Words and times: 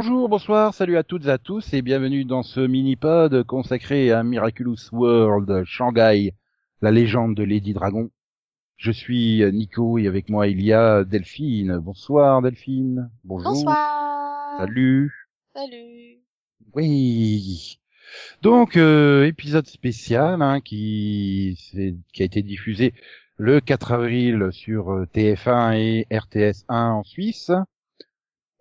Bonjour, 0.00 0.28
bonsoir, 0.28 0.74
salut 0.74 0.96
à 0.96 1.02
toutes 1.02 1.26
et 1.26 1.30
à 1.30 1.38
tous 1.38 1.74
et 1.74 1.82
bienvenue 1.82 2.24
dans 2.24 2.44
ce 2.44 2.60
mini-pod 2.60 3.42
consacré 3.42 4.12
à 4.12 4.22
Miraculous 4.22 4.76
World 4.92 5.64
Shanghai, 5.64 6.34
la 6.80 6.92
légende 6.92 7.34
de 7.34 7.42
Lady 7.42 7.72
Dragon. 7.72 8.08
Je 8.76 8.92
suis 8.92 9.42
Nico 9.52 9.98
et 9.98 10.06
avec 10.06 10.28
moi 10.28 10.46
il 10.46 10.62
y 10.62 10.72
a 10.72 11.02
Delphine. 11.02 11.78
Bonsoir 11.78 12.40
Delphine. 12.42 13.10
Bonjour. 13.24 13.50
Bonsoir. 13.50 14.58
Salut. 14.60 15.12
Salut. 15.52 16.18
Oui. 16.76 17.80
Donc 18.40 18.76
euh, 18.76 19.26
épisode 19.26 19.66
spécial 19.66 20.42
hein, 20.42 20.60
qui 20.60 21.58
qui 22.12 22.22
a 22.22 22.24
été 22.24 22.42
diffusé 22.42 22.94
le 23.36 23.58
4 23.58 23.90
avril 23.90 24.50
sur 24.52 24.92
euh, 24.92 25.06
TF1 25.12 25.74
et 25.76 26.06
RTS 26.16 26.66
1 26.68 26.90
en 26.90 27.02
Suisse 27.02 27.50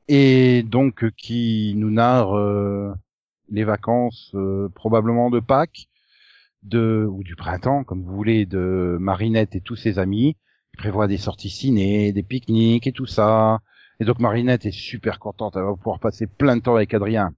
et 0.07 0.63
donc 0.63 1.03
euh, 1.03 1.11
qui 1.15 1.73
nous 1.77 1.91
narre 1.91 2.37
euh, 2.37 2.93
les 3.49 3.63
vacances 3.63 4.35
probablement 4.75 5.29
de 5.29 5.39
Pâques 5.39 5.87
de 6.63 7.07
ou 7.09 7.23
du 7.23 7.35
printemps 7.35 7.83
comme 7.83 8.03
vous 8.03 8.15
voulez 8.15 8.45
de 8.45 8.97
Marinette 8.99 9.55
et 9.55 9.61
tous 9.61 9.75
ses 9.75 9.99
amis. 9.99 10.35
Il 10.73 10.77
prévoit 10.77 11.07
des 11.07 11.17
sorties 11.17 11.49
ciné 11.49 12.11
des 12.11 12.23
pique-niques 12.23 12.87
et 12.87 12.91
tout 12.91 13.05
ça. 13.05 13.59
Et 13.99 14.05
donc 14.05 14.19
Marinette 14.19 14.65
est 14.65 14.71
super 14.71 15.19
contente. 15.19 15.55
Elle 15.55 15.63
va 15.63 15.75
pouvoir 15.75 15.99
passer 15.99 16.27
plein 16.27 16.57
de 16.57 16.61
temps 16.61 16.75
avec 16.75 16.93
Adrien. 16.93 17.33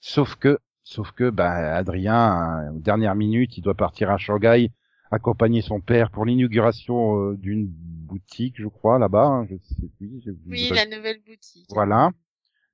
Sauf 0.00 0.34
que 0.36 0.58
sauf 0.82 1.12
que 1.12 1.30
ben 1.30 1.44
Adrien 1.44 2.72
aux 2.74 2.80
dernières 2.80 3.14
minutes 3.14 3.56
il 3.58 3.62
doit 3.62 3.74
partir 3.74 4.10
à 4.10 4.18
Shanghai 4.18 4.72
accompagner 5.10 5.62
son 5.62 5.80
père 5.80 6.10
pour 6.10 6.24
l'inauguration 6.24 7.30
euh, 7.30 7.36
d'une 7.36 7.66
boutique 7.66 8.54
je 8.58 8.68
crois 8.68 8.98
là-bas 8.98 9.26
hein, 9.26 9.46
je 9.50 9.56
sais 9.56 9.88
plus 9.98 10.22
oui 10.46 10.70
la 10.74 10.86
nouvelle 10.86 11.20
boutique 11.26 11.66
voilà 11.70 12.10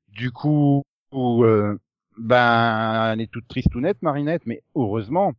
du 0.09 0.31
coup 0.31 0.83
euh, 1.14 1.79
ben 2.19 3.12
elle 3.12 3.20
est 3.20 3.31
toute 3.31 3.48
triste 3.48 3.75
ou 3.75 3.81
nette 3.81 4.03
Marinette 4.03 4.47
mais 4.47 4.62
heureusement 4.75 5.34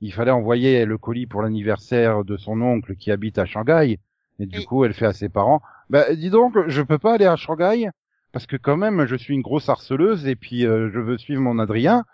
il 0.00 0.12
fallait 0.12 0.30
envoyer 0.30 0.84
le 0.84 0.98
colis 0.98 1.26
pour 1.26 1.42
l'anniversaire 1.42 2.24
de 2.24 2.36
son 2.36 2.60
oncle 2.62 2.96
qui 2.96 3.10
habite 3.10 3.38
à 3.38 3.44
Shanghai. 3.44 3.98
Et 4.38 4.46
du 4.46 4.64
coup, 4.64 4.84
elle 4.84 4.94
fait 4.94 5.06
à 5.06 5.12
ses 5.12 5.28
parents, 5.28 5.60
bah, 5.90 6.14
dis 6.14 6.30
donc, 6.30 6.54
je 6.68 6.80
peux 6.80 6.98
pas 6.98 7.14
aller 7.14 7.26
à 7.26 7.36
Shanghai 7.36 7.90
parce 8.32 8.46
que 8.46 8.56
quand 8.56 8.76
même, 8.76 9.04
je 9.04 9.16
suis 9.16 9.34
une 9.34 9.42
grosse 9.42 9.68
harceleuse 9.68 10.26
et 10.26 10.36
puis 10.36 10.64
euh, 10.64 10.90
je 10.90 10.98
veux 10.98 11.18
suivre 11.18 11.42
mon 11.42 11.58
Adrien. 11.58 12.04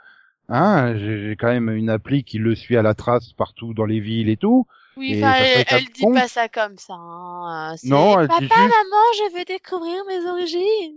Hein, 0.49 0.97
j'ai 0.97 1.37
quand 1.39 1.49
même 1.49 1.71
une 1.71 1.91
appli 1.91 2.23
qui 2.25 2.39
le 2.39 2.55
suit 2.55 2.77
à 2.77 2.83
la 2.83 2.95
trace 2.95 3.33
partout 3.33 3.75
dans 3.75 3.85
les 3.85 4.01
villes 4.01 4.29
et 4.29 4.37
tout. 4.37 4.67
Oui, 4.97 5.15
Et 5.15 5.21
elle, 5.21 5.85
dit 5.93 6.05
pas 6.13 6.29
ça 6.29 6.49
comme 6.49 6.79
ça. 6.79 6.95
Hein. 6.95 7.75
Non, 7.85 8.19
elle 8.21 8.29
Papa, 8.29 8.41
dit 8.41 8.47
juste- 8.47 8.57
maman, 8.57 9.03
je 9.19 9.39
veux 9.39 9.45
découvrir 9.45 10.05
mes 10.07 10.27
origines. 10.31 10.97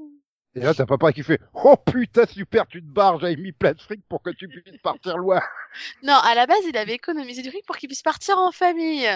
Et 0.55 0.61
là, 0.61 0.73
t'as 0.73 0.85
papa 0.85 1.11
qui 1.13 1.21
fait, 1.23 1.39
oh 1.53 1.75
putain, 1.77 2.25
super, 2.25 2.65
tu 2.67 2.81
te 2.81 2.87
barres, 2.87 3.19
j'avais 3.19 3.35
mis 3.35 3.51
plein 3.51 3.73
de 3.73 3.79
fric 3.81 4.01
pour 4.07 4.21
que 4.23 4.29
tu 4.31 4.47
puisses 4.47 4.77
partir 4.81 5.17
loin. 5.17 5.41
Non, 6.03 6.15
à 6.15 6.33
la 6.33 6.47
base, 6.47 6.63
il 6.67 6.75
avait 6.77 6.95
économisé 6.95 7.41
du 7.43 7.49
fric 7.51 7.65
pour 7.65 7.77
qu'il 7.77 7.87
puisse 7.89 8.01
partir 8.01 8.37
en 8.37 8.51
famille. 8.51 9.07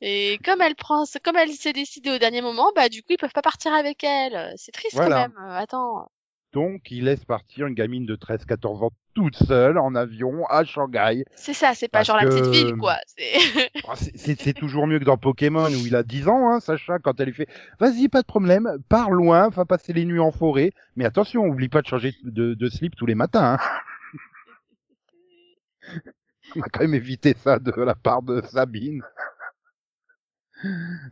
Et 0.00 0.38
comme 0.44 0.60
elle 0.60 0.76
prend, 0.76 1.04
comme 1.24 1.36
elle 1.36 1.50
s'est 1.52 1.72
décidée 1.72 2.10
au 2.10 2.18
dernier 2.18 2.42
moment, 2.42 2.70
bah 2.76 2.88
du 2.90 3.00
coup 3.02 3.08
ils 3.12 3.16
peuvent 3.16 3.32
pas 3.32 3.40
partir 3.42 3.72
avec 3.72 4.04
elle. 4.04 4.52
C'est 4.56 4.70
triste 4.72 4.94
Voilà. 4.94 5.28
quand 5.28 5.40
même. 5.40 5.48
Euh, 5.50 5.56
Attends. 5.58 6.08
Donc, 6.56 6.90
il 6.90 7.04
laisse 7.04 7.22
partir 7.22 7.66
une 7.66 7.74
gamine 7.74 8.06
de 8.06 8.16
13-14 8.16 8.82
ans 8.82 8.90
toute 9.12 9.36
seule 9.36 9.76
en 9.76 9.94
avion 9.94 10.46
à 10.46 10.64
Shanghai. 10.64 11.26
C'est 11.34 11.52
ça, 11.52 11.74
c'est 11.74 11.86
pas 11.86 12.02
genre 12.02 12.16
la 12.16 12.24
petite 12.24 12.46
ville 12.46 12.76
quoi. 12.76 12.96
C'est 13.06 13.68
Ah, 13.86 13.92
c'est- 13.94 14.54
toujours 14.54 14.86
mieux 14.86 14.98
que 14.98 15.04
dans 15.04 15.18
Pokémon 15.18 15.66
où 15.66 15.86
il 15.86 15.94
a 15.94 16.02
10 16.02 16.28
ans, 16.28 16.50
hein, 16.50 16.60
Sacha, 16.60 16.98
quand 16.98 17.20
elle 17.20 17.26
lui 17.26 17.34
fait 17.34 17.46
Vas-y, 17.78 18.08
pas 18.08 18.22
de 18.22 18.26
problème, 18.26 18.78
pars 18.88 19.10
loin, 19.10 19.50
va 19.50 19.66
passer 19.66 19.92
les 19.92 20.06
nuits 20.06 20.18
en 20.18 20.32
forêt. 20.32 20.72
Mais 20.96 21.04
attention, 21.04 21.44
oublie 21.44 21.68
pas 21.68 21.82
de 21.82 21.88
changer 21.88 22.14
de, 22.24 22.54
de 22.54 22.68
slip 22.70 22.96
tous 22.96 23.04
les 23.04 23.14
matins. 23.14 23.58
Hein. 23.60 23.68
On 26.56 26.62
a 26.62 26.68
quand 26.70 26.80
même 26.80 26.94
évité 26.94 27.36
ça 27.38 27.58
de 27.58 27.70
la 27.82 27.94
part 27.94 28.22
de 28.22 28.40
Sabine. 28.40 29.02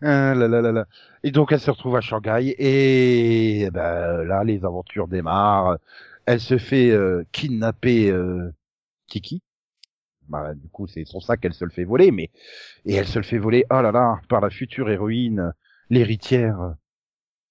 Ah 0.03 0.35
là 0.35 0.49
là 0.49 0.61
là 0.61 0.73
là. 0.73 0.87
Et 1.23 1.31
donc 1.31 1.53
elle 1.53 1.61
se 1.61 1.71
retrouve 1.71 1.97
à 1.97 2.01
Shanghai 2.01 2.55
et 2.59 3.63
eh 3.63 3.71
ben, 3.71 4.23
là 4.25 4.45
les 4.45 4.65
aventures 4.65 5.09
démarrent. 5.09 5.79
Elle 6.27 6.41
se 6.41 6.59
fait 6.59 6.91
euh, 6.91 7.25
kidnapper 7.33 8.11
euh, 8.11 8.51
Kiki. 9.09 9.43
Bah, 10.29 10.55
du 10.55 10.69
coup 10.69 10.87
c'est 10.87 11.05
son 11.05 11.21
sac 11.21 11.41
elle 11.45 11.53
se 11.53 11.67
le 11.67 11.71
fait 11.71 11.85
voler 11.85 12.11
mais 12.11 12.31
et 12.87 12.95
elle 12.95 13.07
se 13.07 13.19
le 13.19 13.25
fait 13.25 13.37
voler 13.37 13.67
oh 13.71 13.83
là 13.83 13.93
là 13.93 14.21
par 14.31 14.41
la 14.41 14.49
future 14.49 14.89
héroïne 14.89 15.53
l'héritière. 15.91 16.75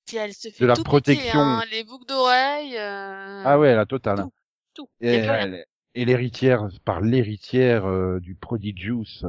si 0.09 0.17
elle 0.17 0.33
se 0.33 0.49
fait 0.49 0.65
la 0.65 0.73
tout 0.73 0.81
piquer, 0.81 0.89
protection. 0.89 1.39
hein, 1.39 1.63
les 1.71 1.83
boucles 1.83 2.07
d'oreilles. 2.07 2.75
euh, 2.77 3.43
Ah 3.45 3.59
ouais 3.59 3.75
la 3.75 3.85
totale. 3.85 4.23
Tout. 4.23 4.33
Tout. 4.73 4.89
Et, 5.01 6.05
l'héritière 6.05 6.67
par 6.83 7.01
l'héritière 7.01 7.85
euh, 7.85 8.19
du 8.19 8.33
Prodigious. 8.33 9.23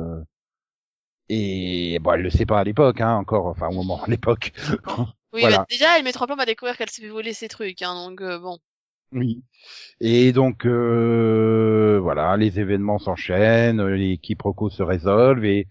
Et 1.29 1.99
bon, 2.01 2.13
elle 2.13 2.23
le 2.23 2.31
sait 2.31 2.47
pas 2.47 2.61
à 2.61 2.65
l'époque, 2.65 3.01
hein, 3.01 3.15
encore, 3.17 3.47
enfin 3.47 3.69
au 3.69 3.73
moment, 3.73 4.03
à 4.03 4.09
l'époque. 4.11 4.53
Oui, 5.35 5.43
Voilà. 5.43 5.59
bah, 5.59 5.67
déjà, 5.69 5.99
elle 5.99 6.05
met 6.05 6.13
trois 6.13 6.27
plombs 6.27 6.39
à 6.39 6.47
découvrir 6.47 6.79
qu'elle 6.79 6.89
s'est 6.89 7.03
fait 7.03 7.09
voler 7.09 7.35
ses 7.35 7.49
trucs, 7.49 7.83
hein, 7.83 7.95
donc 7.95 8.23
euh, 8.23 8.39
bon. 8.39 8.59
oui. 9.13 9.43
Et 10.01 10.33
donc 10.33 10.67
euh, 10.67 12.01
voilà, 12.03 12.37
les 12.37 12.61
événements 12.61 12.99
s'enchaînent, 12.99 13.85
les 13.87 14.19
quiproquos 14.19 14.71
se 14.71 14.83
résolvent 14.83 15.45
et 15.45 15.69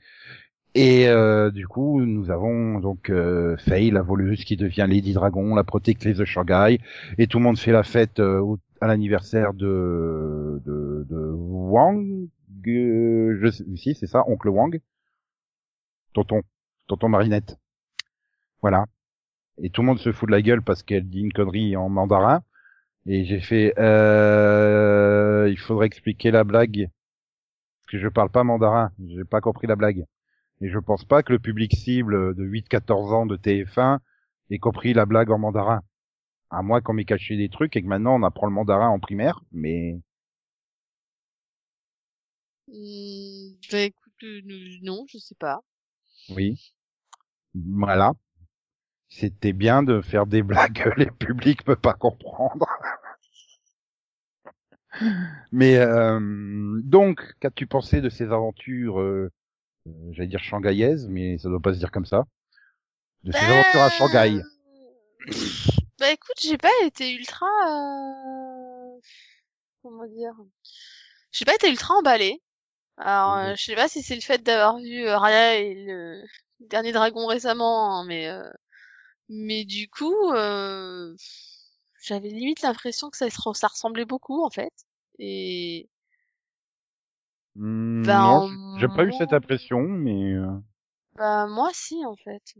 et 0.75 1.07
euh, 1.09 1.51
du 1.51 1.67
coup 1.67 2.01
nous 2.05 2.31
avons 2.31 2.79
donc 2.79 3.09
euh, 3.11 3.57
Faye, 3.57 3.91
la 3.91 4.01
voleuse 4.03 4.45
qui 4.45 4.57
devient 4.57 4.87
Lady 4.89 5.13
Dragon, 5.13 5.55
la 5.55 5.63
protectrice 5.65 6.17
de 6.17 6.25
Shanghai, 6.25 6.79
et 7.17 7.27
tout 7.27 7.39
le 7.39 7.45
monde 7.45 7.59
fait 7.59 7.71
la 7.73 7.83
fête 7.83 8.19
euh, 8.19 8.39
au- 8.41 8.59
à 8.81 8.87
l'anniversaire 8.87 9.53
de, 9.53 10.61
de 10.65 11.05
de 11.09 11.31
Wang, 11.35 12.27
euh, 12.67 13.39
je 13.41 13.51
sais, 13.51 13.65
si 13.77 13.95
c'est 13.95 14.07
ça, 14.07 14.23
oncle 14.29 14.49
Wang, 14.49 14.79
tonton, 16.13 16.41
tonton 16.87 17.09
Marinette, 17.09 17.57
voilà. 18.61 18.85
Et 19.61 19.69
tout 19.69 19.81
le 19.81 19.87
monde 19.87 19.99
se 19.99 20.11
fout 20.13 20.27
de 20.29 20.33
la 20.33 20.41
gueule 20.41 20.61
parce 20.63 20.83
qu'elle 20.83 21.09
dit 21.09 21.21
une 21.21 21.33
connerie 21.33 21.75
en 21.77 21.89
mandarin. 21.89 22.43
Et 23.07 23.25
j'ai 23.25 23.41
fait, 23.41 23.73
euh, 23.79 25.49
il 25.51 25.59
faudrait 25.59 25.87
expliquer 25.87 26.31
la 26.31 26.43
blague. 26.43 26.89
Parce 27.83 27.91
que 27.93 27.99
je 27.99 28.07
parle 28.09 28.29
pas 28.31 28.43
mandarin. 28.43 28.91
J'ai 29.07 29.25
pas 29.25 29.41
compris 29.41 29.67
la 29.67 29.75
blague. 29.75 30.05
Et 30.61 30.69
je 30.69 30.79
pense 30.79 31.05
pas 31.05 31.23
que 31.23 31.33
le 31.33 31.39
public 31.39 31.73
cible 31.75 32.35
de 32.35 32.43
8-14 32.45 33.13
ans 33.13 33.25
de 33.27 33.37
TF1 33.37 33.99
ait 34.51 34.59
compris 34.59 34.93
la 34.93 35.05
blague 35.05 35.31
en 35.31 35.39
mandarin. 35.39 35.83
À 36.51 36.63
moins 36.63 36.81
qu'on 36.81 36.93
m'ait 36.93 37.05
caché 37.05 37.37
des 37.37 37.49
trucs 37.49 37.75
et 37.77 37.83
que 37.83 37.87
maintenant 37.87 38.15
on 38.19 38.23
apprend 38.23 38.47
le 38.47 38.53
mandarin 38.53 38.89
en 38.89 38.99
primaire, 38.99 39.41
mais 39.51 39.99
Hmm, 42.67 43.55
bah 43.71 43.79
écoute, 43.83 44.23
euh, 44.23 44.41
non, 44.81 45.05
je 45.07 45.17
sais 45.17 45.35
pas. 45.35 45.61
Oui. 46.29 46.73
Voilà. 47.53 48.13
C'était 49.09 49.53
bien 49.53 49.83
de 49.83 50.01
faire 50.01 50.25
des 50.25 50.41
blagues 50.41 50.73
que 50.83 50.89
les 50.99 51.11
publics 51.11 51.63
peuvent 51.63 51.77
pas 51.77 51.93
comprendre. 51.93 52.67
Mais 55.51 55.77
euh, 55.77 56.19
donc, 56.83 57.21
qu'as-tu 57.39 57.67
pensé 57.67 58.01
de 58.01 58.09
ces 58.09 58.25
aventures, 58.25 58.99
euh, 58.99 59.31
euh, 59.87 59.91
j'allais 60.11 60.27
dire 60.27 60.43
shanghaïaises, 60.43 61.07
mais 61.07 61.37
ça 61.37 61.49
doit 61.49 61.59
pas 61.59 61.73
se 61.73 61.79
dire 61.79 61.91
comme 61.91 62.05
ça, 62.05 62.25
de 63.23 63.31
ces 63.31 63.37
aventures 63.39 63.81
à 63.81 63.89
Shanghai 63.89 64.41
Bah 65.99 66.11
écoute, 66.11 66.35
j'ai 66.41 66.57
pas 66.57 66.71
été 66.83 67.13
ultra... 67.15 67.45
euh, 67.67 68.99
Comment 69.81 70.05
dire? 70.07 70.33
J'ai 71.31 71.45
pas 71.45 71.55
été 71.55 71.69
ultra 71.69 71.95
emballée. 71.95 72.41
Alors, 72.97 73.35
Mhm. 73.35 73.37
euh, 73.37 73.55
je 73.57 73.63
sais 73.63 73.75
pas 73.75 73.87
si 73.87 74.01
c'est 74.03 74.15
le 74.15 74.21
fait 74.21 74.39
d'avoir 74.43 74.77
vu 74.79 75.05
euh, 75.07 75.17
Raya 75.17 75.55
et 75.59 75.73
le 75.85 76.23
dernier 76.61 76.91
dragon 76.91 77.25
récemment, 77.27 77.99
hein, 78.01 78.05
mais... 78.05 78.27
euh, 78.29 78.49
Mais 79.29 79.65
du 79.65 79.89
coup, 79.89 80.15
euh, 80.33 81.15
j'avais 82.03 82.29
limite 82.29 82.61
l'impression 82.63 83.09
que 83.11 83.17
ça, 83.17 83.29
se 83.31 83.37
ça 83.55 83.67
ressemblait 83.69 84.05
beaucoup 84.05 84.43
en 84.45 84.49
fait. 84.51 84.73
Et 85.19 85.89
Hmm, 87.55 88.03
Ben, 88.05 88.19
Non, 88.21 88.43
j'ai 88.75 88.89
pas 88.89 89.05
eu 89.05 89.11
cette 89.11 89.33
impression, 89.33 89.81
mais 89.81 90.35
bah 91.15 91.47
moi 91.47 91.71
si 91.73 92.05
en 92.05 92.15
fait. 92.15 92.53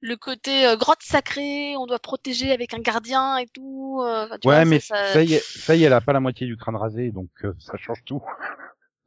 Le 0.00 0.16
côté 0.16 0.66
euh, 0.66 0.76
grotte 0.76 1.02
sacrée, 1.02 1.76
on 1.78 1.86
doit 1.86 1.98
protéger 1.98 2.52
avec 2.52 2.74
un 2.74 2.78
gardien 2.80 3.38
et 3.38 3.46
tout. 3.46 4.00
euh, 4.02 4.28
tu 4.38 4.48
ouais, 4.48 4.64
vois, 4.64 4.64
mais 4.64 4.80
ça, 4.80 5.18
ça- 5.24 5.24
Faye, 5.24 5.42
Faye, 5.58 5.84
elle 5.84 5.92
a 5.92 6.00
pas 6.00 6.12
la 6.12 6.20
moitié 6.20 6.46
du 6.46 6.56
crâne 6.56 6.76
rasé, 6.76 7.10
donc 7.10 7.30
ça 7.58 7.76
change 7.76 8.04
tout. 8.04 8.22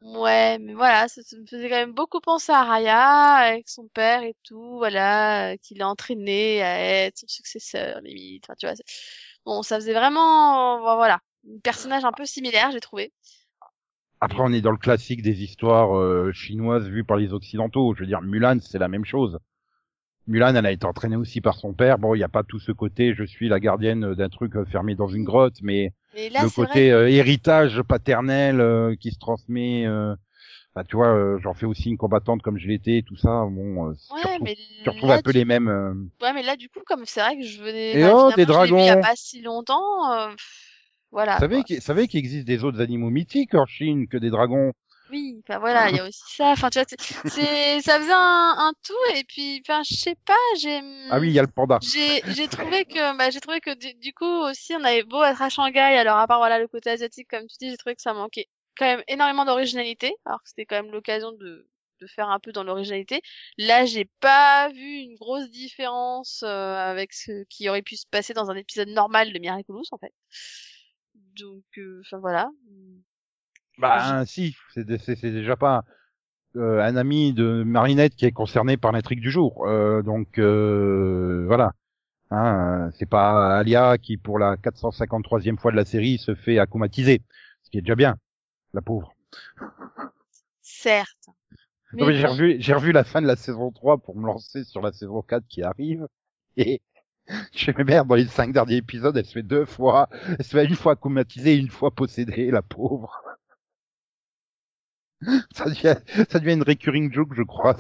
Ouais, 0.05 0.59
mais 0.59 0.75
voilà, 0.75 1.07
ça, 1.07 1.21
me 1.35 1.47
faisait 1.47 1.67
quand 1.67 1.77
même 1.77 1.93
beaucoup 1.93 2.19
penser 2.21 2.51
à 2.51 2.63
Raya 2.63 3.37
avec 3.37 3.67
son 3.67 3.87
père 3.87 4.21
et 4.21 4.35
tout, 4.43 4.77
voilà, 4.77 5.53
euh, 5.53 5.57
qui 5.63 5.73
l'a 5.73 5.89
entraîné 5.89 6.61
à 6.61 7.07
être 7.07 7.17
son 7.17 7.27
successeur 7.27 8.01
limite. 8.01 8.45
Enfin, 8.45 8.53
tu 8.55 8.67
vois, 8.67 8.75
bon, 9.45 9.63
ça 9.63 9.77
faisait 9.77 9.93
vraiment, 9.93 10.77
euh, 10.77 10.95
voilà, 10.95 11.21
un 11.49 11.59
personnage 11.63 12.05
un 12.05 12.11
peu 12.11 12.25
similaire, 12.25 12.69
j'ai 12.71 12.81
trouvé. 12.81 13.13
Après, 14.21 14.41
on 14.41 14.53
est 14.53 14.61
dans 14.61 14.71
le 14.71 14.77
classique 14.77 15.23
des 15.23 15.41
histoires 15.41 15.97
euh, 15.97 16.31
chinoises 16.33 16.87
vues 16.87 17.03
par 17.03 17.17
les 17.17 17.33
occidentaux. 17.33 17.95
Je 17.95 18.01
veux 18.01 18.07
dire, 18.07 18.21
Mulan, 18.21 18.59
c'est 18.61 18.77
la 18.77 18.87
même 18.87 19.05
chose. 19.05 19.39
Mulan, 20.27 20.53
elle 20.53 20.67
a 20.67 20.71
été 20.71 20.85
entraînée 20.85 21.15
aussi 21.15 21.41
par 21.41 21.55
son 21.55 21.73
père. 21.73 21.97
Bon, 21.97 22.13
il 22.13 22.19
n'y 22.19 22.23
a 22.23 22.29
pas 22.29 22.43
tout 22.43 22.59
ce 22.59 22.71
côté, 22.71 23.15
je 23.15 23.23
suis 23.23 23.49
la 23.49 23.59
gardienne 23.59 24.13
d'un 24.13 24.29
truc 24.29 24.55
euh, 24.55 24.65
fermé 24.65 24.93
dans 24.93 25.07
une 25.07 25.23
grotte, 25.23 25.63
mais, 25.63 25.93
Mais 26.15 26.29
là, 26.29 26.41
le 26.43 26.49
c'est 26.49 26.61
vrai 26.61 26.67
côté 26.67 26.91
euh, 26.91 27.09
héritage 27.09 27.81
paternel 27.83 28.59
euh, 28.59 28.95
qui 28.95 29.11
se 29.11 29.19
transmet. 29.19 29.85
Euh... 29.85 30.15
Bah, 30.75 30.83
tu 30.83 30.97
vois, 30.97 31.07
euh, 31.07 31.37
j'en 31.41 31.53
fais 31.53 31.65
aussi 31.65 31.89
une 31.89 31.97
combattante 31.97 32.41
comme 32.41 32.57
je 32.57 32.67
l'étais, 32.67 33.01
tout 33.07 33.15
ça. 33.15 33.45
Bon, 33.49 33.89
euh, 33.89 33.93
tu, 33.93 34.13
retrouves, 34.13 34.41
mais 34.43 34.57
tu 34.83 34.89
retrouves 34.89 35.09
là, 35.09 35.15
un 35.15 35.21
peu 35.21 35.31
du- 35.31 35.39
les 35.39 35.45
mêmes. 35.45 35.69
euh, 35.69 35.93
Ouais, 36.21 36.33
mais 36.33 36.43
là, 36.43 36.57
du 36.57 36.67
coup, 36.67 36.81
comme 36.85 37.05
c'est 37.05 37.21
vrai 37.21 37.37
que 37.37 37.43
je 37.45 37.61
venais, 37.61 37.93
Et 37.93 38.03
enfin, 38.05 38.27
oh, 38.27 38.31
je 38.37 38.67
vu 38.67 38.79
il 38.79 38.85
y 38.85 38.89
a 38.89 38.97
pas 38.97 39.15
si 39.15 39.41
longtemps, 39.41 40.11
euh, 40.11 40.33
voilà, 41.11 41.35
Vous 41.35 41.39
savez 41.39 41.55
quoi. 41.55 41.63
qu'il 41.63 41.75
vous 41.77 41.81
savez 41.81 42.07
qu'il 42.09 42.19
existe 42.19 42.45
des 42.45 42.65
autres 42.65 42.81
animaux 42.81 43.09
mythiques 43.09 43.55
en 43.55 43.65
Chine 43.65 44.07
que 44.07 44.17
des 44.17 44.29
dragons. 44.29 44.73
Oui, 45.15 45.41
enfin 45.47 45.59
voilà, 45.59 45.89
il 45.89 45.95
y 45.95 45.99
a 45.99 46.05
aussi 46.07 46.21
ça. 46.35 46.49
Enfin, 46.51 46.69
tu 46.69 46.77
vois, 46.77 46.85
c'est, 46.89 47.81
ça 47.81 47.99
faisait 47.99 48.11
un, 48.11 48.55
un 48.57 48.73
tout, 48.83 49.15
et 49.15 49.23
puis, 49.23 49.61
enfin, 49.65 49.81
je 49.83 49.95
sais 49.95 50.15
pas, 50.25 50.33
j'ai, 50.59 50.81
Ah 51.09 51.19
oui, 51.19 51.29
il 51.29 51.33
y 51.33 51.39
a 51.39 51.41
le 51.41 51.47
panda. 51.47 51.79
j'ai, 51.81 52.21
j'ai 52.33 52.47
trouvé 52.49 52.83
que, 52.83 53.17
bah, 53.17 53.29
j'ai 53.29 53.39
trouvé 53.39 53.61
que 53.61 53.73
du, 53.75 53.93
du 53.93 54.13
coup 54.13 54.25
aussi, 54.25 54.73
on 54.75 54.83
avait 54.83 55.03
beau 55.03 55.23
être 55.23 55.41
à 55.41 55.49
Shanghai, 55.49 55.79
alors 55.79 56.17
à 56.17 56.27
part 56.27 56.39
voilà 56.39 56.59
le 56.59 56.67
côté 56.67 56.89
asiatique, 56.89 57.29
comme 57.29 57.47
tu 57.47 57.55
dis, 57.59 57.69
j'ai 57.69 57.77
trouvé 57.77 57.95
que 57.95 58.01
ça 58.01 58.13
manquait 58.13 58.47
quand 58.77 58.85
même 58.85 59.03
énormément 59.07 59.45
d'originalité, 59.45 60.13
alors 60.25 60.43
que 60.43 60.49
c'était 60.49 60.65
quand 60.65 60.81
même 60.81 60.91
l'occasion 60.91 61.31
de 61.31 61.65
de 62.01 62.07
faire 62.07 62.29
un 62.29 62.39
peu 62.41 62.51
dans 62.51 62.65
l'originalité. 62.65 63.21
Là, 63.57 63.85
j'ai 63.85 64.03
pas 64.19 64.67
vu 64.69 64.97
une 64.97 65.15
grosse 65.15 65.49
différence 65.49 66.43
euh, 66.43 66.75
avec 66.75 67.13
ce 67.13 67.45
qui 67.45 67.69
aurait 67.69 67.83
pu 67.83 67.95
se 67.95 68.05
passer 68.05 68.33
dans 68.33 68.51
un 68.51 68.55
épisode 68.57 68.89
normal 68.89 69.31
de 69.31 69.39
Miraculous, 69.39 69.85
en 69.91 69.97
fait. 69.97 70.13
Donc, 71.39 71.63
euh, 71.77 72.01
enfin 72.05 72.19
voilà. 72.19 72.49
Bah 73.77 74.25
si, 74.25 74.55
c'est 74.73 74.85
déjà 74.85 75.55
pas 75.55 75.83
euh, 76.55 76.81
un 76.81 76.95
ami 76.95 77.33
de 77.33 77.63
Marinette 77.63 78.15
qui 78.15 78.25
est 78.25 78.31
concerné 78.31 78.77
par 78.77 78.91
l'intrigue 78.91 79.19
du 79.19 79.29
jour. 79.29 79.67
Euh, 79.67 80.01
donc 80.01 80.39
euh, 80.39 81.43
voilà. 81.47 81.73
Hein, 82.31 82.89
c'est 82.97 83.05
pas 83.05 83.57
Alia 83.57 83.97
qui 83.97 84.17
pour 84.17 84.39
la 84.39 84.55
453e 84.55 85.57
fois 85.57 85.71
de 85.71 85.75
la 85.75 85.85
série 85.85 86.17
se 86.17 86.33
fait 86.33 86.57
accomatiser, 86.57 87.21
ce 87.63 87.69
qui 87.69 87.77
est 87.77 87.81
déjà 87.81 87.95
bien, 87.95 88.15
la 88.73 88.81
pauvre. 88.81 89.13
Certes. 90.61 91.29
Mais 91.93 92.01
Non, 92.01 92.07
mais 92.07 92.15
j'ai 92.15 92.27
revu 92.27 92.55
j'ai 92.59 92.73
revu 92.73 92.91
la 92.91 93.03
fin 93.03 93.21
de 93.21 93.27
la 93.27 93.35
saison 93.35 93.71
3 93.71 93.99
pour 93.99 94.17
me 94.17 94.25
lancer 94.25 94.63
sur 94.63 94.81
la 94.81 94.91
saison 94.91 95.21
4 95.21 95.45
qui 95.47 95.61
arrive 95.61 96.07
et 96.57 96.81
je 97.53 97.71
fais 97.71 97.83
merde 97.83 98.07
dans 98.07 98.15
les 98.15 98.27
cinq 98.27 98.53
derniers 98.53 98.77
épisodes, 98.77 99.17
elle 99.17 99.25
se 99.25 99.33
fait 99.33 99.43
deux 99.43 99.65
fois, 99.65 100.09
elle 100.27 100.45
se 100.45 100.55
fait 100.55 100.65
une 100.65 100.75
fois 100.75 100.93
acclimatisée 100.93 101.53
et 101.53 101.57
une 101.57 101.69
fois 101.69 101.91
possédée, 101.91 102.51
la 102.51 102.61
pauvre. 102.61 103.24
Ça 105.55 105.65
devient, 105.65 105.95
ça 106.29 106.39
devient 106.39 106.53
une 106.53 106.63
recurring 106.63 107.11
joke, 107.13 107.33
je 107.35 107.43
crois. 107.43 107.75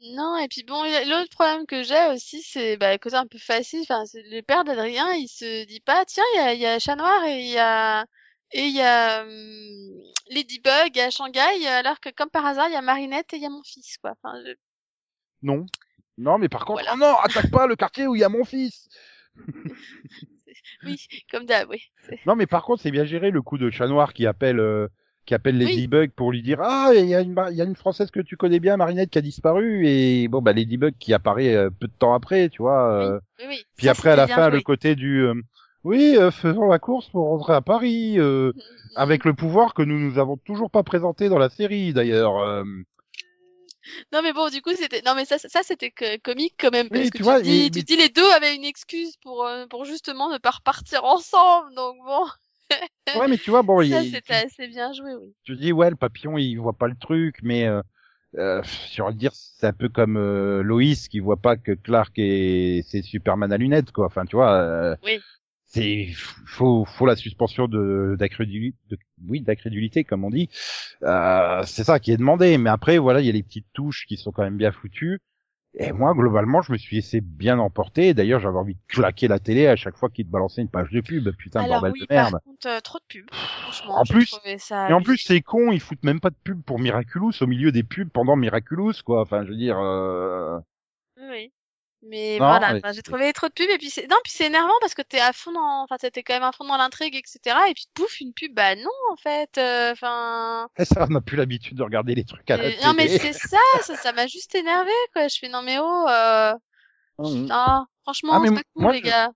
Non, 0.00 0.36
et 0.38 0.48
puis 0.48 0.62
bon, 0.64 0.82
l'autre 1.08 1.30
problème 1.30 1.66
que 1.66 1.82
j'ai 1.82 2.08
aussi, 2.12 2.42
c'est 2.42 2.76
bah, 2.76 2.96
côté 2.98 3.16
un 3.16 3.26
peu 3.26 3.38
facile. 3.38 3.80
Enfin, 3.82 4.02
le 4.14 4.42
père 4.42 4.64
d'Adrien, 4.64 5.12
il 5.14 5.28
se 5.28 5.64
dit 5.66 5.80
pas, 5.80 6.04
tiens, 6.04 6.24
il 6.34 6.38
y 6.38 6.40
a, 6.40 6.52
il 6.54 6.60
y 6.60 6.66
a 6.66 6.78
Chat 6.78 6.96
Noir 6.96 7.24
et 7.24 7.40
il 7.40 7.50
y 7.50 7.58
a 7.58 8.04
et 8.52 8.66
il 8.66 8.74
y 8.76 8.82
a 8.82 9.22
hum, 9.22 10.02
Ladybug 10.30 10.98
à 10.98 11.10
Shanghai, 11.10 11.66
alors 11.66 11.98
que 12.00 12.10
comme 12.10 12.30
par 12.30 12.44
hasard, 12.46 12.68
il 12.68 12.72
y 12.74 12.76
a 12.76 12.82
Marinette 12.82 13.32
et 13.32 13.36
il 13.36 13.42
y 13.42 13.46
a 13.46 13.50
mon 13.50 13.62
fils, 13.62 13.96
quoi. 13.98 14.12
Enfin, 14.22 14.34
je- 14.46 14.52
Non. 15.42 15.64
Non, 16.18 16.38
mais 16.38 16.48
par 16.48 16.64
contre, 16.64 16.82
Voilà. 16.84 16.92
oh 16.94 16.98
non, 16.98 17.16
attaque 17.18 17.50
pas 17.50 17.66
le 17.66 17.74
quartier 17.74 18.06
où 18.06 18.14
il 18.14 18.20
y 18.20 18.24
a 18.24 18.28
mon 18.28 18.44
fils. 18.44 18.88
oui, 20.84 20.96
comme 21.30 21.46
d'hab, 21.46 21.68
oui. 21.70 21.82
Non, 22.26 22.36
mais 22.36 22.46
par 22.46 22.62
contre, 22.62 22.82
c'est 22.82 22.90
bien 22.92 23.04
géré 23.04 23.30
le 23.30 23.42
coup 23.42 23.58
de 23.58 23.70
chat 23.70 23.88
noir 23.88 24.12
qui 24.12 24.26
appelle, 24.26 24.60
euh, 24.60 24.86
qui 25.26 25.34
appelle 25.34 25.56
Oui. 25.56 25.64
Ladybug 25.64 26.10
pour 26.12 26.30
lui 26.32 26.42
dire 26.42 26.60
ah 26.62 26.90
il 26.94 27.04
y 27.06 27.08
y 27.10 27.14
a 27.14 27.20
une 27.64 27.76
française 27.76 28.10
que 28.10 28.20
tu 28.20 28.36
connais 28.36 28.60
bien 28.60 28.76
Marinette 28.76 29.10
qui 29.10 29.18
a 29.18 29.22
disparu 29.22 29.86
et 29.86 30.28
bon 30.28 30.42
bah 30.42 30.52
Ladybug 30.52 30.94
qui 30.98 31.14
apparaît 31.14 31.54
euh, 31.54 31.70
peu 31.70 31.86
de 31.86 31.92
temps 31.98 32.14
après 32.14 32.48
tu 32.50 32.62
vois 32.62 32.90
euh, 32.92 33.20
Oui, 33.40 33.46
oui. 33.48 33.64
puis 33.76 33.86
Ça, 33.86 33.92
après 33.92 34.10
à 34.10 34.16
la 34.16 34.26
fin 34.26 34.48
joué. 34.50 34.58
le 34.58 34.62
côté 34.62 34.94
du 34.94 35.20
euh, 35.22 35.34
oui 35.84 36.16
euh, 36.18 36.30
faisons 36.30 36.66
la 36.68 36.78
course 36.78 37.08
pour 37.08 37.28
rentrer 37.28 37.54
à 37.54 37.60
Paris 37.62 38.18
euh, 38.18 38.52
avec 38.96 39.24
le 39.24 39.34
pouvoir 39.34 39.74
que 39.74 39.82
nous 39.82 39.98
nous 39.98 40.18
avons 40.18 40.36
toujours 40.36 40.70
pas 40.70 40.82
présenté 40.82 41.28
dans 41.28 41.38
la 41.38 41.48
série 41.50 41.92
d'ailleurs 41.92 42.38
euh. 42.38 42.64
Non, 44.14 44.22
mais 44.22 44.32
bon, 44.32 44.48
du 44.48 44.62
coup, 44.62 44.70
c'était 44.74 45.02
non, 45.04 45.14
mais 45.14 45.26
ça, 45.26 45.36
ça, 45.38 45.60
c'était 45.62 45.90
que- 45.90 46.16
comique 46.20 46.54
quand 46.58 46.70
même, 46.70 46.88
Oui, 46.90 47.10
parce 47.10 47.10
que 47.10 47.18
tu 47.18 47.42
dis, 47.42 47.64
mais- 47.64 47.70
tu 47.70 47.82
dis 47.82 47.96
les 47.96 48.08
deux 48.08 48.24
avaient 48.30 48.54
une 48.56 48.64
excuse 48.64 49.14
pour 49.22 49.44
euh, 49.44 49.66
pour 49.66 49.84
justement 49.84 50.30
ne 50.32 50.38
pas 50.38 50.52
repartir 50.52 51.04
ensemble, 51.04 51.74
donc 51.74 51.96
bon, 52.06 52.24
ouais 53.18 53.28
mais 53.28 53.38
tu 53.38 53.50
vois 53.50 53.62
bon 53.62 53.82
ça, 53.88 54.02
c'était 54.02 54.34
assez 54.34 54.66
bien 54.68 54.92
joué, 54.92 55.14
oui. 55.14 55.34
tu 55.44 55.56
dis 55.56 55.72
ouais 55.72 55.90
le 55.90 55.96
papillon 55.96 56.38
il 56.38 56.56
voit 56.56 56.72
pas 56.72 56.88
le 56.88 56.96
truc 56.96 57.36
mais 57.42 57.66
euh, 57.66 57.82
euh, 58.36 58.62
envie 59.00 59.14
de 59.14 59.18
dire 59.18 59.32
c'est 59.34 59.66
un 59.66 59.72
peu 59.72 59.88
comme 59.88 60.16
euh, 60.16 60.62
Loïs 60.62 61.08
qui 61.08 61.20
voit 61.20 61.36
pas 61.36 61.56
que 61.56 61.72
Clark 61.72 62.12
est 62.16 62.82
c'est 62.88 63.02
Superman 63.02 63.52
à 63.52 63.56
lunettes 63.56 63.92
quoi 63.92 64.06
enfin 64.06 64.24
tu 64.24 64.36
vois 64.36 64.52
euh, 64.54 64.96
Oui. 65.04 65.20
c'est 65.66 66.08
faut 66.46 66.84
faut 66.84 67.06
la 67.06 67.16
suspension 67.16 67.68
de 67.68 68.16
d'incrédulité 68.18 68.76
de, 68.90 68.98
oui 69.28 69.40
d'incrédulité 69.40 70.02
comme 70.04 70.24
on 70.24 70.30
dit 70.30 70.48
euh, 71.02 71.62
c'est 71.66 71.84
ça 71.84 72.00
qui 72.00 72.10
est 72.10 72.16
demandé 72.16 72.58
mais 72.58 72.70
après 72.70 72.98
voilà 72.98 73.20
il 73.20 73.26
y 73.26 73.30
a 73.30 73.32
les 73.32 73.42
petites 73.42 73.68
touches 73.72 74.06
qui 74.06 74.16
sont 74.16 74.32
quand 74.32 74.42
même 74.42 74.56
bien 74.56 74.72
foutues 74.72 75.20
et 75.76 75.92
moi 75.92 76.14
globalement 76.14 76.62
je 76.62 76.72
me 76.72 76.78
suis 76.78 76.96
laissé 76.96 77.20
bien 77.20 77.58
emporter 77.58 78.14
d'ailleurs 78.14 78.40
j'avais 78.40 78.58
envie 78.58 78.74
de 78.74 78.80
claquer 78.88 79.28
la 79.28 79.38
télé 79.38 79.66
à 79.66 79.76
chaque 79.76 79.96
fois 79.96 80.08
qu'il 80.08 80.26
te 80.26 80.30
balançait 80.30 80.62
une 80.62 80.68
page 80.68 80.90
de 80.90 81.00
pub 81.00 81.30
putain 81.36 81.60
Alors 81.60 81.80
bordel 81.80 81.92
oui, 81.92 82.00
de 82.00 82.06
merde 82.10 82.32
par 82.32 82.42
contre, 82.42 82.68
euh, 82.68 82.80
trop 82.80 82.98
de 82.98 83.04
pubs. 83.08 83.30
Franchement, 83.32 83.98
En 83.98 84.04
plus- 84.04 84.38
ça 84.58 84.88
et 84.88 84.92
en 84.92 85.02
plus, 85.02 85.18
c'est 85.18 85.40
con, 85.40 85.72
ils 85.72 85.80
foutent 85.80 86.02
même 86.04 86.20
pas 86.20 86.30
de 86.30 86.36
pub 86.42 86.62
pour 86.62 86.78
Miraculous 86.78 87.32
au 87.40 87.46
milieu 87.46 87.72
des 87.72 87.82
pubs 87.82 88.08
pendant 88.08 88.36
Miraculous, 88.36 88.92
quoi. 89.04 89.22
Enfin, 89.22 89.44
je 89.44 89.50
veux 89.50 89.56
dire, 89.56 89.78
euh... 89.78 90.58
Mais 92.06 92.38
Non, 92.38 92.46
voilà, 92.48 92.74
enfin, 92.76 92.92
j'ai 92.92 93.02
trouvé 93.02 93.32
trop 93.32 93.48
de 93.48 93.52
pubs 93.52 93.68
et 93.70 93.78
puis 93.78 93.88
c'est 93.90 94.06
non, 94.08 94.16
puis 94.22 94.32
c'est 94.32 94.46
énervant 94.46 94.74
parce 94.80 94.94
que 94.94 95.02
t'es 95.02 95.20
à 95.20 95.32
fond 95.32 95.52
dans, 95.52 95.84
enfin, 95.84 95.96
t'es 95.96 96.22
quand 96.22 96.34
même 96.34 96.42
à 96.42 96.52
fond 96.52 96.64
dans 96.66 96.76
l'intrigue, 96.76 97.16
etc. 97.16 97.56
Et 97.70 97.74
puis 97.74 97.86
pouf, 97.94 98.20
une 98.20 98.32
pub, 98.32 98.54
bah 98.54 98.76
non, 98.76 98.90
en 99.10 99.16
fait, 99.16 99.56
euh, 99.58 99.92
enfin. 99.92 100.68
eh, 100.78 100.84
ça, 100.84 101.06
on 101.08 101.12
n'a 101.12 101.20
plus 101.20 101.36
l'habitude 101.36 101.76
de 101.78 101.82
regarder 101.82 102.14
les 102.14 102.24
trucs 102.24 102.50
à 102.50 102.56
la 102.56 102.64
euh, 102.64 102.70
télé. 102.70 102.82
non 102.84 102.92
mais 102.94 103.08
c'est 103.08 103.32
ça, 103.32 103.56
ça, 103.82 103.96
ça 103.96 104.12
m'a 104.12 104.26
juste 104.26 104.54
énervé 104.54 104.90
quoi. 105.14 105.28
Je 105.28 105.38
fais 105.38 105.48
non 105.48 105.62
mais 105.62 105.78
oh, 105.80 106.06
euh... 106.08 106.52
Hum. 107.18 107.48
ah, 107.50 107.84
franchement, 108.02 108.32
Ah, 108.34 108.40
c'est 108.44 108.54
pas 108.54 108.60
cool 108.74 108.82
moi, 108.82 108.92
les 108.92 108.98
je- 108.98 109.04
gars. 109.04 109.30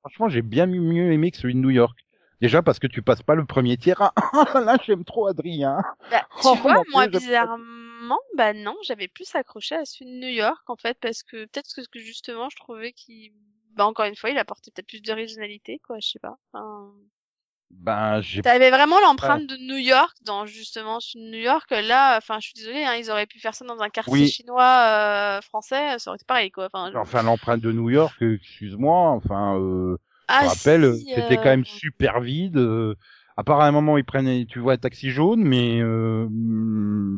Franchement, 0.00 0.28
j'ai 0.28 0.42
bien 0.42 0.66
mieux- 0.66 1.12
aimé 1.12 1.30
que 1.30 1.38
celui 1.38 1.54
de 1.54 1.60
New 1.60 1.70
York. 1.70 1.96
Déjà 2.40 2.60
parce 2.60 2.78
que 2.80 2.88
tu 2.88 3.02
passes 3.02 3.22
pas 3.22 3.34
le 3.36 3.44
premier 3.44 3.76
tiers. 3.76 4.00
Ah, 4.00 4.12
là, 4.66 4.76
j'aime 4.84 5.04
trop 5.04 5.28
Adrien. 5.28 5.78
Bah, 6.10 6.26
Oh, 6.44 6.52
tu 6.56 6.60
vois, 6.62 6.82
moi 6.90 7.06
j'aime 7.10 7.20
bizarrement, 8.14 8.20
bah 8.36 8.52
non, 8.54 8.76
j'avais 8.84 9.08
plus 9.08 9.34
accroché 9.34 9.74
à 9.76 9.84
celui 9.84 10.12
de 10.12 10.18
New 10.18 10.28
York 10.32 10.62
en 10.68 10.76
fait 10.76 10.98
parce 11.00 11.22
que 11.22 11.44
peut-être 11.46 11.74
que, 11.74 11.82
que 11.90 11.98
justement 12.00 12.48
je 12.50 12.56
trouvais 12.56 12.92
qu'il, 12.92 13.32
bah 13.74 13.86
encore 13.86 14.06
une 14.06 14.16
fois, 14.16 14.30
il 14.30 14.38
apportait 14.38 14.70
peut-être 14.70 14.88
plus 14.88 15.02
d'originalité 15.02 15.78
quoi, 15.80 15.98
je 16.00 16.08
sais 16.10 16.18
pas. 16.20 16.36
Enfin, 16.52 16.92
Ben, 17.70 18.20
j'ai 18.20 18.42
T'avais 18.42 18.70
vraiment 18.70 19.00
l'empreinte 19.00 19.46
de 19.48 19.56
New 19.56 19.76
York 19.78 20.16
dans 20.22 20.46
justement 20.46 21.00
celui 21.00 21.24
de 21.26 21.30
New 21.30 21.42
York. 21.42 21.70
Là, 21.70 22.16
enfin, 22.18 22.38
je 22.40 22.46
suis 22.48 22.54
désolée, 22.54 22.84
hein, 22.84 22.94
ils 22.96 23.10
auraient 23.10 23.26
pu 23.26 23.40
faire 23.40 23.54
ça 23.54 23.64
dans 23.64 23.80
un 23.80 23.90
quartier 23.90 24.26
Oui. 24.26 24.26
chinois 24.26 25.38
euh, 25.38 25.40
français, 25.42 25.98
ça 25.98 26.10
aurait 26.10 26.16
été 26.16 26.24
pareil 26.24 26.50
quoi. 26.50 26.66
Enfin, 26.66 26.90
je- 26.92 26.98
enfin 26.98 27.22
l'empreinte 27.22 27.60
de 27.60 27.72
New 27.72 27.90
York. 27.90 28.22
euh, 28.22 28.34
Excuse-moi. 28.36 29.10
Enfin, 29.10 29.58
euh, 29.58 29.96
je 30.38 30.42
ah, 30.42 30.44
me 30.44 30.48
rappelle, 30.48 31.00
si, 31.00 31.14
c'était 31.14 31.38
euh, 31.38 31.38
quand 31.38 31.50
même 31.50 31.64
super 31.64 32.20
vide. 32.20 32.56
euh, 32.56 32.94
à 33.36 33.44
part 33.44 33.60
à 33.60 33.66
un 33.66 33.72
moment, 33.72 33.96
ils 33.98 34.04
prennent, 34.04 34.46
tu 34.46 34.58
vois, 34.58 34.74
un 34.74 34.76
taxi 34.78 35.10
jaune, 35.10 35.42
mais 35.42 35.80
euh, 35.80 36.28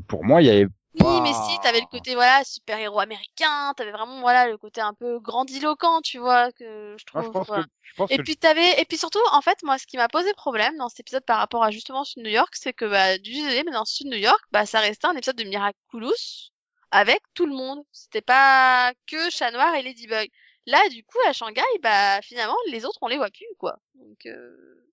pour 0.09 0.25
moi, 0.25 0.43
il 0.43 0.47
y 0.47 0.51
avait 0.51 0.69
Oui, 1.01 1.21
mais 1.23 1.33
si, 1.33 1.59
t'avais 1.61 1.81
le 1.81 1.87
côté 1.87 2.15
voilà 2.15 2.45
super 2.45 2.79
héros 2.79 3.01
américain, 3.01 3.75
t'avais 3.77 3.91
vraiment 3.91 4.21
voilà 4.21 4.47
le 4.49 4.57
côté 4.57 4.81
un 4.81 4.95
peu 4.95 5.19
grandiloquent, 5.19 6.01
tu 6.03 6.19
vois 6.19 6.53
que 6.53 6.95
je 6.97 7.05
trouve. 7.05 7.25
je 7.25 7.29
pense 7.31 7.47
voilà. 7.49 7.65
que, 7.65 7.69
je 7.83 7.95
pense 7.95 8.11
Et 8.13 8.17
que 8.17 8.23
puis 8.23 8.37
t'avais 8.37 8.81
et 8.81 8.85
puis 8.85 8.97
surtout 8.97 9.19
en 9.33 9.41
fait 9.41 9.59
moi 9.65 9.77
ce 9.79 9.87
qui 9.87 9.97
m'a 9.97 10.09
posé 10.09 10.33
problème 10.35 10.77
dans 10.77 10.89
cet 10.89 11.01
épisode 11.01 11.25
par 11.25 11.39
rapport 11.39 11.65
à 11.65 11.73
justement 11.73 12.03
de 12.03 12.23
New 12.23 12.31
York 12.31 12.55
c'est 12.55 12.73
que 12.73 12.85
bah 12.85 13.19
du 13.19 13.33
mais 13.43 13.73
dans 13.73 13.83
de 13.83 14.09
New 14.09 14.19
York 14.19 14.41
bah 14.53 14.67
ça 14.67 14.79
restait 14.81 15.07
un 15.09 15.17
épisode 15.17 15.37
de 15.37 15.45
Miraculous 15.45 16.51
avec 16.93 17.21
tout 17.35 17.47
le 17.47 17.55
monde 17.55 17.83
c'était 17.91 18.23
pas 18.23 18.93
que 19.09 19.31
Chat 19.31 19.51
Noir 19.51 19.75
et 19.75 19.83
Ladybug 19.83 20.31
là 20.67 20.89
du 20.91 21.03
coup 21.03 21.19
à 21.27 21.33
Shanghai 21.33 21.63
bah 21.83 22.21
finalement 22.23 22.57
les 22.71 22.85
autres 22.85 22.99
on 23.03 23.09
les 23.09 23.17
voit 23.17 23.31
plus 23.31 23.47
quoi 23.59 23.79
donc 23.95 24.27
euh, 24.27 24.87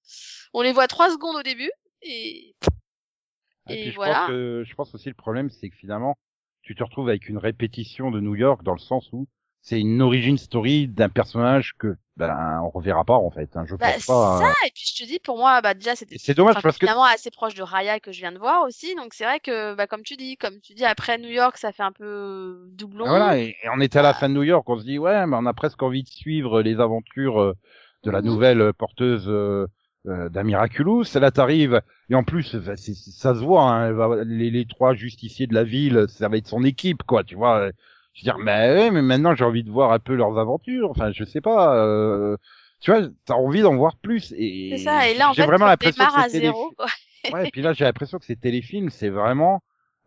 on 0.53 0.62
les 0.62 0.72
voit 0.72 0.88
trois 0.88 1.12
secondes 1.12 1.36
au 1.36 1.43
début 1.43 1.72
et 2.01 2.55
Et, 3.72 3.82
Et 3.82 3.84
puis 3.84 3.92
je 3.92 3.96
voilà. 3.96 4.25
pense 4.25 4.28
que 4.28 4.63
je 4.66 4.75
pense 4.75 4.96
aussi 4.96 5.10
le 5.10 5.16
problème 5.16 5.50
c'est 5.50 5.70
que 5.70 5.75
finalement 5.78 6.18
tu 6.62 6.75
te 6.75 6.84
retrouves 6.84 7.10
avec 7.10 7.28
une 7.30 7.38
répétition 7.38 8.12
de 8.12 8.20
New 8.20 8.36
York 8.36 8.63
dans 8.63 8.74
le 8.74 8.80
sens 8.80 9.10
où 9.13 9.28
c'est 9.62 9.80
une 9.80 10.01
origin 10.01 10.38
story 10.38 10.88
d'un 10.88 11.10
personnage 11.10 11.74
que 11.78 11.96
ben 12.18 12.62
on 12.63 12.70
reverra 12.70 13.04
pas 13.06 13.16
en 13.16 13.32
fait. 13.32 13.56
Hein, 13.58 13.66
je 13.68 13.75
bah 13.75 13.88
pense 13.94 14.01
c'est 14.01 14.08
pas. 14.08 14.40
ça 14.40 14.54
et 14.68 14.72
puis 14.74 14.84
je 14.96 15.04
te 15.04 15.08
dis 15.08 15.20
pour 15.20 15.38
moi 15.38 15.62
bah 15.62 15.74
déjà 15.74 15.96
c'était 15.96 16.16
Et 16.16 16.20
C'est 16.20 16.34
dommage 16.34 16.54
enfin, 16.58 16.62
parce 16.62 16.78
que 16.78 16.86
finalement 16.86 17.04
assez 17.06 17.32
proche 17.32 17.54
de 17.56 17.63
Raya 17.63 18.00
que 18.00 18.12
je 18.12 18.20
viens 18.20 18.32
de 18.32 18.38
voir 18.40 18.63
aussi 18.63 18.96
donc 18.96 19.13
c'est 19.13 19.24
vrai 19.24 19.40
que 19.40 19.74
bah 19.75 19.88
comme 19.88 20.04
tu 20.04 20.16
dis 20.18 20.38
comme 20.38 20.60
tu 20.62 20.74
dis 20.74 20.86
après 20.86 21.18
New 21.18 21.30
York 21.30 21.58
ça 21.58 21.72
fait 21.72 21.84
un 21.84 21.92
peu 21.92 22.68
doublon 22.74 23.06
Ah, 23.06 23.10
voilà 23.10 23.38
et, 23.40 23.56
et 23.63 23.70
on 23.75 23.80
était 23.82 24.00
à 24.00 24.01
la 24.04 24.13
Bah. 24.13 24.20
fin 24.20 24.30
de 24.30 24.34
New 24.36 24.44
York, 24.44 24.68
on 24.70 24.80
se 24.80 24.84
dit 24.84 25.00
ouais 25.00 25.25
mais 25.28 25.36
on 25.40 25.46
a 25.46 25.54
presque 25.54 25.82
envie 25.84 26.04
de 26.04 26.10
suivre 26.10 26.62
les 26.62 26.80
aventures 26.80 27.42
euh, 27.42 27.54
de 28.04 28.12
la 28.12 28.22
nouvelle 28.22 28.74
porteuse 28.74 29.25
euh, 29.28 29.68
euh, 30.08 30.29
d'un 30.29 30.43
Miraculous. 30.43 31.05
Là 31.15 31.31
t'arrives 31.31 31.81
et 32.10 32.15
en 32.15 32.24
plus 32.24 32.60
ça, 32.60 32.75
se 32.75 33.43
voit 33.43 33.63
hein, 33.63 34.24
les, 34.25 34.50
les 34.51 34.65
trois 34.65 34.93
justiciers 34.93 35.48
de 35.48 35.53
la 35.53 35.63
ville 35.63 36.05
ça 36.10 36.27
va 36.27 36.38
être 36.38 36.48
son 36.48 36.63
équipe 36.63 37.03
quoi 37.03 37.24
tu 37.24 37.36
vois. 37.36 37.70
Je 38.13 38.22
veux 38.22 38.24
dire, 38.24 38.38
mais 38.39 38.91
mais 38.91 39.01
maintenant 39.01 39.36
j'ai 39.36 39.46
envie 39.46 39.63
de 39.63 39.72
voir 39.72 39.91
un 39.93 40.00
peu 40.00 40.15
leurs 40.15 40.38
aventures. 40.38 40.89
Enfin, 40.91 41.12
je 41.13 41.24
sais 41.24 41.41
pas. 41.41 41.77
Euh... 41.77 42.36
Tu 42.81 42.91
vois, 42.91 43.08
t'as 43.25 43.36
envie 43.36 43.62
d'en 43.62 43.75
voir 43.75 43.96
plus. 43.96 44.34
Et 44.36 44.72
C'est 44.72 44.84
ça. 44.84 45.08
Et 45.08 45.13
là, 45.13 45.29
en 45.29 45.34
j'ai 45.34 45.43
fait, 45.43 45.48
vraiment 45.48 45.65
on 45.65 45.70
l'impression 45.70 46.03
démarre 46.03 46.15
que 46.15 46.25
à 46.25 46.29
zéro. 46.29 46.74
quoi. 46.75 46.88
Ouais, 47.31 47.48
et 47.48 47.51
puis 47.51 47.62
là, 47.62 47.74
j'ai 47.74 47.86
l'impression 47.86 48.17
que 48.17 48.25
ces 48.25 48.36
téléfilms, 48.36 48.89
c'est 48.89 49.10
vraiment 49.10 49.62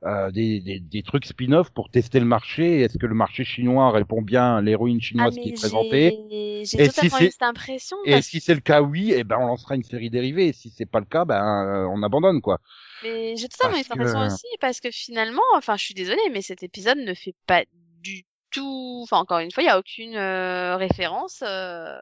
euh, 0.05 0.31
des, 0.31 0.61
des, 0.61 0.81
des 0.81 1.03
trucs 1.03 1.25
spin-off 1.27 1.71
pour 1.71 1.91
tester 1.91 2.21
le 2.21 2.27
marché. 2.27 2.81
Est-ce 2.81 2.99
que 2.99 3.07
le 3.07 3.15
marché 3.15 3.45
chinois 3.45 3.91
répond 3.91 4.23
bien 4.23 4.57
à 4.57 4.61
l'héroïne 4.63 5.01
Ah, 5.19 5.31
chinoise 5.31 5.35
qui 5.35 5.41
mais 5.41 5.49
est 5.51 5.53
présentée 5.53 6.19
j'ai 6.65 6.83
Et 6.83 6.89
si 6.89 7.11
totalement 7.11 7.19
eu 7.21 7.31
cette 7.31 7.43
impression 7.43 7.97
Et 8.05 8.13
parce 8.13 8.27
si 8.27 8.41
c'est 8.41 8.55
le 8.55 8.61
cas, 8.61 8.83
oui, 8.83 9.13
eh 9.15 9.25
ben 9.25 9.37
on 9.39 9.47
lancera 9.47 9.75
une 9.77 9.83
série 9.85 10.11
dérivée. 10.11 10.49
Et 10.49 10.53
si 10.53 10.71
c'est 10.71 10.87
pas 10.87 11.01
le 11.01 11.07
cas, 11.07 11.25
ben 11.25 11.43
euh, 11.67 11.87
on 11.91 12.03
abandonne 12.03 12.41
quoi. 12.41 12.61
Mais 13.03 13.37
j'ai 13.37 13.49
totalement 13.49 13.77
cette 13.77 13.93
impression 13.93 14.21
que- 14.21 14.27
aussi 14.27 14.47
parce 14.61 14.81
que 14.81 14.91
finalement, 14.91 15.43
enfin, 15.55 15.77
je 15.77 15.85
suis 15.85 15.95
désolée, 15.95 16.29
mais 16.33 16.43
cet 16.43 16.63
épisode 16.63 16.99
ne 16.99 17.15
fait 17.15 17.35
pas 17.47 17.65
du 18.01 18.25
tout. 18.51 19.01
Enfin, 19.03 19.19
encore 19.19 19.39
une 19.41 19.51
fois, 19.51 19.63
il 19.63 19.67
y 19.67 19.71
a 19.71 19.79
aucune 19.79 20.17
euh, 20.17 20.77
référence 20.77 21.43
euh, 21.43 21.99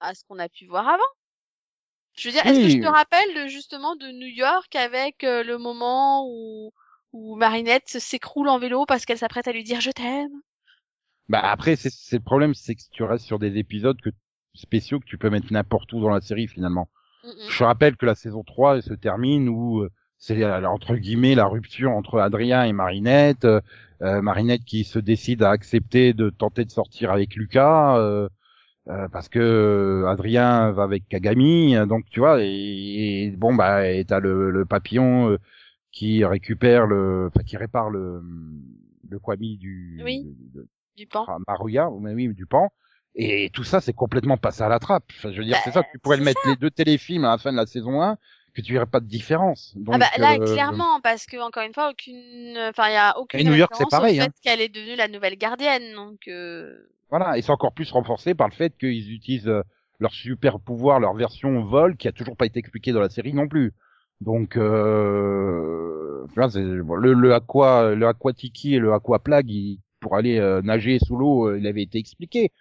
à 0.00 0.14
ce 0.14 0.24
qu'on 0.24 0.38
a 0.38 0.48
pu 0.48 0.66
voir 0.66 0.88
avant. 0.88 1.02
Je 2.14 2.28
veux 2.28 2.32
dire, 2.32 2.44
est-ce 2.46 2.60
que 2.60 2.68
je 2.68 2.78
te 2.78 2.86
rappelle 2.86 3.34
de, 3.34 3.46
justement 3.48 3.94
de 3.96 4.08
New 4.08 4.26
York 4.26 4.74
avec 4.74 5.22
euh, 5.24 5.44
le 5.44 5.56
moment 5.56 6.26
où 6.28 6.72
où 7.12 7.36
Marinette 7.36 7.88
s'écroule 7.88 8.48
en 8.48 8.58
vélo 8.58 8.86
parce 8.86 9.04
qu'elle 9.06 9.18
s'apprête 9.18 9.48
à 9.48 9.52
lui 9.52 9.64
dire 9.64 9.80
je 9.80 9.90
t'aime. 9.90 10.30
Bah 11.28 11.40
après, 11.42 11.76
c'est 11.76 12.16
le 12.16 12.22
problème, 12.22 12.54
c'est 12.54 12.74
que 12.74 12.80
tu 12.90 13.02
restes 13.02 13.24
sur 13.26 13.38
des 13.38 13.58
épisodes 13.58 14.00
que 14.00 14.10
spéciaux 14.54 14.98
que 14.98 15.04
tu 15.04 15.18
peux 15.18 15.30
mettre 15.30 15.52
n'importe 15.52 15.92
où 15.92 16.00
dans 16.00 16.08
la 16.08 16.20
série 16.20 16.48
finalement. 16.48 16.88
Mm. 17.24 17.30
Je 17.50 17.64
rappelle 17.64 17.96
que 17.96 18.06
la 18.06 18.14
saison 18.14 18.42
3 18.42 18.76
elle 18.76 18.82
se 18.82 18.94
termine 18.94 19.48
où 19.48 19.80
euh, 19.82 19.90
c'est 20.18 20.42
euh, 20.42 20.66
entre 20.68 20.96
guillemets 20.96 21.34
la 21.34 21.46
rupture 21.46 21.90
entre 21.92 22.18
Adrien 22.18 22.64
et 22.64 22.72
Marinette. 22.72 23.44
euh, 23.44 23.60
euh, 24.02 24.22
Marinette 24.22 24.64
qui 24.64 24.84
se 24.84 24.98
décide 24.98 25.42
à 25.42 25.50
accepter 25.50 26.12
de 26.12 26.30
tenter 26.30 26.64
de 26.64 26.70
sortir 26.70 27.10
avec 27.10 27.34
Lucas 27.34 27.98
euh, 27.98 28.28
euh, 28.88 29.08
parce 29.08 29.28
que 29.28 30.04
Adrien 30.08 30.70
va 30.72 30.84
avec 30.84 31.08
Kagami. 31.08 31.74
Donc 31.86 32.06
tu 32.10 32.20
vois, 32.20 32.42
et, 32.42 33.26
et 33.26 33.30
bon 33.32 33.54
bah 33.54 33.88
et 33.90 34.04
t'as 34.04 34.20
le, 34.20 34.50
le 34.50 34.64
papillon 34.64 35.30
euh, 35.32 35.38
qui 35.92 36.24
récupère 36.24 36.86
le, 36.86 37.28
enfin 37.28 37.44
qui 37.44 37.56
répare 37.56 37.90
le 37.90 38.22
le 39.08 39.18
kwami 39.18 39.56
du 39.56 40.00
Oui. 40.04 40.24
de- 40.24 40.60
de- 40.60 40.68
Du 40.96 41.06
pan. 41.06 41.24
ah, 41.28 41.38
Maruya, 41.46 41.88
ou 41.90 42.04
oui, 42.06 42.28
du 42.34 42.46
pan. 42.46 42.70
Et 43.14 43.50
tout 43.52 43.64
ça, 43.64 43.80
c'est 43.80 43.92
complètement 43.94 44.36
passé 44.36 44.62
à 44.62 44.68
la 44.68 44.78
trappe. 44.78 45.04
Enfin, 45.16 45.32
je 45.32 45.38
veux 45.38 45.44
dire, 45.44 45.54
Bah, 45.56 45.62
c'est 45.64 45.72
ça, 45.72 45.82
tu 45.90 45.98
pourrais 45.98 46.18
le 46.18 46.24
mettre 46.24 46.40
les 46.46 46.56
deux 46.56 46.70
téléfilms 46.70 47.24
à 47.24 47.30
la 47.30 47.38
fin 47.38 47.50
de 47.52 47.56
la 47.56 47.66
saison 47.66 48.02
1, 48.02 48.16
que 48.54 48.60
tu 48.60 48.72
verrais 48.72 48.86
pas 48.86 49.00
de 49.00 49.06
différence. 49.06 49.72
Donc, 49.76 49.94
ah 49.94 49.98
bah 49.98 50.06
là 50.18 50.34
euh, 50.34 50.52
clairement 50.52 51.00
parce 51.00 51.26
que 51.26 51.36
encore 51.38 51.62
une 51.62 51.72
fois 51.72 51.90
aucune 51.90 52.56
enfin 52.68 52.88
il 52.88 52.94
y 52.94 52.96
a 52.96 53.16
aucune 53.18 53.40
Et 53.40 53.44
New 53.44 53.54
York, 53.54 53.72
c'est 53.76 53.88
pareil, 53.88 54.18
au 54.20 54.22
hein. 54.22 54.26
fait 54.26 54.32
qu'elle 54.42 54.60
est 54.60 54.68
devenue 54.68 54.96
la 54.96 55.08
nouvelle 55.08 55.36
gardienne 55.36 55.94
donc 55.94 56.26
euh... 56.28 56.76
Voilà, 57.10 57.38
et 57.38 57.42
c'est 57.42 57.52
encore 57.52 57.72
plus 57.72 57.90
renforcé 57.90 58.34
par 58.34 58.48
le 58.48 58.54
fait 58.54 58.76
qu'ils 58.78 59.12
utilisent 59.12 59.48
euh, 59.48 59.62
leur 60.00 60.12
super 60.12 60.60
pouvoir, 60.60 61.00
leur 61.00 61.14
version 61.14 61.62
vol, 61.64 61.96
qui 61.96 62.08
a 62.08 62.12
toujours 62.12 62.36
pas 62.36 62.46
été 62.46 62.58
expliqué 62.58 62.92
dans 62.92 63.00
la 63.00 63.08
série 63.08 63.32
non 63.32 63.48
plus. 63.48 63.72
Donc, 64.20 64.56
euh, 64.56 66.26
bon, 66.82 66.94
le, 66.96 67.12
le 67.14 67.34
aqua, 67.34 67.94
le 67.94 68.06
aquatiki 68.06 68.74
et 68.74 68.78
le 68.78 68.92
aquaplague, 68.92 69.50
il- 69.50 69.80
pour 70.00 70.16
aller 70.16 70.38
euh, 70.38 70.62
nager 70.62 70.98
sous 71.00 71.16
l'eau, 71.16 71.48
euh, 71.48 71.58
il 71.58 71.66
avait 71.66 71.82
été 71.82 71.98
expliqué. 71.98 72.52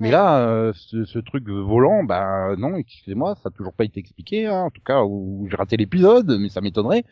Mais 0.00 0.08
Ouais. 0.08 0.12
là, 0.12 0.48
euh, 0.48 0.72
ce, 0.74 1.04
ce 1.04 1.18
truc 1.20 1.48
volant, 1.48 2.04
bah 2.04 2.56
non, 2.58 2.76
excusez-moi, 2.76 3.36
ça 3.36 3.48
a 3.50 3.52
toujours 3.52 3.74
pas 3.74 3.84
été 3.84 4.00
expliqué. 4.00 4.46
hein, 4.46 4.64
en 4.64 4.70
tout 4.70 4.82
cas, 4.82 5.02
où 5.04 5.46
j'ai 5.50 5.56
raté 5.56 5.76
l'épisode, 5.78 6.36
mais 6.40 6.48
ça 6.50 6.60
m'étonnerait. 6.62 7.04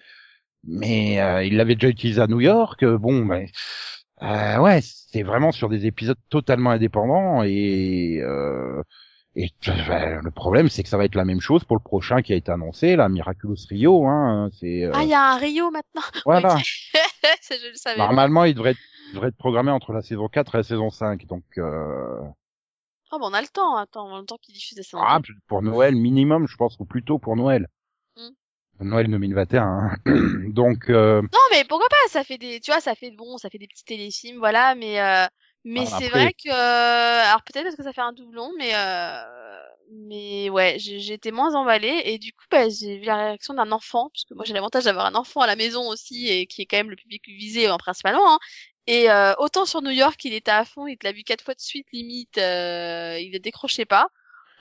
Mais 0.64 1.20
euh, 1.22 1.44
il 1.44 1.56
l'avait 1.56 1.74
déjà 1.76 1.88
utilisé 1.88 2.20
à 2.22 2.26
New 2.26 2.40
York. 2.40 2.84
bon, 2.84 3.26
ben, 3.26 3.46
euh, 4.22 4.58
ouais, 4.60 4.80
c'est 4.82 5.22
vraiment 5.22 5.52
sur 5.52 5.68
des 5.68 5.86
épisodes 5.86 6.18
totalement 6.30 6.70
indépendants 6.70 7.42
et 7.44 8.20
euh, 8.22 8.82
et 9.36 9.50
ben, 9.66 10.20
le 10.22 10.30
problème 10.30 10.68
c'est 10.68 10.82
que 10.82 10.88
ça 10.88 10.96
va 10.96 11.04
être 11.04 11.16
la 11.16 11.24
même 11.24 11.40
chose 11.40 11.64
pour 11.64 11.76
le 11.76 11.82
prochain 11.82 12.22
qui 12.22 12.32
a 12.32 12.36
été 12.36 12.52
annoncé, 12.52 12.94
la 12.94 13.08
Miraculous 13.08 13.56
Rio. 13.68 14.06
Hein, 14.06 14.50
c'est 14.58 14.84
euh, 14.84 14.92
ah 14.94 15.02
il 15.02 15.08
y 15.08 15.14
a 15.14 15.32
un 15.32 15.38
Rio 15.38 15.70
maintenant 15.70 16.02
voilà. 16.24 16.56
Je 17.50 17.68
le 17.70 17.74
savais 17.74 17.96
pas. 17.96 18.06
Normalement, 18.06 18.44
il 18.44 18.54
devrait 18.54 18.72
être, 18.72 18.80
devrait 19.12 19.28
être 19.28 19.36
programmé 19.36 19.70
entre 19.70 19.92
la 19.92 20.02
saison 20.02 20.28
4 20.28 20.54
et 20.54 20.58
la 20.58 20.62
saison 20.62 20.90
5. 20.90 21.26
Donc, 21.26 21.42
euh, 21.58 22.20
oh 23.10 23.18
bah 23.18 23.26
on 23.28 23.34
a 23.34 23.40
le 23.40 23.48
temps 23.48 23.76
attends 23.76 24.08
on 24.08 24.16
a 24.16 24.20
le 24.20 24.26
temps 24.26 24.38
qu'ils 24.40 24.54
diffusent 24.54 24.76
des 24.76 24.82
séries 24.82 25.02
ah, 25.04 25.20
pour 25.48 25.62
Noël 25.62 25.96
minimum, 25.96 26.46
je 26.46 26.56
pense, 26.56 26.78
ou 26.78 26.84
plutôt 26.84 27.18
pour 27.18 27.34
Noël. 27.36 27.68
Mm. 28.16 28.88
Noël 28.88 29.10
2021. 29.10 29.62
hein. 29.62 29.96
donc, 30.48 30.88
euh, 30.90 31.22
non 31.22 31.38
mais 31.50 31.64
pourquoi 31.64 31.88
pas 31.88 32.08
ça 32.08 32.22
fait 32.22 32.38
des 32.38 32.60
tu 32.60 32.70
vois 32.70 32.80
ça 32.80 32.94
fait 32.94 33.10
bon 33.10 33.36
ça 33.38 33.50
fait 33.50 33.58
des 33.58 33.66
petits 33.66 33.84
téléfilms 33.84 34.38
voilà 34.38 34.74
mais 34.74 35.00
euh... 35.00 35.26
mais 35.64 35.86
c'est 35.86 36.08
vrai 36.08 36.32
que 36.32 36.48
euh, 36.48 37.24
alors 37.26 37.42
peut-être 37.42 37.64
parce 37.64 37.76
que 37.76 37.82
ça 37.82 37.92
fait 37.92 38.00
un 38.02 38.12
doublon 38.12 38.52
mais 38.58 38.74
euh... 38.74 39.22
mais 39.90 40.50
ouais 40.50 40.76
été 40.78 41.32
moins 41.32 41.54
emballée 41.54 42.02
et 42.04 42.18
du 42.18 42.32
coup 42.32 42.44
bah, 42.50 42.68
j'ai 42.68 42.98
vu 42.98 43.04
la 43.06 43.16
réaction 43.16 43.54
d'un 43.54 43.72
enfant 43.72 44.10
parce 44.10 44.24
que 44.24 44.34
moi 44.34 44.44
j'ai 44.46 44.52
l'avantage 44.52 44.84
d'avoir 44.84 45.06
un 45.06 45.14
enfant 45.14 45.40
à 45.40 45.46
la 45.46 45.56
maison 45.56 45.88
aussi 45.88 46.28
et 46.28 46.46
qui 46.46 46.62
est 46.62 46.66
quand 46.66 46.76
même 46.76 46.90
le 46.90 46.96
public 46.96 47.22
visé 47.26 47.66
hein, 47.66 47.78
principalement 47.78 48.34
hein. 48.34 48.38
et 48.86 49.10
euh, 49.10 49.34
autant 49.38 49.64
sur 49.64 49.80
New 49.82 49.90
York 49.90 50.22
il 50.24 50.34
était 50.34 50.50
à 50.50 50.64
fond 50.64 50.86
il 50.86 50.98
te 50.98 51.06
l'a 51.06 51.12
vu 51.12 51.22
quatre 51.24 51.42
fois 51.44 51.54
de 51.54 51.60
suite 51.60 51.86
limite 51.92 52.38
euh, 52.38 53.18
il 53.20 53.30
ne 53.32 53.38
décrochait 53.38 53.86
pas. 53.86 54.08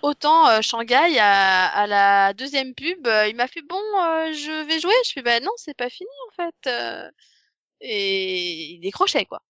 Autant 0.01 0.49
euh, 0.49 0.61
Shanghai 0.61 1.17
à, 1.19 1.65
à 1.67 1.87
la 1.87 2.33
deuxième 2.33 2.73
pub 2.75 3.07
euh, 3.07 3.27
il 3.27 3.35
m'a 3.35 3.47
fait 3.47 3.61
bon 3.61 3.75
euh, 3.77 4.33
je 4.33 4.65
vais 4.65 4.79
jouer. 4.79 4.93
Je 5.05 5.11
fais 5.13 5.21
bah 5.21 5.39
non 5.39 5.51
c'est 5.57 5.75
pas 5.77 5.89
fini 5.89 6.09
en 6.29 6.43
fait 6.43 6.69
euh, 6.69 7.09
et 7.81 8.73
il 8.73 8.79
décrochait 8.81 9.25
quoi 9.25 9.41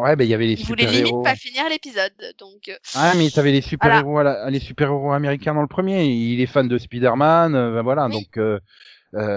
ouais, 0.00 0.16
ben 0.16 0.24
il 0.24 0.30
y 0.30 0.34
avait 0.34 0.46
les 0.46 0.52
il 0.60 0.66
voulait 0.66 0.82
super 0.84 0.92
limite 0.94 1.08
héros. 1.12 1.22
pas 1.22 1.34
finir 1.34 1.64
l'épisode 1.70 2.12
donc 2.38 2.70
Ah, 2.94 3.12
mais 3.16 3.28
t'avais 3.30 3.52
les 3.52 3.60
super 3.60 3.94
héros, 3.94 4.20
les 4.48 4.60
super 4.60 4.88
héros 4.88 5.12
américains 5.12 5.54
dans 5.54 5.62
le 5.62 5.66
premier. 5.68 6.04
Il 6.06 6.40
est 6.40 6.46
fan 6.46 6.68
de 6.68 6.78
Spider-Man, 6.78 7.54
euh, 7.54 7.72
ben 7.74 7.82
voilà. 7.82 8.06
Oui. 8.06 8.12
Donc, 8.12 8.36
euh, 8.38 8.58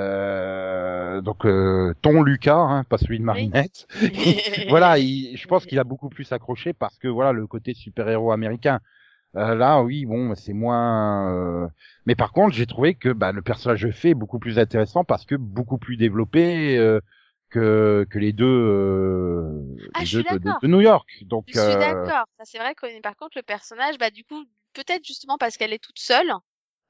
euh, 0.04 1.22
donc 1.22 1.46
euh, 1.46 1.94
ton 2.02 2.22
Lucas, 2.22 2.56
hein, 2.56 2.84
pas 2.90 2.98
celui 2.98 3.20
de 3.20 3.24
Marinette. 3.24 3.88
voilà, 4.70 4.98
il- 5.00 5.36
je 5.38 5.48
pense 5.48 5.66
qu'il 5.66 5.80
a 5.80 5.84
beaucoup 5.84 6.10
plus 6.10 6.32
accroché 6.32 6.74
parce 6.74 6.98
que 6.98 7.08
voilà 7.08 7.32
le 7.32 7.48
côté 7.48 7.74
super-héros 7.74 8.32
américain. 8.32 8.80
Euh, 9.36 9.54
là, 9.54 9.82
oui, 9.84 10.06
bon, 10.06 10.34
c'est 10.36 10.54
moins. 10.54 11.32
euh, 11.32 11.68
Mais 12.08 12.16
par 12.16 12.32
contre, 12.32 12.56
j'ai 12.56 12.66
trouvé 12.66 12.96
que 12.96 13.10
bah, 13.10 13.32
le 13.32 13.44
personnage 13.44 13.88
Fée 13.92 14.10
est 14.10 14.14
beaucoup 14.16 14.40
plus 14.40 14.58
intéressant 14.58 15.04
parce 15.04 15.24
que 15.26 15.36
beaucoup 15.36 15.78
plus 15.78 15.98
développé 15.98 16.78
euh, 16.78 17.00
que 17.50 18.06
que 18.10 18.20
les 18.20 18.34
deux, 18.34 18.46
euh, 18.46 19.64
Ah, 19.94 20.00
les 20.00 20.06
je 20.06 20.10
suis 20.10 20.24
deux 20.24 20.24
de, 20.26 20.38
de- 20.38 20.60
New 20.68 20.82
York. 20.82 21.08
Donc, 21.24 21.48
Je 21.48 21.54
suis 21.54 21.78
euh, 21.78 21.78
d'accord. 21.78 22.26
Ça, 22.38 22.46
c'est 22.46 22.60
vrai 22.60 22.76
que 22.76 23.02
par 23.02 23.16
contre, 23.18 23.38
le 23.38 23.44
personnage, 23.44 23.98
bah, 23.98 24.10
du 24.12 24.24
coup, 24.26 24.46
peut-être 24.74 25.06
justement 25.06 25.38
parce 25.38 25.58
qu'elle 25.58 25.74
est 25.74 25.84
toute 25.84 26.00
seule, 26.00 26.32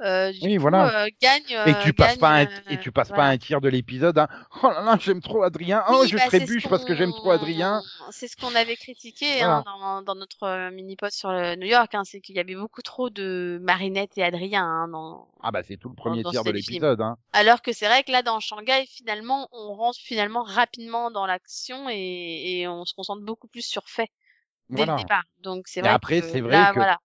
euh, 0.01 0.31
du 0.31 0.39
Oui, 0.43 0.55
coup, 0.55 0.61
voilà. 0.61 1.03
euh, 1.03 1.09
gagne. 1.21 1.41
et 1.65 1.73
que 1.73 1.83
tu 1.83 1.89
euh, 1.89 1.93
passes 1.93 2.07
gagne, 2.11 2.19
pas 2.19 2.29
un, 2.37 2.45
euh, 2.45 2.47
et 2.69 2.79
tu 2.79 2.91
passes 2.91 3.09
voilà. 3.09 3.23
pas 3.23 3.29
un 3.29 3.37
tiers 3.37 3.61
de 3.61 3.69
l'épisode. 3.69 4.17
Hein. 4.17 4.27
Oh 4.63 4.67
là 4.69 4.81
là, 4.81 4.97
j'aime 4.99 5.21
trop 5.21 5.43
Adrien. 5.43 5.83
Oh, 5.89 5.99
Oui, 6.01 6.07
je 6.07 6.15
bah, 6.17 6.23
trébuche 6.27 6.67
parce 6.67 6.85
que 6.85 6.95
j'aime 6.95 7.11
trop 7.11 7.31
Adrien. 7.31 7.81
C'est 8.11 8.27
ce 8.27 8.37
qu'on 8.37 8.55
avait 8.55 8.75
critiqué 8.75 9.25
Voilà. 9.39 9.63
hein, 9.67 10.01
dans, 10.03 10.13
dans 10.13 10.15
notre 10.15 10.43
euh, 10.43 10.71
mini-pod 10.71 11.11
sur 11.11 11.31
le 11.31 11.55
New 11.55 11.67
York, 11.67 11.93
hein, 11.95 12.03
c'est 12.05 12.21
qu'il 12.21 12.35
y 12.35 12.39
avait 12.39 12.55
beaucoup 12.55 12.81
trop 12.81 13.09
de 13.09 13.59
Marinette 13.61 14.17
et 14.17 14.23
Adrien. 14.23 14.63
Hein, 14.63 14.87
dans... 14.87 15.27
Ah 15.43 15.51
bah 15.51 15.61
c'est 15.63 15.77
tout 15.77 15.89
le 15.89 15.95
premier 15.95 16.23
dans 16.23 16.31
tiers 16.31 16.43
de 16.43 16.51
l'épisode. 16.51 17.01
Hein. 17.01 17.17
Alors 17.33 17.61
que 17.61 17.73
c'est 17.73 17.87
vrai 17.87 18.03
que 18.03 18.11
là, 18.11 18.21
dans 18.23 18.39
Shanghai, 18.39 18.85
finalement, 18.87 19.47
on 19.51 19.73
rentre 19.75 19.99
finalement 20.01 20.43
rapidement 20.43 21.11
dans 21.11 21.25
l'action 21.25 21.89
et, 21.89 22.59
et 22.61 22.67
on 22.67 22.85
se 22.85 22.93
concentre 22.93 23.21
beaucoup 23.23 23.47
plus 23.47 23.65
sur 23.65 23.83
fait 23.89 24.09
dès 24.69 24.77
Voilà. 24.77 24.93
le 24.95 24.99
départ. 24.99 25.23
Donc 25.41 25.67
c'est 25.67 25.81
vrai 25.81 25.89
après, 25.89 26.21
c'est 26.21 26.41
vrai 26.41 26.51
là, 26.51 26.69
que- 26.69 26.75
voilà. 26.75 26.99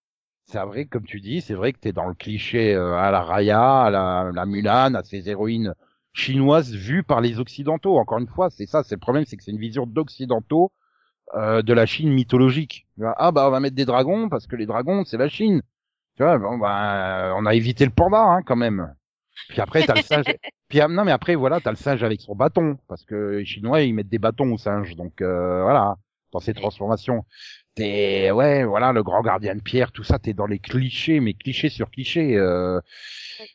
C'est 0.45 0.59
vrai, 0.59 0.85
comme 0.85 1.05
tu 1.05 1.21
dis, 1.21 1.41
c'est 1.41 1.53
vrai 1.55 1.73
que 1.73 1.79
t'es 1.79 1.91
dans 1.91 2.07
le 2.07 2.13
cliché 2.13 2.73
euh, 2.75 2.95
à 2.97 3.11
la 3.11 3.21
Raya, 3.21 3.83
à 3.83 3.89
la, 3.89 4.31
la 4.33 4.45
Mulan, 4.45 4.93
à 4.93 5.03
ces 5.03 5.27
héroïnes 5.29 5.73
chinoises 6.13 6.71
vues 6.73 7.03
par 7.03 7.19
les 7.21 7.39
occidentaux. 7.39 7.97
Encore 7.97 8.19
une 8.19 8.27
fois, 8.27 8.49
c'est 8.49 8.65
ça, 8.67 8.83
c'est 8.83 8.95
le 8.95 8.99
problème, 8.99 9.25
c'est 9.25 9.37
que 9.37 9.43
c'est 9.43 9.51
une 9.51 9.59
vision 9.59 9.85
d'occidentaux 9.85 10.71
euh, 11.35 11.61
de 11.63 11.73
la 11.73 11.85
Chine 11.85 12.11
mythologique. 12.13 12.87
Ah 13.17 13.31
bah 13.31 13.47
on 13.47 13.51
va 13.51 13.59
mettre 13.59 13.75
des 13.75 13.85
dragons 13.85 14.29
parce 14.29 14.47
que 14.47 14.55
les 14.55 14.65
dragons 14.67 15.03
c'est 15.05 15.17
la 15.17 15.29
Chine. 15.29 15.61
Tu 16.17 16.23
vois, 16.23 16.37
bon 16.37 16.57
bah 16.59 17.33
on 17.37 17.45
a 17.45 17.55
évité 17.55 17.85
le 17.85 17.91
panda 17.91 18.19
hein, 18.19 18.43
quand 18.43 18.55
même. 18.55 18.93
Puis 19.49 19.59
après 19.61 19.83
t'as 19.85 19.95
le 19.95 20.01
singe. 20.03 20.25
Puis 20.69 20.81
ah, 20.81 20.87
non 20.87 21.03
mais 21.05 21.11
après 21.11 21.35
voilà 21.35 21.59
t'as 21.61 21.71
le 21.71 21.77
singe 21.77 22.03
avec 22.03 22.21
son 22.21 22.35
bâton 22.35 22.77
parce 22.87 23.05
que 23.05 23.37
les 23.39 23.45
Chinois 23.45 23.81
ils 23.81 23.93
mettent 23.93 24.09
des 24.09 24.19
bâtons 24.19 24.51
aux 24.53 24.57
singes 24.57 24.95
donc 24.95 25.21
euh, 25.21 25.63
voilà 25.63 25.97
dans 26.31 26.39
ces 26.39 26.53
transformations. 26.53 27.25
T'es 27.75 28.31
ouais 28.31 28.63
voilà 28.63 28.93
le 28.93 29.03
grand 29.03 29.21
gardien 29.21 29.53
de 29.53 29.61
pierre 29.61 29.91
tout 29.91 30.03
ça 30.03 30.17
t'es 30.17 30.33
dans 30.33 30.47
les 30.47 30.59
clichés 30.59 31.19
mais 31.19 31.33
clichés 31.33 31.69
sur 31.69 31.91
clichés. 31.91 32.37
Euh... 32.37 32.79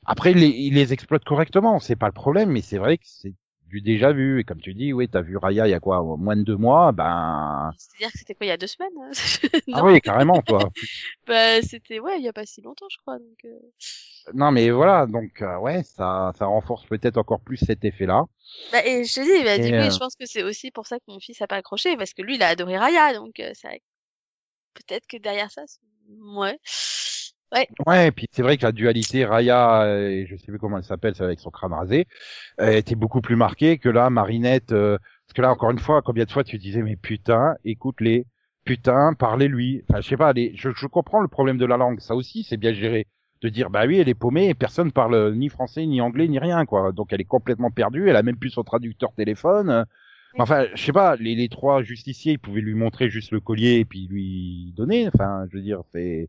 Après 0.05 0.35
les, 0.35 0.49
ils 0.49 0.75
les 0.75 0.93
exploitent 0.93 1.25
correctement 1.25 1.79
c'est 1.79 1.97
pas 1.97 2.07
le 2.07 2.13
problème 2.13 2.51
mais 2.51 2.61
c'est 2.61 2.79
vrai 2.79 2.99
que 2.99 3.05
c'est 3.07 3.33
du 3.71 3.81
déjà 3.81 4.13
vu. 4.13 4.41
Et 4.41 4.45
comme 4.45 4.61
tu 4.61 4.75
dis, 4.75 4.93
oui, 4.93 5.09
t'as 5.09 5.23
vu 5.23 5.37
Raya 5.37 5.67
il 5.67 5.71
y 5.71 5.75
a 5.75 5.81
quoi, 5.81 6.03
moins 6.03 6.37
de 6.37 6.43
deux 6.43 6.57
mois, 6.57 6.93
ben. 6.93 7.71
C'est-à-dire 7.79 8.13
que 8.13 8.19
c'était 8.19 8.35
quoi, 8.35 8.47
il 8.47 8.51
y 8.51 8.53
a 8.53 8.57
deux 8.57 8.67
semaines 8.67 8.93
hein 9.01 9.11
Ah 9.73 9.85
oui, 9.85 10.01
carrément, 10.01 10.43
toi. 10.43 10.69
bah, 11.27 11.63
c'était 11.63 12.01
ouais, 12.01 12.19
il 12.19 12.25
y 12.25 12.29
a 12.29 12.33
pas 12.33 12.45
si 12.45 12.61
longtemps, 12.61 12.89
je 12.91 12.99
crois. 12.99 13.19
Donc, 13.19 13.45
euh... 13.45 14.33
Non, 14.35 14.51
mais 14.51 14.71
voilà, 14.71 15.07
donc 15.07 15.41
euh, 15.41 15.59
ouais, 15.59 15.83
ça, 15.85 16.33
ça 16.39 16.47
renforce 16.47 16.85
peut-être 16.87 17.17
encore 17.17 17.41
plus 17.41 17.57
cet 17.57 17.85
effet-là. 17.85 18.25
Bah, 18.73 18.85
et 18.85 19.05
je 19.05 19.15
te 19.15 19.21
dis, 19.21 19.45
bah, 19.45 19.57
Et, 19.57 19.61
du 19.61 19.71
coup, 19.71 19.75
euh, 19.77 19.91
je 19.91 19.99
pense 19.99 20.17
que 20.17 20.27
c'est 20.27 20.43
aussi 20.43 20.71
pour 20.71 20.87
ça 20.87 20.99
que 20.99 21.05
mon 21.09 21.21
fils 21.21 21.41
a 21.41 21.47
pas 21.47 21.57
accroché, 21.57 21.97
parce 21.97 22.13
que 22.13 22.23
lui, 22.23 22.35
il 22.35 22.43
a 22.43 22.49
adoré 22.49 22.77
Raya, 22.77 23.15
donc 23.15 23.41
euh, 23.41 23.53
ça, 23.55 23.71
peut-être 24.87 25.07
que 25.07 25.17
derrière 25.17 25.51
ça, 25.51 25.63
ouais, 26.09 26.59
ouais, 27.53 27.69
Ouais, 27.87 28.09
et 28.09 28.13
puis 28.13 28.27
c'est 28.33 28.43
vrai 28.43 28.57
que 28.59 28.63
la 28.65 28.73
dualité 28.73 29.25
Raya, 29.25 29.83
euh, 29.85 30.09
et 30.09 30.27
je 30.27 30.37
sais 30.37 30.47
plus 30.47 30.59
comment 30.59 30.77
elle 30.79 30.85
s'appelle, 30.85 31.15
celle 31.15 31.27
avec 31.27 31.41
son 31.41 31.51
crâne 31.51 31.73
rasé, 31.73 32.07
euh, 32.61 32.73
était 32.73 32.95
beaucoup 32.97 33.21
plus 33.23 33.37
marquée 33.37 33.79
que 33.79 33.89
là, 33.89 34.11
Marinette. 34.11 34.73
euh, 34.73 34.99
parce 35.27 35.35
que 35.35 35.43
là, 35.43 35.51
encore 35.51 35.71
une 35.71 35.79
fois, 35.79 36.03
combien 36.03 36.25
de 36.25 36.31
fois 36.33 36.45
tu 36.45 36.59
disais, 36.59 36.83
mais 36.83 36.97
putain, 36.97 37.55
écoute-les, 37.65 38.27
putain, 38.65 39.15
parlez-lui. 39.15 39.85
Enfin, 39.89 40.01
je 40.03 40.09
sais 40.09 40.17
pas, 40.17 40.33
je, 40.37 40.71
je 40.75 40.87
comprends 40.87 41.21
le 41.21 41.29
problème 41.29 41.59
de 41.59 41.67
la 41.67 41.77
langue, 41.79 42.01
ça 42.01 42.15
aussi, 42.17 42.45
c'est 42.45 42.57
bien 42.59 42.73
géré. 42.75 43.07
De 43.43 43.49
dire, 43.51 43.71
bah 43.71 43.87
oui, 43.87 43.99
elle 43.99 44.09
est 44.09 44.15
paumée 44.15 44.49
et 44.49 44.55
personne 44.55 44.93
parle 44.93 45.35
ni 45.35 45.49
français, 45.49 45.87
ni 45.87 46.01
anglais, 46.01 46.29
ni 46.29 46.39
rien, 46.39 46.67
quoi. 46.67 46.93
Donc 46.93 47.13
elle 47.13 47.21
est 47.23 47.25
complètement 47.25 47.71
perdue, 47.71 48.09
elle 48.11 48.17
a 48.17 48.23
même 48.23 48.39
plus 48.39 48.51
son 48.51 48.65
traducteur 48.65 49.13
téléphone. 49.15 49.87
Enfin, 50.39 50.67
je 50.75 50.83
sais 50.83 50.93
pas, 50.93 51.17
les, 51.17 51.49
trois 51.49 51.83
justiciers, 51.83 52.35
ils 52.35 52.39
pouvaient 52.39 52.61
lui 52.61 52.75
montrer 52.75 53.11
juste 53.11 53.33
le 53.33 53.41
collier 53.41 53.81
et 53.81 53.85
puis 53.85 54.07
lui 54.09 54.73
donner. 54.77 55.09
Enfin, 55.09 55.47
je 55.51 55.57
veux 55.57 55.63
dire, 55.63 55.83
c'est... 55.93 56.29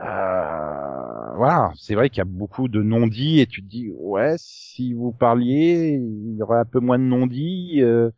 Euh, 0.00 1.36
voilà, 1.36 1.72
c'est 1.76 1.94
vrai 1.94 2.10
qu'il 2.10 2.18
y 2.18 2.20
a 2.22 2.24
beaucoup 2.24 2.68
de 2.68 2.82
non-dits 2.82 3.40
et 3.40 3.46
tu 3.46 3.62
te 3.62 3.68
dis 3.68 3.88
ouais, 3.94 4.34
si 4.38 4.92
vous 4.92 5.12
parliez, 5.12 5.98
il 5.98 6.36
y 6.36 6.42
aurait 6.42 6.58
un 6.58 6.64
peu 6.66 6.80
moins 6.80 6.98
de 6.98 7.04
non-dits. 7.04 7.80
Euh, 7.82 8.10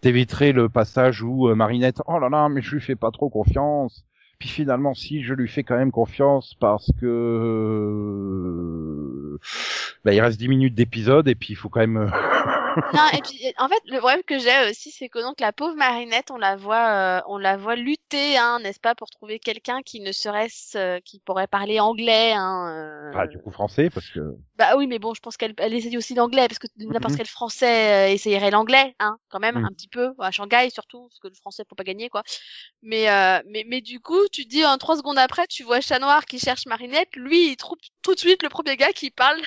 T'éviterais 0.00 0.52
le 0.52 0.68
passage 0.70 1.22
où 1.22 1.48
euh, 1.48 1.54
Marinette, 1.54 2.00
oh 2.06 2.18
là 2.18 2.30
là, 2.30 2.48
mais 2.48 2.62
je 2.62 2.74
lui 2.74 2.80
fais 2.80 2.96
pas 2.96 3.10
trop 3.10 3.28
confiance. 3.28 4.06
Puis 4.38 4.48
finalement, 4.48 4.94
si 4.94 5.22
je 5.22 5.34
lui 5.34 5.46
fais 5.46 5.62
quand 5.62 5.76
même 5.76 5.92
confiance 5.92 6.54
parce 6.58 6.90
que 6.98 7.06
euh, 9.34 9.38
bah, 10.04 10.14
il 10.14 10.20
reste 10.20 10.38
10 10.38 10.48
minutes 10.48 10.74
d'épisode 10.74 11.28
et 11.28 11.34
puis 11.34 11.48
il 11.50 11.56
faut 11.56 11.68
quand 11.68 11.80
même. 11.80 12.10
Non, 12.94 13.06
et 13.12 13.20
puis 13.22 13.52
en 13.58 13.68
fait, 13.68 13.80
le 13.86 13.98
problème 13.98 14.22
que 14.22 14.38
j'ai 14.38 14.68
aussi, 14.70 14.90
c'est 14.90 15.08
que 15.08 15.18
donc 15.20 15.40
la 15.40 15.52
pauvre 15.52 15.74
Marinette, 15.76 16.30
on 16.30 16.36
la 16.36 16.56
voit, 16.56 16.88
euh, 16.88 17.20
on 17.26 17.38
la 17.38 17.56
voit 17.56 17.76
lutter, 17.76 18.36
hein, 18.36 18.58
n'est-ce 18.62 18.80
pas, 18.80 18.94
pour 18.94 19.08
trouver 19.10 19.38
quelqu'un 19.38 19.82
qui 19.82 20.00
ne 20.00 20.12
serait-ce, 20.12 20.76
euh, 20.78 21.00
qui 21.04 21.20
pourrait 21.20 21.46
parler 21.46 21.80
anglais, 21.80 22.32
hein. 22.32 22.68
euh, 22.68 23.10
Enfin, 23.10 23.26
du 23.26 23.38
coup 23.38 23.50
français 23.50 23.90
parce 23.90 24.08
que. 24.08 24.20
Bah 24.56 24.76
oui, 24.76 24.86
mais 24.86 24.98
bon, 24.98 25.14
je 25.14 25.20
pense 25.20 25.36
qu'elle 25.36 25.54
elle 25.58 25.74
essaye 25.74 25.96
aussi 25.96 26.14
l'anglais, 26.14 26.46
parce 26.48 26.58
que 26.58 26.66
n'importe 26.76 27.12
Mhm. 27.12 27.16
quel 27.18 27.26
Français 27.26 28.10
euh, 28.10 28.12
essayerait 28.12 28.50
l'anglais, 28.50 28.94
hein, 29.00 29.16
quand 29.30 29.40
même, 29.40 29.56
Mhm. 29.58 29.64
un 29.64 29.70
petit 29.72 29.88
peu, 29.88 30.12
à 30.18 30.30
Shanghai 30.30 30.68
surtout, 30.70 31.08
parce 31.08 31.18
que 31.18 31.28
le 31.28 31.34
Français 31.34 31.64
faut 31.68 31.74
pas 31.74 31.84
gagner, 31.84 32.08
quoi. 32.08 32.22
Mais 32.82 33.08
euh, 33.10 33.40
mais 33.46 33.64
mais 33.66 33.80
du 33.80 34.00
coup, 34.00 34.20
tu 34.32 34.44
te 34.44 34.48
dis 34.48 34.64
en 34.64 34.76
trois 34.78 34.96
secondes 34.96 35.18
après, 35.18 35.46
tu 35.46 35.62
vois 35.64 35.80
Chat 35.80 35.98
Noir 35.98 36.24
qui 36.26 36.38
cherche 36.38 36.66
Marinette, 36.66 37.14
lui, 37.16 37.50
il 37.52 37.56
trouve 37.56 37.78
tout 38.02 38.14
de 38.14 38.18
suite 38.20 38.42
le 38.42 38.48
premier 38.48 38.76
gars 38.76 38.92
qui 38.92 39.10
parle 39.10 39.40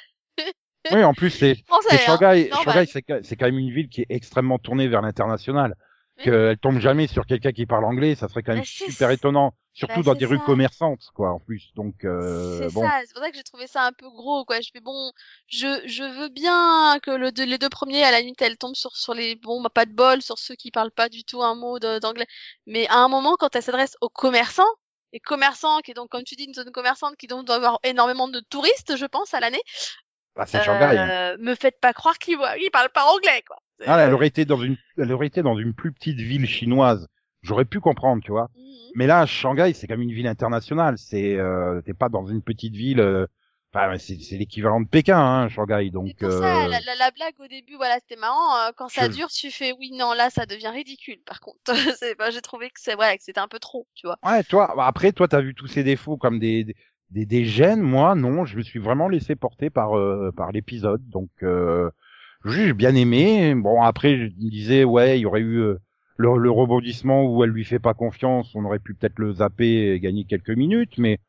Oui, 0.92 1.04
en 1.04 1.14
plus 1.14 1.30
c'est. 1.30 1.56
Shanghai. 2.06 2.50
Shanghai, 2.64 2.86
c'est 2.86 3.02
quand- 3.02 3.46
même 3.46 3.60
une 3.60 3.72
ville 3.74 3.90
qui 3.90 4.02
est 4.02 4.08
extrêmement 4.10 4.60
tournée 4.60 4.88
vers 4.88 5.02
l'international. 5.02 5.76
Oui. 6.18 6.26
Qu'elle 6.26 6.58
tombe 6.60 6.78
jamais 6.80 7.08
sur 7.08 7.26
quelqu'un 7.26 7.52
qui 7.52 7.66
parle 7.66 7.86
anglais, 7.86 8.14
ça 8.14 8.28
serait 8.28 8.44
quand 8.44 8.52
même 8.54 8.62
Bah, 8.62 8.68
super 8.68 9.10
étonnant, 9.10 9.56
surtout 9.74 10.02
Bah, 10.04 10.14
dans 10.14 10.14
des 10.14 10.28
rues 10.28 10.38
ça. 10.38 10.44
commerçantes, 10.46 11.02
quoi, 11.16 11.32
en 11.32 11.40
plus. 11.40 11.72
Donc 11.76 12.06
euh, 12.06 12.60
c'est 12.68 12.72
bon, 12.74 12.88
ça, 12.88 13.00
c'est 13.04 13.14
pour 13.14 13.24
ça 13.24 13.32
que 13.32 13.36
j'ai 13.36 13.42
trouvé 13.44 13.66
ça 13.66 13.84
un 13.88 13.92
peu 13.94 14.08
gros, 14.12 14.46
quoi. 14.46 14.62
Je 14.62 14.70
fais 14.72 14.80
bon, 14.80 15.12
je, 15.48 15.82
je 15.88 16.04
veux 16.04 16.30
bien 16.30 17.00
que 17.02 17.10
le, 17.10 17.32
les 17.44 17.58
deux 17.58 17.70
premiers, 17.70 18.04
à 18.04 18.12
la 18.12 18.20
limite, 18.20 18.40
elles 18.44 18.58
tombent 18.58 18.76
sur, 18.76 18.96
sur 18.96 19.16
les, 19.16 19.36
bon, 19.38 19.60
bah, 19.64 19.72
pas 19.74 19.88
de 19.88 19.92
bol, 19.94 20.22
sur 20.22 20.38
ceux 20.38 20.54
qui 20.54 20.70
parlent 20.70 20.92
pas 20.92 21.10
du 21.10 21.24
tout 21.24 21.42
un 21.42 21.56
mot 21.56 21.80
d'anglais. 21.80 22.28
Mais 22.68 22.88
à 22.90 22.98
un 23.00 23.08
moment, 23.08 23.36
quand 23.40 23.56
elle 23.56 23.64
s'adresse 23.64 23.96
aux 24.00 24.10
commerçants, 24.10 24.70
et 25.16 25.20
commerçants, 25.20 25.80
qui 25.82 25.92
est 25.92 25.94
donc, 25.94 26.10
comme 26.10 26.24
tu 26.24 26.36
dis, 26.36 26.46
une 26.46 26.56
zone 26.56 26.72
commerçante, 26.72 27.16
qui 27.18 27.28
donc 27.28 27.46
doit 27.46 27.56
avoir 27.58 27.80
énormément 27.84 28.28
de 28.28 28.40
touristes, 28.50 28.98
je 28.98 29.06
pense, 29.06 29.34
à 29.36 29.40
l'année, 29.40 29.62
bah, 30.36 30.46
c'est 30.48 30.60
Shanghai. 30.60 30.98
hein. 30.98 31.16
euh, 31.34 31.38
me 31.40 31.56
faites 31.56 31.80
pas 31.80 31.94
croire 31.94 32.18
qu'ils 32.18 32.38
voient, 32.38 32.58
ils 32.58 32.70
parlent 32.72 32.90
pas 32.92 33.06
anglais, 33.06 33.44
quoi. 33.48 33.58
Ah, 33.86 34.00
elle 34.00 34.14
aurait 34.14 34.28
été 34.28 34.46
dans 34.46 34.62
une, 34.62 34.78
elle 34.98 35.12
aurait 35.12 35.28
été 35.28 35.42
dans 35.42 35.58
une 35.58 35.74
plus 35.74 35.92
petite 35.92 36.18
ville 36.20 36.46
chinoise. 36.48 37.08
J'aurais 37.42 37.66
pu 37.66 37.80
comprendre, 37.80 38.24
tu 38.24 38.32
vois. 38.32 38.50
Mhm. 38.56 38.92
Mais 38.96 39.08
là, 39.08 39.26
Shanghai, 39.26 39.74
c'est 39.74 39.88
comme 39.88 40.02
une 40.02 40.14
ville 40.14 40.28
internationale. 40.28 40.98
C'est, 40.98 41.36
euh, 41.38 41.82
t'es 41.82 41.94
pas 41.94 42.10
dans 42.10 42.26
une 42.26 42.42
petite 42.42 42.76
ville. 42.76 43.00
euh, 43.00 43.28
Enfin, 43.76 43.98
c'est 43.98 44.38
l'équivalent 44.38 44.82
de 44.82 44.88
Pékin, 44.88 45.18
hein, 45.18 45.50
Shanghai. 45.50 45.90
Donc, 45.90 46.14
pour 46.20 46.32
ça, 46.32 46.66
euh, 46.66 46.68
la, 46.68 46.80
la, 46.82 46.96
la 46.96 47.12
blague 47.12 47.34
au 47.40 47.48
début, 47.48 47.76
voilà, 47.76 47.96
c'était 48.00 48.20
marrant. 48.22 48.56
euh, 48.68 48.72
quand 48.78 48.88
ça 48.88 49.08
Je- 49.08 49.16
dure, 49.16 49.30
tu 49.30 49.50
fais 49.50 49.72
oui, 49.80 49.92
non, 49.94 50.14
là, 50.14 50.30
ça 50.30 50.46
devient 50.46 50.68
ridicule. 50.68 51.20
Par 51.26 51.40
contre, 51.40 51.58
c'est, 52.00 52.16
bah, 52.16 52.30
j'ai 52.30 52.42
trouvé 52.42 52.70
que 52.70 52.80
c'est, 52.80 52.94
voilà, 52.96 53.18
que 53.18 53.24
c'était 53.24 53.40
un 53.40 53.48
peu 53.48 53.58
trop, 53.60 53.88
tu 53.96 54.06
vois. 54.06 54.20
Ouais, 54.24 54.44
toi, 54.44 54.74
bah, 54.78 54.86
après, 54.88 55.12
toi, 55.12 55.28
t'as 55.28 55.42
vu 55.42 55.54
tous 55.56 55.68
ces 55.68 55.84
défauts 55.84 56.18
comme 56.18 56.40
des, 56.40 56.64
des, 56.64 56.76
des, 57.12 57.26
des 57.26 57.46
gènes. 57.46 57.82
Moi, 57.82 58.16
non, 58.16 58.46
je 58.46 58.58
me 58.58 58.62
suis 58.64 58.80
vraiment 58.80 59.10
laissé 59.10 59.36
porter 59.36 59.70
par, 59.70 59.98
euh, 59.98 60.32
par 60.36 60.52
l'épisode. 60.52 61.02
Donc, 61.10 61.30
euh, 61.44 61.90
j'ai 62.46 62.74
bien 62.74 62.96
aimé. 62.96 63.56
Bon, 63.56 63.82
après, 63.82 64.18
je 64.18 64.28
disais, 64.36 64.84
ouais, 64.84 65.20
il 65.20 65.22
y 65.22 65.26
aurait 65.26 65.42
eu 65.42 65.60
euh, 65.60 65.78
le, 66.18 66.38
le 66.38 66.52
rebondissement 66.52 67.26
où 67.26 67.44
elle 67.44 67.52
lui 67.52 67.66
fait 67.66 67.80
pas 67.80 67.94
confiance. 67.94 68.54
On 68.56 68.66
aurait 68.66 68.80
pu 68.80 68.94
peut-être 68.94 69.20
le 69.20 69.34
zapper 69.34 69.94
et 69.94 70.00
gagner 70.00 70.26
quelques 70.26 70.50
minutes, 70.50 70.98
mais 70.98 71.20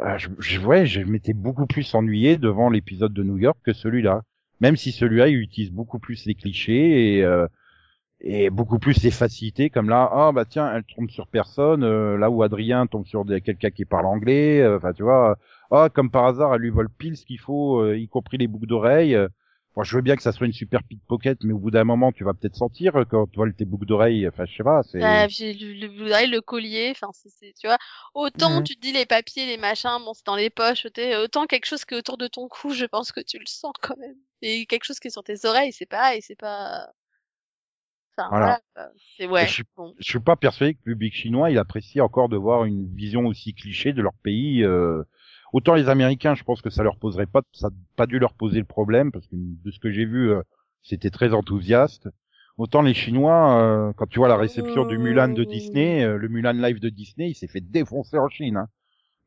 euh, 0.00 0.16
je, 0.18 0.28
je, 0.38 0.60
ouais, 0.60 0.86
je 0.86 1.00
m'étais 1.00 1.34
beaucoup 1.34 1.66
plus 1.66 1.94
ennuyé 1.94 2.36
devant 2.36 2.70
l'épisode 2.70 3.12
de 3.12 3.22
New 3.22 3.38
York 3.38 3.58
que 3.64 3.72
celui-là. 3.72 4.22
Même 4.60 4.76
si 4.76 4.92
celui-là, 4.92 5.28
il 5.28 5.38
utilise 5.38 5.72
beaucoup 5.72 5.98
plus 5.98 6.24
les 6.26 6.34
clichés 6.34 7.16
et, 7.16 7.24
euh, 7.24 7.46
et 8.22 8.50
beaucoup 8.50 8.78
plus 8.78 9.02
les 9.02 9.10
facilités, 9.10 9.68
comme 9.70 9.88
là, 9.88 10.08
ah 10.12 10.32
bah 10.32 10.44
tiens, 10.44 10.72
elle 10.74 10.84
tombe 10.84 11.10
sur 11.10 11.26
personne, 11.26 11.82
euh, 11.84 12.16
là 12.18 12.30
où 12.30 12.42
Adrien 12.42 12.86
tombe 12.86 13.06
sur 13.06 13.24
des- 13.24 13.40
quelqu'un 13.40 13.70
qui 13.70 13.84
parle 13.84 14.06
anglais, 14.06 14.60
euh, 14.60 14.76
enfin 14.78 14.92
tu 14.92 15.02
vois, 15.02 15.36
ah 15.70 15.88
comme 15.92 16.10
par 16.10 16.26
hasard, 16.26 16.54
elle 16.54 16.60
lui 16.62 16.70
vole 16.70 16.88
pile 16.90 17.16
ce 17.16 17.24
qu'il 17.26 17.40
faut, 17.40 17.80
euh, 17.82 17.98
y 17.98 18.08
compris 18.08 18.38
les 18.38 18.46
boucles 18.48 18.66
d'oreilles. 18.68 19.14
euh. 19.16 19.28
Bon, 19.74 19.82
je 19.84 19.96
veux 19.96 20.02
bien 20.02 20.16
que 20.16 20.22
ça 20.22 20.32
soit 20.32 20.46
une 20.46 20.52
super 20.52 20.82
pickpocket, 20.84 21.42
mais 21.44 21.52
au 21.54 21.58
bout 21.58 21.70
d'un 21.70 21.84
moment, 21.84 22.12
tu 22.12 22.24
vas 22.24 22.34
peut-être 22.34 22.56
sentir 22.56 22.94
euh, 22.96 23.04
quand 23.04 23.26
tu 23.28 23.36
voles 23.38 23.54
tes 23.54 23.64
boucles 23.64 23.86
d'oreilles, 23.86 24.28
enfin 24.28 24.44
je 24.46 24.56
sais 24.56 24.64
pas, 24.64 24.82
c'est... 24.84 25.00
Euh, 25.02 25.26
puis 25.26 25.52
le, 25.54 25.86
le 25.88 26.26
le 26.30 26.40
collier, 26.40 26.90
enfin, 26.92 27.08
c'est, 27.12 27.52
tu 27.58 27.66
vois. 27.66 27.78
Autant 28.14 28.60
Mhm. 28.60 28.62
tu 28.62 28.76
te 28.76 28.80
dis 28.80 28.92
les 28.92 29.04
papiers, 29.06 29.46
les 29.46 29.56
machins, 29.56 29.98
bon, 30.04 30.14
c'est 30.14 30.24
dans 30.26 30.36
les 30.36 30.48
poches, 30.50 30.86
autant 31.24 31.46
quelque 31.46 31.66
chose 31.66 31.84
qui 31.84 31.94
est 31.94 31.98
autour 31.98 32.18
de 32.18 32.28
ton 32.28 32.48
cou, 32.48 32.70
je 32.72 32.84
pense 32.86 33.10
que 33.10 33.20
tu 33.20 33.38
le 33.38 33.46
sens 33.46 33.72
quand 33.82 33.96
même. 33.98 34.16
Et 34.42 34.64
quelque 34.66 34.84
chose 34.84 35.00
qui 35.00 35.08
est 35.08 35.10
sur 35.10 35.24
tes 35.24 35.44
oreilles, 35.44 35.72
c'est 35.72 35.86
pareil, 35.86 36.22
c'est 36.22 36.36
pas. 36.36 36.88
Enfin, 38.18 38.28
Voilà. 38.30 38.44
voilà. 38.46 38.60
quoi. 38.74 38.84
C'est 39.16 39.26
ouais. 39.26 39.44
Et 39.44 39.46
je 39.46 39.52
suis- 39.52 39.64
Bon. 39.76 39.94
je 39.98 40.04
suis 40.10 40.20
pas 40.20 40.36
persuadé 40.36 40.74
que 40.74 40.80
le 40.84 40.92
public 40.94 41.14
chinois 41.14 41.50
il 41.50 41.58
apprécie 41.58 42.00
encore 42.00 42.28
de 42.28 42.36
voir 42.36 42.64
une 42.64 42.86
vision 42.94 43.26
aussi 43.26 43.54
cliché 43.54 43.92
de 43.92 44.02
leur 44.02 44.14
pays. 44.22 44.62
euh. 44.64 45.02
Autant 45.52 45.74
les 45.74 45.88
Américains, 45.90 46.34
je 46.34 46.44
pense 46.44 46.62
que 46.62 46.70
ça 46.70 46.82
leur 46.82 46.96
poserait 46.96 47.26
pas, 47.26 47.42
ça 47.52 47.66
a 47.66 47.70
pas 47.96 48.06
dû 48.06 48.18
leur 48.18 48.32
poser 48.32 48.58
le 48.58 48.64
problème 48.64 49.12
parce 49.12 49.26
que 49.26 49.36
de 49.36 49.70
ce 49.70 49.78
que 49.78 49.90
j'ai 49.90 50.06
vu, 50.06 50.30
euh, 50.30 50.40
c'était 50.82 51.10
très 51.10 51.34
enthousiaste. 51.34 52.08
Autant 52.58 52.80
les 52.82 52.94
Chinois, 52.94 53.60
euh, 53.60 53.92
quand 53.94 54.06
tu 54.06 54.18
vois 54.18 54.28
la 54.28 54.36
réception 54.36 54.84
du 54.86 54.96
Mulan 54.98 55.28
de 55.28 55.44
Disney, 55.44 56.04
euh, 56.04 56.16
le 56.16 56.28
Mulan 56.28 56.52
live 56.52 56.80
de 56.80 56.88
Disney, 56.88 57.30
il 57.30 57.34
s'est 57.34 57.48
fait 57.48 57.60
défoncer 57.60 58.16
en 58.18 58.28
Chine. 58.28 58.56
Hein. 58.56 58.68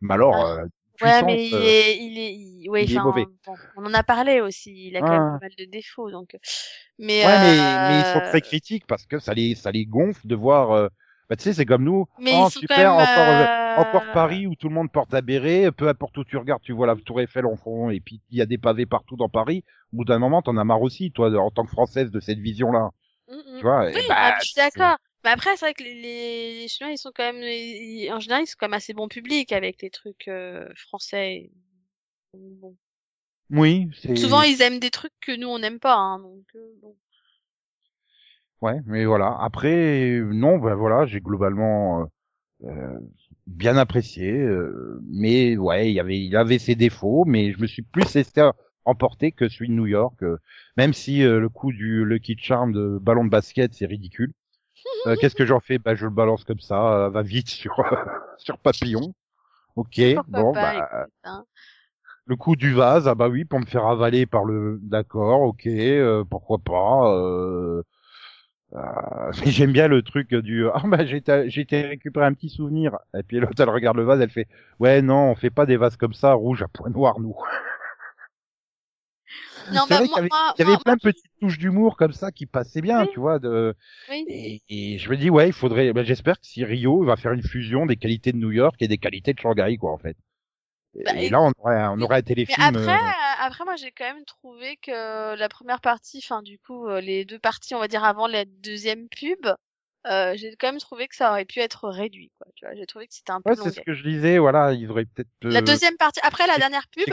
Mais 0.01 0.13
alors, 0.15 0.35
Ah. 0.35 0.57
euh, 0.59 0.63
Ouais, 0.63 0.69
puissance, 1.11 1.23
mais 1.25 1.47
il 1.47 1.53
euh, 1.55 1.59
est, 1.61 1.97
il 1.97 2.17
est, 2.17 2.33
il- 2.35 2.54
ouais, 2.75 2.85
il 2.85 2.93
est 2.93 2.99
mauvais. 2.99 3.25
bon, 3.45 3.55
on 3.77 3.85
en 3.85 3.93
a 3.93 4.03
parlé 4.03 4.41
aussi. 4.41 4.87
Il 4.89 4.95
a 4.97 5.01
quand 5.01 5.11
même 5.11 5.39
pas 5.39 5.45
mal 5.45 5.51
de 5.57 5.65
défauts, 5.65 6.11
donc. 6.11 6.35
Mais. 6.99 7.25
Ouais, 7.25 7.39
mais, 7.39 7.77
mais 7.87 7.99
ils 7.99 8.05
sont 8.05 8.19
euh, 8.19 8.29
très 8.29 8.41
critiques 8.41 8.85
parce 8.87 9.05
que 9.05 9.19
ça 9.19 9.33
les, 9.33 9.55
ça 9.55 9.71
les 9.71 9.85
gonfle 9.85 10.27
de 10.27 10.35
voir. 10.35 10.71
euh, 10.71 10.87
Bah, 11.29 11.35
tu 11.35 11.43
sais, 11.43 11.53
c'est 11.53 11.65
comme 11.65 11.83
nous. 11.83 12.05
Mais 12.19 12.31
oh, 12.33 12.49
super, 12.49 12.93
encore, 12.93 13.29
euh, 13.29 13.43
euh, 13.43 13.81
encore 13.81 14.03
Paris 14.13 14.47
où 14.47 14.55
tout 14.55 14.69
le 14.69 14.75
monde 14.75 14.91
porte 14.91 15.13
un 15.13 15.21
béret. 15.21 15.71
Peu 15.71 15.87
importe 15.87 16.17
où 16.17 16.23
tu 16.23 16.37
regardes, 16.37 16.61
tu 16.61 16.73
vois 16.73 16.87
la 16.87 16.95
Tour 16.95 17.21
Eiffel 17.21 17.45
en 17.45 17.55
fond 17.55 17.89
et 17.89 17.99
puis 17.99 18.21
il 18.31 18.37
y 18.37 18.41
a 18.41 18.45
des 18.45 18.57
pavés 18.57 18.85
partout 18.85 19.15
dans 19.17 19.29
Paris. 19.29 19.63
Au 19.93 19.97
bout 19.97 20.05
d'un 20.05 20.19
moment, 20.19 20.41
t'en 20.41 20.57
as 20.57 20.63
marre 20.63 20.81
aussi, 20.81 21.11
toi, 21.11 21.33
en 21.39 21.51
tant 21.51 21.65
que 21.65 21.71
française 21.71 22.11
de 22.11 22.19
cette 22.19 22.39
vision-là. 22.39 22.91
Mm, 23.27 23.33
mm. 23.35 23.57
Tu 23.57 23.63
vois. 23.63 23.85
Oui, 23.85 23.91
et 24.03 24.07
bah, 24.07 24.15
ah, 24.17 24.35
je 24.39 24.45
suis 24.45 24.55
d'accord. 24.55 24.97
Mais 25.23 25.31
après, 25.31 25.57
c'est 25.57 25.65
vrai 25.65 25.73
que 25.73 25.83
les, 25.83 25.95
les, 25.95 26.59
les 26.59 26.67
Chinois, 26.67 26.91
ils 26.93 26.97
sont 26.99 27.11
quand 27.15 27.23
même, 27.33 27.41
ils- 27.41 28.11
en 28.11 28.19
général, 28.19 28.43
ils 28.43 28.47
sont 28.47 28.57
quand 28.59 28.67
même 28.67 28.73
assez 28.77 28.93
bon 28.93 29.07
public 29.07 29.51
avec 29.51 29.81
les 29.81 29.89
trucs 29.89 30.27
euh, 30.27 30.67
français. 30.75 31.49
Bon. 32.61 32.75
Oui. 33.49 33.89
Souvent, 34.15 34.41
ils 34.41 34.61
aiment 34.61 34.79
des 34.79 34.89
trucs 34.91 35.13
que 35.21 35.35
nous, 35.35 35.47
on 35.47 35.59
n'aime 35.59 35.79
pas. 35.79 35.95
Hein, 35.95 36.19
donc, 36.19 36.43
euh, 36.55 36.59
bon. 36.81 36.95
Ouais, 38.61 38.79
mais 38.85 39.05
voilà. 39.05 39.37
Après, 39.39 40.19
non, 40.23 40.57
ben 40.57 40.75
voilà, 40.75 41.05
j'ai 41.05 41.19
globalement 41.21 42.01
euh, 42.01 42.05
euh, 42.67 42.99
bien 43.47 43.77
apprécié. 43.77 44.31
euh, 44.31 44.99
mais 45.07 45.57
ouais, 45.57 45.89
il 45.91 45.93
y 45.93 45.99
avait, 45.99 46.19
il 46.19 46.35
avait 46.35 46.59
ses 46.59 46.75
défauts, 46.75 47.25
mais 47.25 47.51
je 47.51 47.59
me 47.59 47.67
suis 47.67 47.83
plus 47.83 48.13
laissé 48.15 48.41
emporter 48.85 49.31
que 49.31 49.49
celui 49.49 49.67
de 49.69 49.73
New 49.73 49.87
York. 49.87 50.21
euh, 50.23 50.37
même 50.77 50.93
si 50.93 51.19
le 51.21 51.49
coup 51.49 51.71
du 51.71 52.05
Lucky 52.05 52.37
Charm 52.39 52.71
de 52.71 52.97
ballon 53.01 53.25
de 53.25 53.29
basket, 53.29 53.73
c'est 53.73 53.85
ridicule. 53.85 54.33
Qu'est-ce 55.19 55.35
que 55.35 55.45
j'en 55.45 55.59
fais? 55.59 55.77
Bah, 55.77 55.95
je 55.95 56.05
le 56.05 56.11
balance 56.11 56.43
comme 56.43 56.59
ça, 56.59 57.09
va 57.09 57.21
vite 57.21 57.49
sur 57.49 57.75
sur 58.37 58.57
papillon. 58.57 59.13
Ok, 59.75 60.01
Pourquoi 60.15 60.23
bon, 60.43 60.53
pas, 60.53 60.73
bah, 60.73 60.73
écoute, 60.75 61.09
hein. 61.25 61.45
Le 62.25 62.35
coup 62.35 62.55
du 62.55 62.73
vase, 62.73 63.07
ah 63.07 63.15
bah 63.15 63.29
oui, 63.29 63.45
pour 63.45 63.59
me 63.59 63.65
faire 63.65 63.85
avaler 63.85 64.25
par 64.25 64.45
le, 64.45 64.79
d'accord, 64.81 65.41
ok, 65.41 65.67
euh, 65.67 66.23
pourquoi 66.29 66.57
pas. 66.59 67.11
Euh... 67.13 67.83
euh, 68.75 69.31
j'aime 69.45 69.71
bien 69.73 69.87
le 69.87 70.01
truc 70.03 70.33
du, 70.35 70.67
ah 70.73 70.81
bah 70.85 71.05
j'ai 71.05 71.17
été 71.17 71.49
j'ai 71.49 71.61
été 71.61 71.81
récupérer 71.83 72.25
un 72.25 72.33
petit 72.33 72.49
souvenir. 72.49 72.97
Et 73.17 73.23
puis 73.23 73.39
l'autre 73.39 73.61
elle 73.61 73.69
regarde 73.69 73.97
le 73.97 74.03
vase, 74.03 74.21
elle 74.21 74.31
fait, 74.31 74.47
ouais 74.79 75.01
non, 75.01 75.31
on 75.31 75.35
fait 75.35 75.49
pas 75.51 75.65
des 75.65 75.77
vases 75.77 75.97
comme 75.97 76.13
ça, 76.13 76.33
rouge 76.33 76.63
à 76.63 76.67
point 76.67 76.89
noir 76.89 77.19
nous. 77.19 77.35
Non, 79.73 79.81
C'est 79.87 79.95
bah, 79.95 79.97
vrai 79.97 80.07
moi, 80.07 80.07
qu'il 80.07 80.15
y 80.17 80.19
avait, 80.19 80.29
moi, 80.29 80.53
il 80.57 80.59
y 80.59 80.63
avait 80.63 80.71
moi- 80.73 80.79
plein 80.83 80.95
de 80.95 80.99
petites 81.01 81.31
touches 81.39 81.57
d'humour 81.57 81.97
comme 81.97 82.13
ça 82.13 82.31
qui 82.31 82.45
passaient 82.45 82.81
bien, 82.81 83.01
Oui. 83.01 83.09
tu 83.13 83.19
vois. 83.19 83.39
De... 83.39 83.75
oui. 84.09 84.25
Et, 84.27 84.61
et 84.69 84.97
je 84.99 85.09
me 85.09 85.17
dis, 85.17 85.29
ouais, 85.29 85.47
il 85.47 85.53
faudrait. 85.53 85.91
Ben, 85.93 86.03
J'espère 86.05 86.39
que 86.39 86.45
si 86.45 86.63
Rio 86.63 87.03
va 87.03 87.15
faire 87.15 87.31
une 87.31 87.41
fusion 87.43 87.85
des 87.87 87.95
qualités 87.97 88.31
de 88.31 88.37
New 88.37 88.51
York 88.51 88.75
et 88.81 88.87
des 88.87 88.97
qualités 88.99 89.33
de 89.33 89.39
Shanghai, 89.39 89.77
quoi, 89.77 89.91
en 89.91 89.97
fait. 89.97 90.17
Et, 90.95 91.03
Bah, 91.03 91.11
et 91.15 91.25
et- 91.25 91.29
là, 91.29 91.41
on 91.41 91.51
aurait, 91.59 91.85
on 91.87 92.01
aurait 92.01 92.17
un 92.17 92.19
Mais 92.19 92.23
téléfilm. 92.23 92.61
après, 92.61 92.91
euh, 92.91 92.95
euh, 92.95 93.45
après 93.45 93.65
moi 93.65 93.75
j'ai 93.75 93.91
quand 93.91 94.05
même 94.05 94.25
trouvé 94.25 94.77
que 94.77 95.35
la 95.35 95.49
première 95.49 95.81
partie, 95.81 96.21
enfin 96.23 96.41
du 96.41 96.59
coup 96.59 96.87
euh, 96.87 97.01
les 97.01 97.25
deux 97.25 97.39
parties, 97.39 97.75
on 97.75 97.79
va 97.79 97.87
dire 97.87 98.03
avant 98.03 98.27
la 98.27 98.45
deuxième 98.45 99.07
pub, 99.09 99.45
euh, 100.07 100.33
j'ai 100.35 100.55
quand 100.55 100.67
même 100.67 100.79
trouvé 100.79 101.07
que 101.07 101.15
ça 101.15 101.31
aurait 101.31 101.45
pu 101.45 101.59
être 101.59 101.89
réduit, 101.89 102.31
quoi. 102.37 102.47
Tu 102.55 102.65
vois, 102.65 102.75
j'ai 102.75 102.85
trouvé 102.85 103.07
que 103.07 103.13
c'était 103.13 103.31
un 103.31 103.41
peu 103.41 103.51
Ouais, 103.51 103.55
c'est 103.55 103.71
ce 103.71 103.81
que 103.81 103.93
je 103.93 104.03
disais. 104.07 104.37
Voilà, 104.37 104.73
ils 104.73 104.89
auraient 104.89 105.05
peut-être. 105.05 105.29
La 105.43 105.61
deuxième 105.61 105.97
partie, 105.97 106.19
après 106.23 106.47
la 106.47 106.57
dernière 106.57 106.87
pub, 106.87 107.03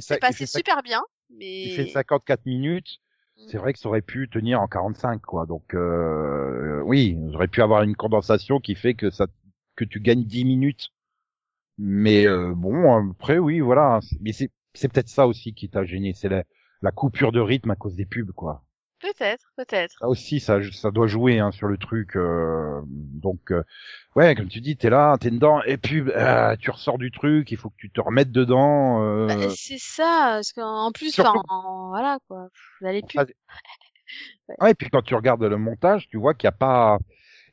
c'est 0.00 0.20
passé 0.20 0.46
super 0.46 0.82
bien, 0.82 1.02
Il 1.30 1.70
fait 1.70 1.84
mais 1.84 1.88
54 1.88 2.46
minutes. 2.46 3.00
Mm. 3.36 3.48
C'est 3.50 3.58
vrai 3.58 3.72
que 3.72 3.78
ça 3.78 3.88
aurait 3.88 4.02
pu 4.02 4.28
tenir 4.28 4.60
en 4.60 4.68
45, 4.68 5.20
quoi. 5.22 5.46
Donc, 5.46 5.74
euh, 5.74 6.80
oui, 6.84 7.18
j'aurais 7.32 7.48
pu 7.48 7.62
avoir 7.62 7.82
une 7.82 7.96
condensation 7.96 8.60
qui 8.60 8.74
fait 8.74 8.94
que 8.94 9.10
ça, 9.10 9.26
que 9.76 9.84
tu 9.84 10.00
gagnes 10.00 10.24
10 10.24 10.44
minutes. 10.44 10.90
Mais 11.78 12.26
euh, 12.26 12.52
bon, 12.54 13.10
après, 13.10 13.38
oui, 13.38 13.60
voilà. 13.60 14.00
Mais 14.20 14.32
c'est, 14.32 14.50
c'est 14.74 14.88
peut-être 14.92 15.08
ça 15.08 15.26
aussi 15.26 15.54
qui 15.54 15.68
t'a 15.68 15.84
gêné. 15.84 16.12
C'est 16.14 16.28
la, 16.28 16.44
la 16.82 16.90
coupure 16.92 17.32
de 17.32 17.40
rythme 17.40 17.70
à 17.70 17.76
cause 17.76 17.94
des 17.96 18.06
pubs, 18.06 18.30
quoi. 18.32 18.62
peut-être, 19.00 19.52
peut-être. 19.56 19.96
Ça 20.00 20.08
aussi, 20.08 20.40
ça, 20.40 20.60
ça 20.72 20.90
doit 20.90 21.06
jouer 21.06 21.38
hein, 21.40 21.50
sur 21.50 21.66
le 21.68 21.76
truc. 21.76 22.16
euh, 22.16 22.80
donc, 22.86 23.50
euh, 23.50 23.62
ouais, 24.16 24.34
comme 24.34 24.48
tu 24.48 24.60
dis, 24.60 24.76
t'es 24.76 24.88
là, 24.90 25.16
t'es 25.20 25.30
dedans, 25.30 25.62
et 25.64 25.76
puis 25.76 26.00
euh, 26.08 26.56
tu 26.56 26.70
ressors 26.70 26.96
du 26.98 27.10
truc, 27.10 27.50
il 27.50 27.56
faut 27.58 27.70
que 27.70 27.76
tu 27.76 27.90
te 27.90 28.00
remettes 28.00 28.32
dedans. 28.32 29.02
euh, 29.04 29.26
Bah, 29.26 29.34
c'est 29.56 29.78
ça, 29.78 30.30
parce 30.34 30.52
qu'en 30.52 30.90
plus, 30.92 31.10
surtout- 31.12 31.40
voilà 31.90 32.18
quoi, 32.28 32.48
Pff, 32.52 32.92
les 32.92 33.02
pubs. 33.26 33.30
Ouais, 34.60 34.70
et 34.70 34.74
puis 34.74 34.88
quand 34.90 35.02
tu 35.02 35.14
regardes 35.14 35.42
le 35.42 35.56
montage, 35.56 36.08
tu 36.08 36.16
vois 36.18 36.34
qu'il 36.34 36.46
n'y 36.46 36.54
a 36.54 36.58
pas, 36.58 36.98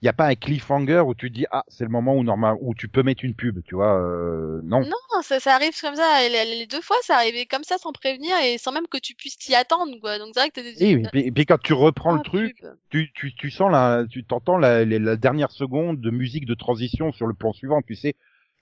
il 0.02 0.06
y 0.08 0.10
a 0.10 0.14
pas 0.14 0.28
un 0.28 0.36
cliffhanger 0.36 1.02
où 1.06 1.14
tu 1.14 1.30
te 1.30 1.36
dis 1.36 1.46
ah 1.52 1.64
c'est 1.68 1.84
le 1.84 1.90
moment 1.90 2.16
où 2.16 2.24
normal 2.24 2.56
où 2.60 2.74
tu 2.74 2.88
peux 2.88 3.04
mettre 3.04 3.24
une 3.24 3.36
pub, 3.36 3.62
tu 3.64 3.76
vois. 3.76 4.02
euh, 4.02 4.60
non. 4.64 4.82
Non, 4.82 5.22
ça, 5.22 5.40
ça 5.40 5.54
arrive 5.56 5.80
comme 5.80 5.96
ça. 5.96 6.28
Les, 6.28 6.66
deux 6.66 6.82
fois, 6.82 6.98
ça 7.04 7.18
arrivait 7.18 7.46
comme 7.46 7.64
ça, 7.64 7.78
sans 7.78 7.92
prévenir 7.92 8.36
et 8.44 8.58
sans 8.58 8.72
même 8.72 8.88
que 8.88 8.98
tu 8.98 9.14
puisses 9.14 9.38
t'y 9.38 9.54
attendre, 9.54 9.96
quoi. 10.02 10.18
Donc 10.18 10.30
c'est 10.34 10.40
vrai 10.40 10.50
que 10.50 10.62
des. 10.62 10.84
Et, 10.84 10.92
et 10.92 10.98
puis, 11.04 11.22
et 11.22 11.32
puis 11.32 11.46
quand 11.46 11.60
tu 11.62 11.74
reprends 11.74 12.14
Ah, 12.16 12.18
le 12.18 12.24
truc, 12.24 12.58
pub. 12.60 12.70
tu, 12.90 13.12
tu, 13.14 13.36
tu 13.36 13.52
sens 13.52 13.72
la, 13.72 14.06
tu 14.10 14.24
t'entends 14.24 14.58
la, 14.58 14.86
la, 14.86 14.98
la 15.00 15.16
dernière 15.18 15.52
seconde 15.52 16.02
de 16.02 16.10
musique 16.10 16.46
de 16.46 16.56
transition 16.56 17.12
sur 17.12 17.28
le 17.28 17.34
plan 17.36 17.54
suivant. 17.54 17.82
Tu 17.82 17.96
sais 17.96 18.14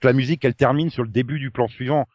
que 0.02 0.08
la 0.08 0.13
musique 0.13 0.43
elle 0.43 0.56
termine 0.56 0.89
sur 0.89 1.04
le 1.04 1.10
début 1.10 1.39
du 1.39 1.52
plan 1.52 1.67
suivant. 1.67 2.06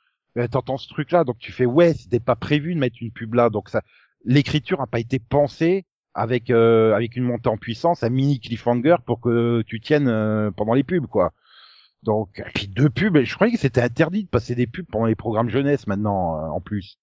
T'entends 0.50 0.78
ce 0.78 0.88
truc 0.88 1.12
là, 1.12 1.22
donc 1.22 1.38
tu 1.38 1.52
fais 1.52 1.64
ouais, 1.64 1.94
c'était 1.94 2.18
pas 2.18 2.34
prévu 2.34 2.74
de 2.74 2.80
mettre 2.80 2.96
une 3.00 3.12
pub 3.12 3.34
là, 3.34 3.50
donc 3.50 3.68
ça, 3.68 3.82
l'écriture 4.24 4.80
a 4.80 4.88
pas 4.88 4.98
été 4.98 5.20
pensée 5.20 5.84
avec 6.14 6.50
euh, 6.50 6.94
avec 6.94 7.16
une 7.16 7.24
montée 7.24 7.48
en 7.48 7.56
puissance, 7.58 8.02
un 8.02 8.08
mini 8.10 8.40
cliffhanger 8.40 8.96
pour 9.06 9.20
que 9.20 9.62
tu 9.66 9.80
tiennes 9.80 10.08
euh, 10.08 10.50
pendant 10.50 10.74
les 10.74 10.84
pubs 10.84 11.06
quoi. 11.06 11.32
Donc 12.02 12.38
et 12.38 12.50
puis 12.54 12.68
deux 12.68 12.90
pubs, 12.90 13.18
je 13.24 13.34
croyais 13.34 13.52
que 13.52 13.58
c'était 13.58 13.80
interdit 13.82 14.24
de 14.24 14.28
passer 14.28 14.54
des 14.54 14.66
pubs 14.66 14.86
pendant 14.90 15.06
les 15.06 15.14
programmes 15.16 15.50
jeunesse 15.50 15.86
maintenant 15.86 16.36
euh, 16.38 16.48
en 16.48 16.60
plus. 16.60 16.98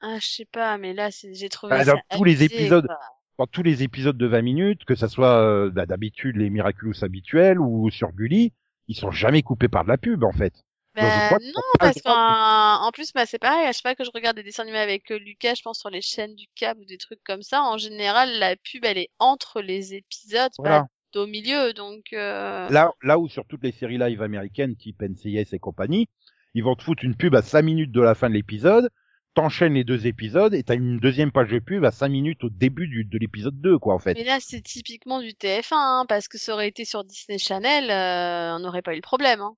Ah, 0.00 0.18
je 0.20 0.26
sais 0.26 0.44
pas, 0.44 0.76
mais 0.78 0.92
là, 0.92 1.08
j'ai 1.10 1.48
trouvé 1.48 1.74
Ah, 1.74 1.84
ça 1.84 1.92
dans 1.94 2.00
tous 2.10 2.24
les 2.24 2.42
épisodes, 2.44 2.86
quoi. 2.86 2.98
dans 3.38 3.46
tous 3.46 3.62
les 3.62 3.82
épisodes 3.82 4.16
de 4.18 4.26
20 4.26 4.42
minutes, 4.42 4.84
que 4.84 4.94
ça 4.94 5.08
soit 5.08 5.40
euh, 5.40 5.70
bah, 5.70 5.86
d'habitude 5.86 6.36
les 6.36 6.50
Miraculous 6.50 7.02
habituels 7.04 7.58
ou 7.60 7.90
sur 7.90 8.12
Gulli, 8.12 8.52
ils 8.88 8.96
sont 8.96 9.10
jamais 9.10 9.42
coupés 9.42 9.68
par 9.68 9.84
de 9.84 9.88
la 9.88 9.98
pub 9.98 10.24
en 10.24 10.32
fait. 10.32 10.54
Bah, 10.94 11.30
non, 11.30 11.62
parce 11.80 12.00
qu'en 12.02 12.86
en 12.86 12.92
plus, 12.92 13.12
bah, 13.12 13.26
c'est 13.26 13.38
pareil. 13.38 13.66
À 13.66 13.72
chaque 13.72 13.82
fois 13.82 13.94
que 13.94 14.04
je 14.04 14.10
regarde 14.14 14.36
des 14.36 14.42
dessins 14.42 14.62
animés 14.62 14.78
avec 14.78 15.10
euh, 15.10 15.18
Lucas, 15.18 15.54
je 15.56 15.62
pense 15.62 15.80
sur 15.80 15.90
les 15.90 16.00
chaînes 16.00 16.34
du 16.34 16.46
câble 16.54 16.82
ou 16.82 16.84
des 16.84 16.98
trucs 16.98 17.22
comme 17.24 17.42
ça, 17.42 17.62
en 17.62 17.78
général, 17.78 18.38
la 18.38 18.56
pub, 18.56 18.84
elle 18.84 18.98
est 18.98 19.10
entre 19.18 19.60
les 19.60 19.94
épisodes, 19.94 20.52
Voilà. 20.58 20.86
pas 21.12 21.20
au 21.20 21.26
milieu. 21.26 21.72
Donc, 21.72 22.12
euh... 22.12 22.68
Là, 22.70 22.92
là 23.02 23.18
où 23.18 23.28
sur 23.28 23.44
toutes 23.46 23.64
les 23.64 23.72
séries 23.72 23.98
live 23.98 24.22
américaines, 24.22 24.76
type 24.76 25.02
NCIS 25.02 25.48
et 25.52 25.58
compagnie, 25.58 26.08
ils 26.54 26.62
vont 26.62 26.76
te 26.76 26.84
foutre 26.84 27.04
une 27.04 27.16
pub 27.16 27.34
à 27.34 27.42
5 27.42 27.62
minutes 27.62 27.92
de 27.92 28.00
la 28.00 28.14
fin 28.14 28.28
de 28.28 28.34
l'épisode, 28.34 28.90
t'enchaînes 29.34 29.74
les 29.74 29.84
deux 29.84 30.06
épisodes 30.06 30.54
et 30.54 30.62
t'as 30.62 30.76
une 30.76 30.98
deuxième 30.98 31.32
page 31.32 31.50
de 31.50 31.58
pub 31.58 31.84
à 31.84 31.90
5 31.90 32.08
minutes 32.08 32.44
au 32.44 32.50
début 32.50 32.86
du, 32.86 33.04
de 33.04 33.18
l'épisode 33.18 33.60
2, 33.60 33.78
quoi, 33.78 33.94
en 33.94 33.98
fait. 33.98 34.14
mais 34.14 34.24
là, 34.24 34.38
c'est 34.40 34.60
typiquement 34.60 35.20
du 35.20 35.30
TF1, 35.30 35.72
hein, 35.72 36.06
parce 36.08 36.28
que 36.28 36.38
ça 36.38 36.52
aurait 36.52 36.68
été 36.68 36.84
sur 36.84 37.02
Disney 37.04 37.38
Channel, 37.38 37.90
euh, 37.90 38.56
on 38.56 38.60
n'aurait 38.60 38.82
pas 38.82 38.92
eu 38.92 38.96
le 38.96 39.02
problème. 39.02 39.40
Hein. 39.40 39.56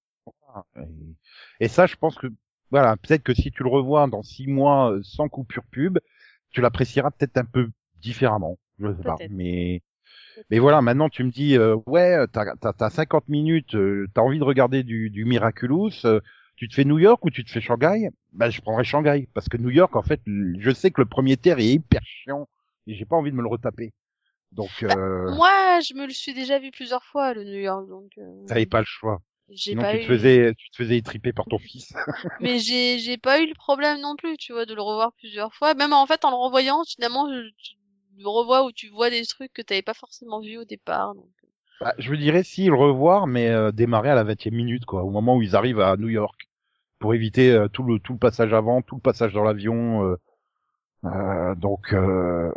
Et, 0.77 1.06
et 1.61 1.69
ça, 1.69 1.87
je 1.87 1.97
pense 1.97 2.17
que, 2.17 2.27
voilà, 2.71 2.97
peut-être 2.97 3.23
que 3.23 3.35
si 3.35 3.51
tu 3.51 3.63
le 3.63 3.69
revois 3.69 4.07
dans 4.07 4.23
6 4.23 4.47
mois 4.47 4.93
euh, 4.93 5.01
sans 5.03 5.29
coupure 5.29 5.65
pub, 5.71 5.99
tu 6.51 6.61
l'apprécieras 6.61 7.11
peut-être 7.11 7.37
un 7.39 7.45
peu 7.45 7.71
différemment. 8.01 8.59
Je 8.79 8.95
sais 8.95 9.03
pas. 9.03 9.17
Mais, 9.31 9.83
mais 10.51 10.59
voilà, 10.59 10.83
maintenant 10.83 11.09
tu 11.09 11.25
me 11.25 11.31
dis, 11.31 11.57
euh, 11.57 11.77
ouais, 11.87 12.27
t'as, 12.33 12.57
t'as, 12.57 12.73
t'as 12.73 12.91
50 12.91 13.29
minutes, 13.29 13.75
euh, 13.75 14.07
t'as 14.15 14.23
envie 14.23 14.39
de 14.39 14.45
regarder 14.45 14.83
du, 14.83 15.11
du 15.11 15.25
Miraculous, 15.25 15.93
euh, 16.05 16.21
tu 16.57 16.69
te 16.69 16.75
fais 16.75 16.85
New 16.85 16.99
York 16.99 17.25
ou 17.25 17.31
tu 17.31 17.45
te 17.45 17.51
fais 17.51 17.61
Shanghai? 17.61 18.09
Ben, 18.33 18.51
je 18.51 18.61
prendrais 18.61 18.85
Shanghai. 18.85 19.29
Parce 19.35 19.49
que 19.49 19.57
New 19.57 19.71
York, 19.71 19.95
en 19.95 20.03
fait, 20.03 20.21
je 20.27 20.71
sais 20.71 20.91
que 20.91 21.01
le 21.01 21.07
premier 21.07 21.37
terre 21.37 21.59
est 21.59 21.67
hyper 21.67 22.01
chiant 22.03 22.49
et 22.87 22.95
j'ai 22.95 23.05
pas 23.05 23.17
envie 23.17 23.31
de 23.31 23.37
me 23.37 23.43
le 23.43 23.49
retaper. 23.49 23.93
Donc, 24.53 24.71
euh, 24.83 25.35
Moi, 25.35 25.81
je 25.81 25.95
me 25.95 26.07
le 26.07 26.13
suis 26.13 26.33
déjà 26.33 26.59
vu 26.59 26.71
plusieurs 26.71 27.05
fois, 27.05 27.35
le 27.35 27.45
New 27.45 27.61
York, 27.61 27.87
donc 27.89 28.11
euh, 28.19 28.47
t'avais 28.47 28.67
pas 28.67 28.79
le 28.81 28.87
choix. 28.87 29.21
J'ai 29.51 29.75
Sinon, 29.75 29.85
pas 29.85 29.97
tu 29.97 29.99
eu. 29.99 30.01
te 30.01 30.05
faisais, 30.07 30.55
tu 30.57 30.71
te 30.71 30.77
faisais 30.77 30.97
étriper 30.99 31.33
par 31.33 31.47
ton 31.47 31.59
fils. 31.59 31.93
Mais 32.39 32.61
j'ai 32.61 32.99
j'ai 32.99 33.19
pas 33.19 33.41
eu 33.43 33.47
le 33.47 33.53
problème 33.55 34.01
non 34.01 34.17
plus, 34.17 34.39
tu 34.39 34.53
vois, 34.55 34.65
de 34.65 34.75
le 34.75 34.81
revoir 34.81 35.13
plusieurs 35.13 35.53
fois. 35.55 35.75
Même 35.75 35.93
en 35.93 36.07
fait, 36.07 36.25
en 36.25 36.31
le 36.31 36.37
revoyant, 36.37 36.83
finalement, 36.85 37.31
je- 37.31 37.51
tu 37.63 37.77
le 38.17 38.29
revois 38.29 38.65
où 38.65 38.73
tu 38.73 38.89
vois 38.89 39.11
des 39.11 39.27
trucs 39.27 39.53
que 39.53 39.61
t'avais 39.63 39.83
pas 39.83 39.93
forcément 39.95 40.41
vu 40.41 40.57
au 40.57 40.65
départ. 40.65 41.15
Donc. 41.15 41.31
euh. 41.45 41.49
Bah, 41.81 41.95
je 41.99 42.11
me 42.11 42.17
dirais 42.17 42.43
si 42.43 42.67
le 42.67 42.75
revoir, 42.75 43.27
mais 43.27 43.49
euh, 43.51 43.71
démarrer 43.71 44.11
à 44.11 44.15
la 44.15 44.25
20e 44.25 44.55
minute, 44.55 44.85
quoi, 44.87 45.03
au 45.05 45.11
moment 45.11 45.37
où 45.37 45.43
ils 45.43 45.57
arrivent 45.57 45.81
à 45.81 45.97
New 45.97 46.09
York, 46.09 46.49
pour 46.99 47.15
éviter 47.15 47.53
euh, 47.53 47.69
tout 47.69 47.83
le 47.85 47.99
tout 48.01 48.15
le 48.15 48.19
passage 48.19 48.53
avant, 48.55 48.83
tout 48.83 48.97
le 48.97 49.01
passage 49.03 49.33
dans 49.35 49.45
l'avion. 49.45 50.05
euh, 50.07 50.17
euh, 51.07 51.55
donc, 51.57 51.95
euh, 51.95 52.53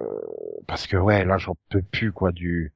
parce 0.67 0.87
que 0.87 0.97
ouais, 0.97 1.25
là, 1.25 1.37
j'en 1.39 1.55
peux 1.69 1.81
plus, 1.83 2.11
quoi, 2.13 2.31
du 2.33 2.73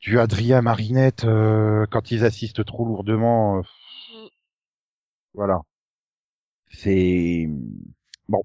du 0.00 0.18
Adrien 0.18 0.62
Marinette 0.62 1.24
euh, 1.24 1.86
quand 1.90 2.10
ils 2.10 2.24
assistent 2.24 2.64
trop 2.64 2.84
lourdement. 2.86 3.58
euh, 3.58 3.62
Mm. 4.14 4.28
voilà, 5.34 5.60
c'est 6.70 7.48
bon, 8.28 8.42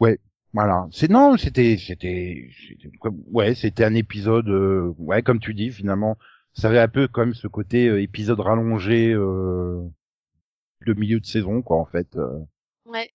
ouais. 0.00 0.18
Voilà, 0.52 0.88
c'est 0.92 1.10
non, 1.10 1.36
c'était, 1.36 1.76
c'était, 1.78 2.50
c'était- 2.68 2.98
ouais, 3.32 3.54
c'était 3.54 3.84
un 3.84 3.94
épisode, 3.94 4.48
euh, 4.48 4.92
ouais, 4.98 5.22
comme 5.22 5.38
tu 5.40 5.54
dis, 5.54 5.70
finalement, 5.70 6.18
ça 6.54 6.68
avait 6.68 6.80
un 6.80 6.88
peu 6.88 7.06
comme 7.06 7.34
ce 7.34 7.46
côté 7.46 7.88
euh, 7.88 8.02
épisode 8.02 8.40
rallongé 8.40 9.12
euh, 9.12 9.80
de 10.86 10.94
milieu 10.94 11.20
de 11.20 11.26
saison, 11.26 11.62
quoi, 11.62 11.76
en 11.78 11.84
fait. 11.86 12.16
euh. 12.16 12.40
Ouais, 12.86 13.10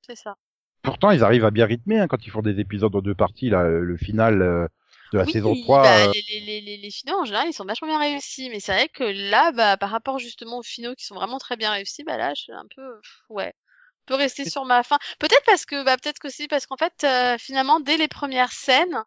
c'est 0.00 0.16
ça. 0.16 0.36
Pourtant, 0.82 1.10
ils 1.10 1.22
arrivent 1.24 1.44
à 1.44 1.50
bien 1.50 1.66
rythmer 1.66 1.98
hein, 2.00 2.08
quand 2.08 2.26
ils 2.26 2.30
font 2.30 2.42
des 2.42 2.58
épisodes 2.60 2.94
en 2.96 3.02
deux 3.02 3.14
parties. 3.14 3.50
Là, 3.50 3.68
le 3.68 3.96
final 3.98 4.40
euh, 4.42 4.66
de 5.12 5.18
la 5.18 5.26
Oui, 5.26 5.32
saison 5.32 5.54
3, 5.54 5.82
bah, 5.82 6.06
euh, 6.08 6.12
les, 6.12 6.22
les, 6.40 6.60
les, 6.60 6.76
les, 6.78 6.90
finaux 6.90 7.20
en 7.20 7.24
général, 7.24 7.48
ils 7.48 7.52
sont 7.52 7.64
vachement 7.64 7.88
bien 7.88 7.98
réussis. 7.98 8.50
Mais 8.50 8.60
c'est 8.60 8.72
vrai 8.72 8.88
que 8.88 9.04
là, 9.04 9.52
bah, 9.52 9.76
par 9.76 9.90
rapport 9.90 10.18
justement 10.18 10.58
aux 10.58 10.62
finaux 10.62 10.94
qui 10.94 11.04
sont 11.04 11.14
vraiment 11.14 11.38
très 11.38 11.56
bien 11.56 11.70
réussis, 11.70 12.02
bah 12.04 12.16
là, 12.16 12.34
je 12.34 12.42
suis 12.42 12.52
un 12.52 12.66
peu, 12.74 13.00
pff, 13.00 13.22
ouais, 13.28 13.54
peut 14.06 14.14
rester 14.16 14.44
sur 14.46 14.64
ma 14.64 14.82
fin. 14.82 14.98
Peut-être 15.20 15.44
parce 15.46 15.66
que, 15.66 15.84
bah, 15.84 15.96
peut-être 15.98 16.18
qu'aussi 16.20 16.48
parce 16.48 16.66
qu'en 16.66 16.76
fait, 16.76 17.04
euh, 17.04 17.38
finalement, 17.38 17.80
dès 17.80 17.96
les 17.98 18.08
premières 18.08 18.52
scènes, 18.52 19.02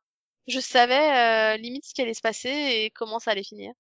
je 0.47 0.59
savais 0.59 1.55
euh, 1.55 1.57
limite 1.57 1.85
ce 1.85 1.93
qui 1.93 2.01
allait 2.01 2.13
se 2.13 2.21
passer 2.21 2.49
et 2.49 2.91
comment 2.91 3.19
ça 3.19 3.31
allait 3.31 3.43
finir. 3.43 3.73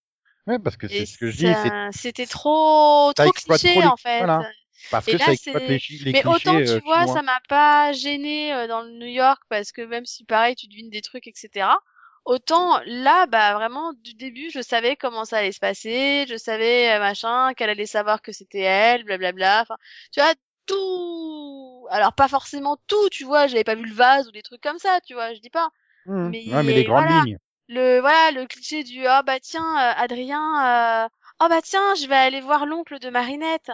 ouais, 0.47 0.59
parce 0.59 0.77
que 0.77 0.87
c'est 0.87 1.05
ce 1.05 1.17
que 1.17 1.29
je 1.31 1.37
dis, 1.37 1.53
c'était 1.91 2.25
trop, 2.25 3.11
trop 3.15 3.31
cliché 3.31 3.69
trop 3.69 3.81
les- 3.81 3.87
en 3.87 3.97
fait. 3.97 4.19
voilà. 4.19 4.43
parce 4.89 5.05
et 5.07 5.11
que 5.11 5.17
là, 5.17 5.33
ça 5.35 5.51
les, 5.67 5.79
les 5.99 6.13
Mais 6.13 6.25
autant 6.25 6.53
tu 6.61 6.79
euh, 6.79 6.79
vois, 6.81 7.07
ça 7.07 7.21
m'a 7.21 7.39
pas 7.49 7.91
gêné 7.93 8.53
euh, 8.53 8.67
dans 8.67 8.81
le 8.83 8.91
New 8.91 9.07
York 9.07 9.41
parce 9.49 9.71
que 9.71 9.81
même 9.81 10.05
si 10.05 10.23
pareil, 10.25 10.55
tu 10.55 10.67
devines 10.67 10.89
des 10.89 11.01
trucs, 11.01 11.27
etc. 11.27 11.79
Autant 12.25 12.81
là, 12.87 13.27
bah 13.27 13.53
vraiment 13.53 13.93
du 13.93 14.15
début, 14.15 14.49
je 14.49 14.59
savais 14.59 14.95
comment 14.95 15.25
ça 15.25 15.37
allait 15.37 15.51
se 15.51 15.59
passer, 15.59 16.25
je 16.27 16.35
savais 16.37 16.91
euh, 16.91 16.99
machin, 16.99 17.53
qu'elle 17.53 17.69
allait 17.69 17.85
savoir 17.85 18.23
que 18.23 18.31
c'était 18.31 18.61
elle, 18.61 19.03
blablabla. 19.03 19.61
Enfin, 19.61 19.77
tu 20.11 20.19
vois 20.19 20.33
tout. 20.65 21.85
Alors 21.91 22.13
pas 22.13 22.27
forcément 22.27 22.77
tout, 22.87 23.09
tu 23.09 23.25
vois, 23.25 23.45
j'avais 23.45 23.63
pas 23.63 23.75
vu 23.75 23.85
le 23.85 23.93
vase 23.93 24.27
ou 24.27 24.31
des 24.31 24.41
trucs 24.41 24.61
comme 24.61 24.79
ça, 24.79 24.99
tu 25.05 25.13
vois, 25.13 25.35
je 25.35 25.39
dis 25.39 25.51
pas. 25.51 25.69
Mmh. 26.07 26.29
mais 26.29 26.53
ouais, 26.53 26.63
mais 26.63 26.73
les 26.73 26.83
grandes 26.83 27.05
voilà. 27.05 27.23
lignes. 27.25 27.37
Le 27.67 27.99
voilà, 27.99 28.31
le 28.31 28.47
cliché 28.47 28.83
du 28.83 29.05
ah 29.05 29.21
bah 29.21 29.39
tiens, 29.39 29.77
euh, 29.77 29.93
Adrien, 29.95 31.05
euh, 31.05 31.07
oh 31.43 31.47
bah 31.47 31.61
tiens, 31.61 31.93
je 31.93 32.07
vais 32.07 32.15
aller 32.15 32.41
voir 32.41 32.65
l'oncle 32.65 32.97
de 32.97 33.09
Marinette. 33.11 33.71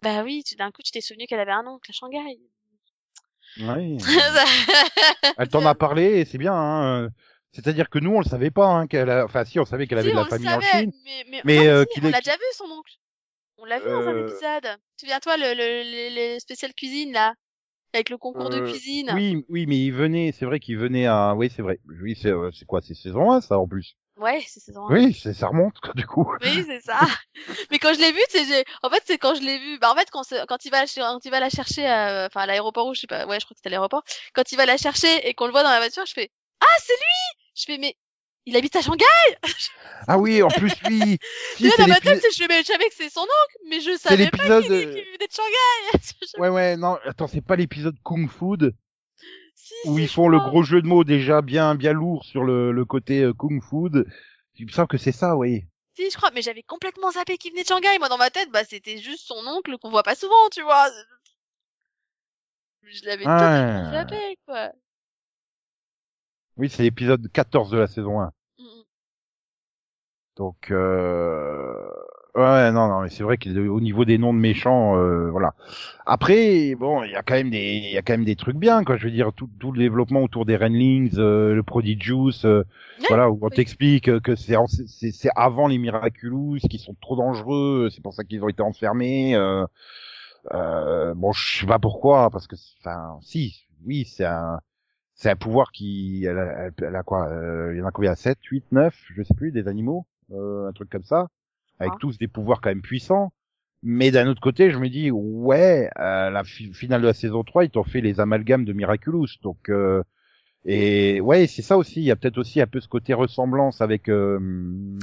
Bah 0.00 0.22
oui, 0.22 0.42
d'un 0.58 0.70
coup, 0.70 0.82
tu 0.82 0.92
t'es 0.92 1.02
souvenu 1.02 1.26
qu'elle 1.26 1.40
avait 1.40 1.52
un 1.52 1.66
oncle 1.66 1.90
à 1.90 1.92
Shanghai. 1.92 2.40
Oui. 3.58 3.98
Elle 5.36 5.48
t'en 5.48 5.66
a 5.66 5.74
parlé 5.74 6.24
c'est 6.24 6.38
bien. 6.38 6.54
Hein. 6.54 7.10
C'est-à-dire 7.52 7.90
que 7.90 7.98
nous, 7.98 8.14
on 8.14 8.18
le 8.20 8.24
savait 8.24 8.50
pas. 8.50 8.66
Hein, 8.66 8.86
qu'elle 8.86 9.10
a... 9.10 9.24
Enfin, 9.24 9.44
si, 9.44 9.58
on 9.60 9.64
savait 9.64 9.86
qu'elle 9.86 9.98
avait 9.98 10.10
de 10.10 10.16
la 10.16 10.22
le 10.24 10.28
famille 10.28 10.48
en 10.48 10.60
savait, 10.60 10.80
Chine. 10.84 10.92
mais, 11.04 11.24
mais, 11.28 11.40
mais, 11.44 11.56
non, 11.56 11.64
euh, 11.66 11.84
si, 11.92 12.00
on 12.02 12.08
l'a 12.08 12.20
déjà 12.20 12.36
vu, 12.36 12.42
son 12.54 12.64
oncle. 12.64 12.92
On 13.58 13.64
l'a 13.66 13.78
vu 13.78 13.84
dans 13.86 14.08
un 14.08 14.14
Euh, 14.16 14.26
épisode. 14.26 14.78
Souviens-toi, 14.98 15.36
le, 15.36 15.54
le, 15.54 15.82
le, 15.84 16.34
le 16.34 16.38
spécial 16.40 16.72
cuisine, 16.74 17.12
là. 17.12 17.34
Avec 17.94 18.08
le 18.08 18.16
concours 18.16 18.48
de 18.48 18.56
Euh, 18.56 18.66
cuisine. 18.70 19.10
Oui, 19.14 19.44
oui, 19.50 19.66
mais 19.66 19.76
il 19.78 19.90
venait. 19.92 20.32
C'est 20.32 20.46
vrai 20.46 20.60
qu'il 20.60 20.78
venait 20.78 21.06
à. 21.06 21.34
Oui, 21.36 21.52
c'est 21.54 21.60
vrai. 21.60 21.78
Oui, 22.02 22.18
c'est 22.20 22.30
euh, 22.30 22.50
c'est 22.52 22.64
quoi 22.64 22.80
C'est 22.80 22.94
saison 22.94 23.30
1, 23.30 23.42
ça 23.42 23.58
en 23.58 23.68
plus? 23.68 23.96
Ouais, 24.16 24.42
c'est 24.46 24.60
saison 24.60 24.86
un. 24.88 24.92
Oui, 24.94 25.12
c'est- 25.12 25.34
ça 25.34 25.48
remonte 25.48 25.74
du 25.94 26.06
coup. 26.06 26.26
Oui, 26.40 26.64
c'est 26.66 26.80
ça. 26.80 26.98
Mais 27.70 27.78
quand 27.78 27.92
je 27.92 28.00
l'ai 28.00 28.12
vu, 28.12 28.20
c'est 28.30 28.64
en 28.82 28.88
fait 28.88 29.02
c'est 29.04 29.18
quand 29.18 29.34
je 29.34 29.42
l'ai 29.42 29.58
vu. 29.58 29.78
Bah 29.78 29.92
en 29.92 29.94
fait 29.94 30.08
quand 30.10 30.22
quand 30.48 30.64
il 30.64 30.70
va 30.70 30.84
quand 30.86 31.24
il 31.24 31.30
va 31.30 31.40
la 31.40 31.50
chercher 31.50 31.86
à- 31.86 32.26
enfin 32.28 32.40
à 32.40 32.46
l'aéroport 32.46 32.86
ou 32.86 32.94
je 32.94 33.00
sais 33.00 33.06
pas. 33.06 33.26
Ouais, 33.26 33.38
je 33.40 33.44
crois 33.44 33.54
que 33.54 33.58
c'était 33.58 33.68
à 33.68 33.72
l'aéroport. 33.72 34.02
Quand 34.34 34.50
il 34.52 34.56
va 34.56 34.64
la 34.64 34.78
chercher 34.78 35.28
et 35.28 35.34
qu'on 35.34 35.44
le 35.46 35.52
voit 35.52 35.62
dans 35.62 35.70
la 35.70 35.78
voiture, 35.80 36.06
je 36.06 36.12
fais 36.14 36.30
"Ah, 36.60 36.76
c'est 36.78 36.94
lui!" 36.94 37.41
Je 37.54 37.64
fais 37.64 37.78
"Mais 37.78 37.96
il 38.46 38.56
habite 38.56 38.76
à 38.76 38.82
Shanghai." 38.82 39.04
Ah 40.08 40.18
oui, 40.18 40.42
en 40.42 40.48
plus 40.48 40.72
lui. 40.88 41.16
si, 41.56 41.70
dans 41.78 41.86
ma 41.86 42.00
tête, 42.00 42.24
je 42.32 42.36
fais 42.36 42.48
"Mais 42.48 42.60
je 42.62 42.66
savais 42.66 42.88
que 42.88 42.94
c'est 42.96 43.08
son 43.08 43.20
oncle, 43.20 43.56
mais 43.68 43.80
je 43.80 43.96
savais 43.96 44.28
pas 44.30 44.38
qu'il 44.60 44.66
qu'il 44.68 44.78
venait 44.78 45.28
de 45.28 45.32
Shanghai." 45.32 46.02
Ouais, 46.38 46.48
ouais, 46.48 46.76
non, 46.76 46.98
attends, 47.04 47.28
c'est 47.28 47.40
pas 47.40 47.54
l'épisode 47.56 47.96
Kung 48.02 48.28
Food 48.28 48.74
si, 49.54 49.74
où 49.86 49.98
ils 49.98 50.08
font 50.08 50.28
le 50.28 50.38
gros 50.40 50.62
jeu 50.64 50.82
de 50.82 50.86
mots 50.88 51.04
déjà 51.04 51.40
bien, 51.40 51.74
bien 51.76 51.92
lourd 51.92 52.24
sur 52.24 52.42
le, 52.42 52.72
le 52.72 52.84
côté 52.84 53.20
euh, 53.20 53.32
Kung 53.32 53.62
Food. 53.62 54.06
Il 54.56 54.66
me 54.66 54.72
semble 54.72 54.88
que 54.88 54.98
c'est 54.98 55.12
ça, 55.12 55.36
oui. 55.36 55.64
Si, 55.94 56.10
je 56.10 56.16
crois, 56.16 56.30
mais 56.34 56.42
j'avais 56.42 56.62
complètement 56.62 57.10
zappé 57.12 57.36
qu'il 57.38 57.52
venait 57.52 57.62
de 57.62 57.68
Shanghai. 57.68 57.98
Moi 57.98 58.08
dans 58.08 58.18
ma 58.18 58.30
tête, 58.30 58.50
bah 58.50 58.64
c'était 58.64 58.98
juste 58.98 59.26
son 59.26 59.46
oncle 59.46 59.76
qu'on 59.78 59.90
voit 59.90 60.02
pas 60.02 60.14
souvent, 60.16 60.48
tu 60.50 60.62
vois. 60.62 60.88
Je 62.82 63.04
l'avais 63.04 63.24
totalement 63.24 63.88
Ah. 63.88 63.92
zappé 63.92 64.38
quoi. 64.46 64.72
Oui, 66.62 66.68
c'est 66.68 66.84
l'épisode 66.84 67.26
14 67.32 67.70
de 67.70 67.78
la 67.78 67.88
saison 67.88 68.20
1. 68.20 68.26
Mm, 68.26 68.62
mm. 68.62 68.82
Donc, 70.36 70.70
euh... 70.70 71.74
ouais, 72.36 72.70
non, 72.70 72.86
non, 72.86 73.00
mais 73.00 73.08
c'est 73.08 73.24
vrai 73.24 73.36
qu'au 73.36 73.80
niveau 73.80 74.04
des 74.04 74.16
noms 74.16 74.32
de 74.32 74.38
méchants, 74.38 74.96
euh, 74.96 75.28
voilà. 75.28 75.54
Après, 76.06 76.76
bon, 76.76 77.02
il 77.02 77.10
y 77.10 77.16
a 77.16 77.22
quand 77.24 77.34
même 77.34 77.50
des, 77.50 77.80
il 77.84 77.90
y 77.90 77.98
a 77.98 78.02
quand 78.02 78.12
même 78.12 78.24
des 78.24 78.36
trucs 78.36 78.54
bien, 78.58 78.84
quoi. 78.84 78.96
Je 78.96 79.06
veux 79.06 79.10
dire, 79.10 79.32
tout, 79.34 79.50
tout 79.58 79.72
le 79.72 79.80
développement 79.80 80.22
autour 80.22 80.46
des 80.46 80.56
Renlings, 80.56 81.18
euh, 81.18 81.52
le 81.52 81.64
Prodigious, 81.64 82.44
euh, 82.44 82.62
Ouais, 83.00 83.06
voilà, 83.08 83.28
où 83.28 83.40
on 83.42 83.48
oui. 83.48 83.56
t'explique 83.56 84.20
que 84.20 84.36
c'est, 84.36 84.54
c'est 84.86 85.30
avant 85.34 85.66
les 85.66 85.78
Miraculous, 85.78 86.58
qui 86.70 86.78
sont 86.78 86.94
trop 87.00 87.16
dangereux, 87.16 87.88
c'est 87.92 88.02
pour 88.02 88.14
ça 88.14 88.22
qu'ils 88.22 88.44
ont 88.44 88.48
été 88.48 88.62
enfermés. 88.62 89.34
Euh, 89.34 89.66
euh, 90.54 91.12
bon, 91.14 91.32
je 91.32 91.58
sais 91.58 91.66
pas 91.66 91.80
pourquoi, 91.80 92.30
parce 92.30 92.46
que, 92.46 92.54
enfin, 92.78 93.18
si, 93.20 93.66
oui, 93.84 94.04
c'est 94.04 94.26
un, 94.26 94.60
c'est 95.22 95.30
un 95.30 95.36
pouvoir 95.36 95.70
qui, 95.70 96.24
elle 96.28 96.38
a, 96.38 96.70
elle- 96.78 96.96
a 96.96 97.02
quoi 97.04 97.28
euh, 97.28 97.72
Il 97.74 97.78
y 97.78 97.82
en 97.82 97.86
a 97.86 97.92
combien? 97.92 98.16
7, 98.16 98.38
8, 98.50 98.64
9, 98.72 98.96
je 99.14 99.22
sais 99.22 99.34
plus, 99.34 99.52
des 99.52 99.68
animaux, 99.68 100.04
euh, 100.32 100.68
un 100.68 100.72
truc 100.72 100.90
comme 100.90 101.04
ça, 101.04 101.28
avec 101.78 101.92
Ah. 101.94 101.98
tous 102.00 102.18
des 102.18 102.26
pouvoirs 102.26 102.60
quand 102.60 102.70
même 102.70 102.82
puissants. 102.82 103.32
Mais 103.84 104.10
d'un 104.10 104.26
autre 104.28 104.40
côté, 104.40 104.70
je 104.72 104.78
me 104.78 104.88
dis, 104.88 105.12
ouais, 105.12 105.88
à 105.94 106.30
la 106.30 106.42
fi- 106.44 106.72
finale 106.74 107.02
de 107.02 107.06
la 107.06 107.14
saison 107.14 107.44
3, 107.44 107.64
ils 107.64 107.70
t'ont 107.70 107.84
fait 107.84 108.00
les 108.00 108.18
amalgames 108.20 108.64
de 108.64 108.72
Miraculous. 108.72 109.28
Donc, 109.42 109.68
euh, 109.70 110.02
et 110.64 111.20
ouais, 111.20 111.46
c'est 111.46 111.62
ça 111.62 111.76
aussi. 111.78 112.00
Il 112.00 112.04
y 112.04 112.10
a 112.10 112.16
peut-être 112.16 112.38
aussi 112.38 112.60
un 112.60 112.66
peu 112.66 112.80
ce 112.80 112.88
côté 112.88 113.14
ressemblance 113.14 113.80
avec 113.80 114.08
euh, 114.08 114.40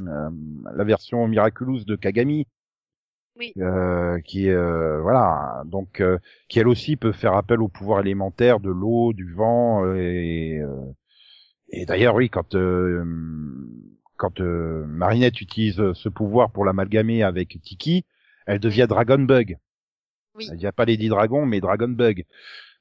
euh, 0.08 0.30
la 0.76 0.84
version 0.84 1.28
Miraculous 1.28 1.86
de 1.86 1.96
Kagami. 1.96 2.46
Oui. 3.40 3.54
Euh, 3.58 4.20
qui 4.20 4.50
euh, 4.50 5.02
voilà. 5.02 5.64
Donc 5.66 6.02
euh, 6.02 6.18
qui 6.50 6.60
elle 6.60 6.68
aussi 6.68 6.98
peut 6.98 7.14
faire 7.14 7.36
appel 7.36 7.62
aux 7.62 7.70
pouvoirs 7.70 8.02
élémentaires 8.02 8.60
de 8.60 8.70
l'eau 8.70 9.14
du 9.14 9.32
vent 9.34 9.86
euh, 9.86 9.96
et 9.96 10.60
euh, 10.60 10.76
et 11.70 11.86
d'ailleurs 11.86 12.16
oui 12.16 12.30
quand 12.30 12.54
euh, 12.56 13.04
quand 14.18 14.42
euh, 14.42 14.86
Marinette 14.88 15.40
utilise 15.40 15.82
ce 15.94 16.10
pouvoir 16.10 16.52
pour 16.52 16.66
l'amalgamer 16.66 17.24
avec 17.24 17.58
Tiki 17.64 18.06
elle 18.46 18.60
devient 18.60 18.88
Dragon 18.90 19.20
Bug. 19.20 19.58
Oui. 20.36 20.48
elle 20.50 20.58
devient 20.58 20.72
pas 20.76 20.86
Lady 20.86 21.08
Dragon 21.08 21.46
mais 21.46 21.62
Dragon 21.62 21.88
Bug. 21.90 22.26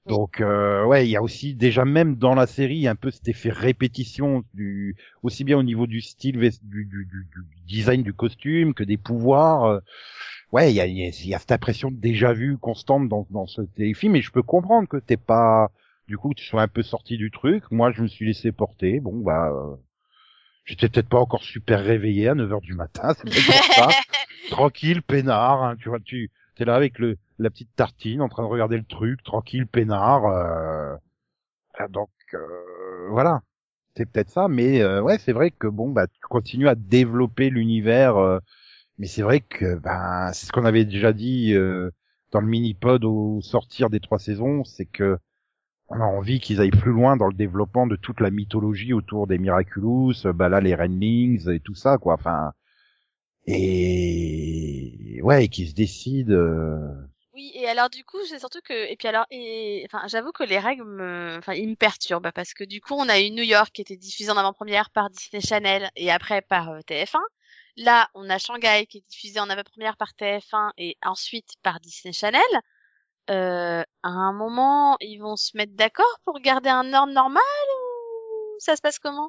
Donc 0.06 0.40
euh, 0.40 0.84
ouais 0.86 1.06
il 1.06 1.10
y 1.10 1.16
a 1.16 1.22
aussi 1.22 1.54
déjà 1.54 1.84
même 1.84 2.16
dans 2.16 2.34
la 2.34 2.46
série 2.46 2.88
un 2.88 2.96
peu 2.96 3.10
cet 3.10 3.28
effet 3.28 3.50
répétition 3.50 4.42
du 4.54 4.96
aussi 5.22 5.44
bien 5.44 5.58
au 5.58 5.62
niveau 5.62 5.86
du 5.86 6.00
style 6.00 6.38
du, 6.38 6.50
du, 6.62 6.86
du, 6.86 7.06
du 7.06 7.44
design 7.66 8.02
du 8.02 8.14
costume 8.14 8.74
que 8.74 8.84
des 8.84 8.96
pouvoirs 8.96 9.64
euh, 9.64 9.80
ouais, 10.52 10.72
il 10.72 10.76
y 10.76 10.80
a, 10.80 10.86
y, 10.86 11.02
a, 11.02 11.10
y 11.24 11.34
a 11.34 11.38
cette 11.38 11.52
impression 11.52 11.90
de 11.90 11.96
déjà 11.96 12.32
vu 12.32 12.58
constante 12.58 13.08
dans, 13.08 13.26
dans 13.30 13.46
ce 13.46 13.62
téléfilm, 13.62 14.16
et 14.16 14.22
je 14.22 14.30
peux 14.30 14.42
comprendre 14.42 14.88
que 14.88 14.96
t'es 14.96 15.16
pas, 15.16 15.70
du 16.06 16.18
coup, 16.18 16.34
tu 16.34 16.44
sois 16.44 16.62
un 16.62 16.68
peu 16.68 16.82
sorti 16.82 17.16
du 17.16 17.30
truc. 17.30 17.64
Moi, 17.70 17.92
je 17.92 18.02
me 18.02 18.08
suis 18.08 18.26
laissé 18.26 18.52
porter. 18.52 19.00
Bon, 19.00 19.16
bah, 19.16 19.50
euh, 19.52 19.76
j'étais 20.64 20.88
peut-être 20.88 21.08
pas 21.08 21.18
encore 21.18 21.42
super 21.42 21.82
réveillé 21.82 22.28
à 22.28 22.34
9 22.34 22.52
heures 22.52 22.60
du 22.60 22.74
matin, 22.74 23.14
c'est 23.16 23.24
peut-être 23.24 23.72
ça. 23.74 23.88
tranquille, 24.50 25.02
peinard, 25.02 25.62
hein, 25.62 25.76
tu 25.78 25.88
vois, 25.88 26.00
tu 26.00 26.30
es 26.58 26.64
là 26.64 26.74
avec 26.74 26.98
le 26.98 27.18
la 27.38 27.50
petite 27.50 27.74
tartine 27.76 28.20
en 28.20 28.28
train 28.28 28.42
de 28.42 28.48
regarder 28.48 28.76
le 28.76 28.84
truc, 28.84 29.22
tranquille, 29.22 29.66
peinard. 29.66 30.26
Euh, 30.26 30.96
ah, 31.78 31.88
donc, 31.88 32.10
euh, 32.34 33.08
voilà. 33.10 33.42
C'est 33.96 34.06
peut-être 34.06 34.30
ça, 34.30 34.48
mais 34.48 34.80
euh, 34.80 35.00
ouais, 35.00 35.18
c'est 35.18 35.32
vrai 35.32 35.50
que 35.50 35.66
bon, 35.66 35.90
bah, 35.90 36.06
tu 36.06 36.20
continues 36.28 36.68
à 36.68 36.74
développer 36.74 37.50
l'univers. 37.50 38.40
Mais 38.98 39.06
c'est 39.06 39.22
vrai 39.22 39.40
que 39.40 39.76
ben 39.76 40.30
c'est 40.32 40.46
ce 40.46 40.52
qu'on 40.52 40.64
avait 40.64 40.84
déjà 40.84 41.12
dit 41.12 41.54
euh, 41.54 41.90
dans 42.32 42.40
le 42.40 42.46
mini-pod 42.46 43.04
au 43.04 43.40
sortir 43.42 43.90
des 43.90 44.00
trois 44.00 44.18
saisons, 44.18 44.64
c'est 44.64 44.86
que 44.86 45.18
on 45.88 46.00
a 46.00 46.04
envie 46.04 46.40
qu'ils 46.40 46.60
aillent 46.60 46.70
plus 46.70 46.92
loin 46.92 47.16
dans 47.16 47.28
le 47.28 47.34
développement 47.34 47.86
de 47.86 47.96
toute 47.96 48.20
la 48.20 48.30
mythologie 48.30 48.92
autour 48.94 49.26
des 49.26 49.38
Miraculous, 49.38 50.14
bah 50.34 50.48
là 50.48 50.60
les 50.60 50.74
Renlings 50.74 51.48
et 51.50 51.60
tout 51.60 51.74
ça 51.74 51.98
quoi. 51.98 52.14
Enfin 52.14 52.52
et 53.46 55.20
ouais, 55.22 55.44
et 55.44 55.48
qu'ils 55.48 55.68
se 55.70 55.74
décident. 55.74 56.32
euh, 56.32 57.08
Oui, 57.34 57.52
et 57.54 57.66
alors 57.68 57.88
du 57.90 58.04
coup, 58.04 58.18
c'est 58.28 58.38
surtout 58.38 58.60
que 58.62 58.72
et 58.90 58.96
puis 58.96 59.08
alors 59.08 59.26
et 59.30 59.86
enfin, 59.86 60.06
j'avoue 60.08 60.32
que 60.32 60.44
les 60.44 60.58
règles 60.58 60.84
me 60.84 61.36
enfin, 61.38 61.54
ils 61.54 61.68
me 61.68 61.74
perturbent 61.76 62.30
parce 62.34 62.52
que 62.54 62.64
du 62.64 62.80
coup, 62.80 62.94
on 62.94 63.08
a 63.08 63.20
eu 63.20 63.30
New 63.30 63.42
York 63.44 63.70
qui 63.72 63.80
était 63.82 63.96
diffusé 63.96 64.30
en 64.30 64.36
avant-première 64.36 64.90
par 64.90 65.10
Disney 65.10 65.40
Channel 65.40 65.90
et 65.96 66.10
après 66.10 66.42
par 66.42 66.70
euh, 66.70 66.80
TF1. 66.82 67.20
Là, 67.78 68.08
on 68.14 68.28
a 68.28 68.38
Shanghai 68.38 68.86
qui 68.88 68.98
est 68.98 69.08
diffusé 69.08 69.38
en 69.38 69.48
avant-première 69.48 69.96
par 69.96 70.10
TF1 70.18 70.70
et 70.78 70.96
ensuite 71.04 71.54
par 71.62 71.78
Disney 71.78 72.12
Channel. 72.12 72.42
Euh, 73.30 73.82
à 74.02 74.08
un 74.08 74.32
moment, 74.32 74.96
ils 75.00 75.18
vont 75.18 75.36
se 75.36 75.56
mettre 75.56 75.74
d'accord 75.74 76.18
pour 76.24 76.40
garder 76.40 76.70
un 76.70 76.92
ordre 76.92 77.12
normal 77.12 77.42
ou 77.70 78.56
ça 78.58 78.74
se 78.74 78.80
passe 78.80 78.98
comment? 78.98 79.28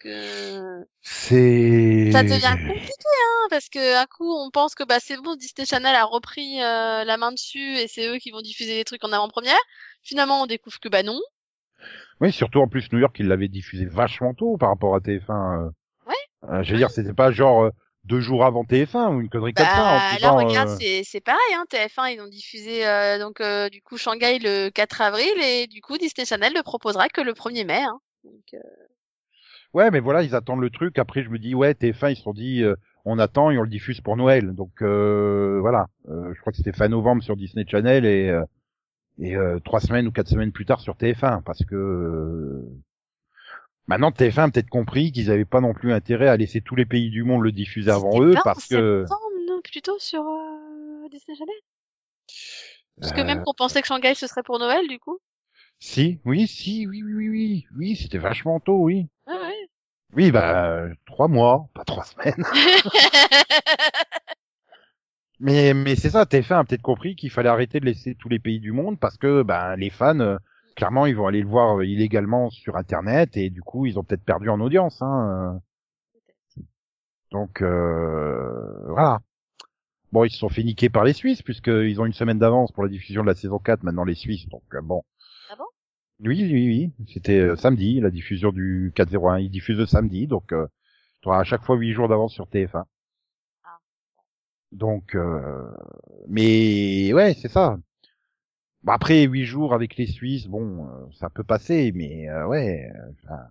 Que 0.00 0.84
C'est 1.02 2.10
ça 2.10 2.24
devient 2.24 2.56
compliqué 2.66 2.92
hein 2.92 3.46
parce 3.48 3.68
que 3.68 4.02
un 4.02 4.06
coup 4.06 4.34
on 4.34 4.50
pense 4.50 4.74
que 4.74 4.82
bah 4.82 4.98
c'est 5.00 5.16
bon 5.16 5.36
Disney 5.36 5.64
Channel 5.64 5.94
a 5.94 6.04
repris 6.04 6.60
euh, 6.60 7.04
la 7.04 7.16
main 7.16 7.32
dessus 7.32 7.76
et 7.78 7.86
c'est 7.86 8.08
eux 8.08 8.18
qui 8.18 8.30
vont 8.30 8.40
diffuser 8.40 8.74
les 8.74 8.84
trucs 8.84 9.04
en 9.04 9.12
avant-première. 9.12 9.60
Finalement 10.02 10.42
on 10.42 10.46
découvre 10.46 10.80
que 10.80 10.88
bah 10.88 11.02
non. 11.02 11.20
Oui, 12.20 12.32
surtout 12.32 12.60
en 12.60 12.68
plus 12.68 12.90
New 12.92 12.98
York, 12.98 13.14
ils 13.20 13.28
l'avaient 13.28 13.48
diffusé 13.48 13.84
vachement 13.86 14.34
tôt 14.34 14.56
par 14.56 14.70
rapport 14.70 14.94
à 14.94 14.98
TF1. 14.98 15.66
euh. 15.66 15.70
Ouais. 16.06 16.14
Euh, 16.50 16.62
je 16.62 16.72
veux 16.72 16.78
dire, 16.78 16.90
c'était 16.90 17.14
pas 17.14 17.30
genre 17.30 17.70
deux 18.04 18.20
jours 18.20 18.44
avant 18.44 18.64
TF1 18.64 19.14
ou 19.14 19.20
une 19.20 19.28
connerie 19.28 19.54
comme 19.54 19.66
ça. 19.66 19.72
En 19.72 19.98
Bah 19.98 20.18
là 20.20 20.32
disant, 20.32 20.36
regarde 20.36 20.68
euh, 20.70 20.76
c'est 20.80 21.02
c'est 21.04 21.20
pareil 21.20 21.54
hein 21.54 21.64
TF1 21.70 22.14
ils 22.14 22.20
ont 22.20 22.28
diffusé 22.28 22.86
euh, 22.86 23.18
donc 23.18 23.40
euh, 23.40 23.68
du 23.68 23.80
coup 23.82 23.96
Shanghai 23.96 24.38
le 24.38 24.68
4 24.70 25.00
avril 25.00 25.32
et 25.42 25.66
du 25.66 25.80
coup 25.80 25.96
Disney 25.98 26.24
Channel 26.26 26.52
le 26.54 26.62
proposera 26.62 27.08
que 27.08 27.20
le 27.20 27.32
1er 27.32 27.64
mai 27.66 27.82
hein. 27.82 27.98
Donc, 28.24 28.42
euh, 28.54 28.58
Ouais, 29.74 29.90
mais 29.90 29.98
voilà, 30.00 30.22
ils 30.22 30.36
attendent 30.36 30.60
le 30.60 30.70
truc. 30.70 30.98
Après, 31.00 31.24
je 31.24 31.28
me 31.30 31.38
dis, 31.38 31.52
ouais, 31.54 31.72
TF1, 31.72 32.12
ils 32.12 32.16
se 32.16 32.22
sont 32.22 32.32
dit, 32.32 32.62
euh, 32.62 32.76
on 33.04 33.18
attend 33.18 33.50
et 33.50 33.58
on 33.58 33.62
le 33.62 33.68
diffuse 33.68 34.00
pour 34.00 34.16
Noël. 34.16 34.52
Donc 34.54 34.70
euh, 34.82 35.58
voilà, 35.60 35.86
Euh, 36.08 36.32
je 36.34 36.40
crois 36.40 36.52
que 36.52 36.56
c'était 36.58 36.72
fin 36.72 36.88
novembre 36.88 37.22
sur 37.24 37.36
Disney 37.36 37.64
Channel 37.68 38.04
et 38.06 38.28
euh, 38.30 38.44
et 39.18 39.36
euh, 39.36 39.58
trois 39.64 39.80
semaines 39.80 40.06
ou 40.06 40.12
quatre 40.12 40.28
semaines 40.28 40.52
plus 40.52 40.64
tard 40.64 40.80
sur 40.80 40.94
TF1 40.94 41.42
parce 41.42 41.64
que 41.64 41.74
euh, 41.74 42.62
maintenant 43.86 44.10
TF1 44.10 44.44
a 44.44 44.50
peut-être 44.50 44.68
compris 44.70 45.12
qu'ils 45.12 45.30
avaient 45.30 45.44
pas 45.44 45.60
non 45.60 45.74
plus 45.74 45.92
intérêt 45.92 46.28
à 46.28 46.36
laisser 46.36 46.60
tous 46.60 46.74
les 46.76 46.86
pays 46.86 47.10
du 47.10 47.22
monde 47.24 47.42
le 47.42 47.52
diffuser 47.52 47.90
avant 47.90 48.22
eux 48.22 48.34
parce 48.44 48.66
que 48.66 49.04
non, 49.48 49.60
plutôt 49.62 49.98
sur 49.98 50.22
euh, 50.22 51.08
Disney 51.10 51.36
Channel? 51.36 51.54
Parce 53.00 53.12
que 53.12 53.20
Euh, 53.20 53.24
même 53.24 53.40
qu'on 53.44 53.54
pensait 53.54 53.80
que 53.82 53.86
Shanghai 53.88 54.14
ce 54.14 54.26
serait 54.26 54.42
pour 54.42 54.58
Noël 54.58 54.86
du 54.88 54.98
coup? 54.98 55.18
si, 55.78 56.20
oui, 56.24 56.46
si, 56.48 56.86
oui, 56.86 57.02
oui, 57.04 57.14
oui, 57.14 57.28
oui, 57.28 57.66
oui, 57.76 57.96
c'était 57.96 58.18
vachement 58.18 58.58
tôt, 58.60 58.78
oui. 58.82 59.06
Ouais, 59.26 59.34
ouais. 59.34 59.68
Oui, 60.14 60.30
bah 60.30 60.66
euh, 60.76 60.94
trois 61.06 61.28
mois, 61.28 61.68
pas 61.74 61.84
trois 61.84 62.04
semaines. 62.04 62.44
Mais, 65.40 65.74
mais 65.74 65.96
c'est 65.96 66.10
ça, 66.10 66.24
TF1 66.26 66.60
a 66.60 66.64
peut-être 66.64 66.82
compris 66.82 67.16
qu'il 67.16 67.30
fallait 67.30 67.48
arrêter 67.48 67.80
de 67.80 67.84
laisser 67.86 68.14
tous 68.14 68.28
les 68.28 68.38
pays 68.38 68.60
du 68.60 68.72
monde 68.72 68.98
parce 68.98 69.16
que 69.16 69.42
ben 69.42 69.76
les 69.76 69.90
fans, 69.90 70.18
euh, 70.20 70.36
clairement, 70.74 71.06
ils 71.06 71.16
vont 71.16 71.26
aller 71.26 71.42
le 71.42 71.48
voir 71.48 71.78
euh, 71.78 71.86
illégalement 71.86 72.50
sur 72.50 72.76
Internet 72.76 73.36
et 73.36 73.50
du 73.50 73.62
coup, 73.62 73.86
ils 73.86 73.98
ont 73.98 74.04
peut-être 74.04 74.24
perdu 74.24 74.48
en 74.48 74.60
audience. 74.60 75.00
Hein. 75.02 75.54
euh. 75.54 75.58
Donc 77.30 77.62
euh, 77.62 78.86
voilà. 78.88 79.20
Bon, 80.12 80.24
ils 80.24 80.30
se 80.30 80.38
sont 80.38 80.48
fait 80.48 80.62
niquer 80.62 80.88
par 80.88 81.02
les 81.02 81.12
Suisses 81.12 81.42
puisqu'ils 81.42 82.00
ont 82.00 82.06
une 82.06 82.12
semaine 82.12 82.38
d'avance 82.38 82.70
pour 82.70 82.84
la 82.84 82.88
diffusion 82.88 83.22
de 83.22 83.26
la 83.26 83.34
saison 83.34 83.58
4 83.58 83.82
maintenant 83.82 84.04
les 84.04 84.14
Suisses. 84.14 84.48
Donc 84.48 84.62
euh, 84.74 84.80
bon. 84.80 85.02
Ah 85.50 85.56
bon? 85.56 85.64
Oui, 86.20 86.40
oui, 86.44 86.68
oui. 86.68 87.06
C'était 87.12 87.40
euh, 87.40 87.56
samedi 87.56 88.00
la 88.00 88.10
diffusion 88.10 88.52
du 88.52 88.92
4-0-1. 88.96 89.42
Ils 89.42 89.50
diffusent 89.50 89.78
le 89.78 89.86
samedi, 89.86 90.28
donc 90.28 90.52
euh, 90.52 90.66
tu 91.22 91.28
auras 91.28 91.40
à 91.40 91.44
chaque 91.44 91.64
fois 91.64 91.76
8 91.76 91.92
jours 91.92 92.08
d'avance 92.08 92.32
sur 92.32 92.46
TF1. 92.46 92.84
Ah. 93.64 93.78
Donc, 94.70 95.16
euh, 95.16 95.68
mais 96.28 97.12
ouais, 97.12 97.34
c'est 97.34 97.48
ça. 97.48 97.78
Bah, 98.84 98.94
après 98.94 99.22
8 99.24 99.44
jours 99.46 99.74
avec 99.74 99.96
les 99.96 100.06
Suisses, 100.06 100.46
bon, 100.46 100.86
euh, 100.88 101.06
ça 101.12 101.30
peut 101.30 101.44
passer, 101.44 101.92
mais 101.94 102.28
euh, 102.28 102.46
ouais. 102.46 102.90
euh, 102.94 103.12
enfin, 103.24 103.48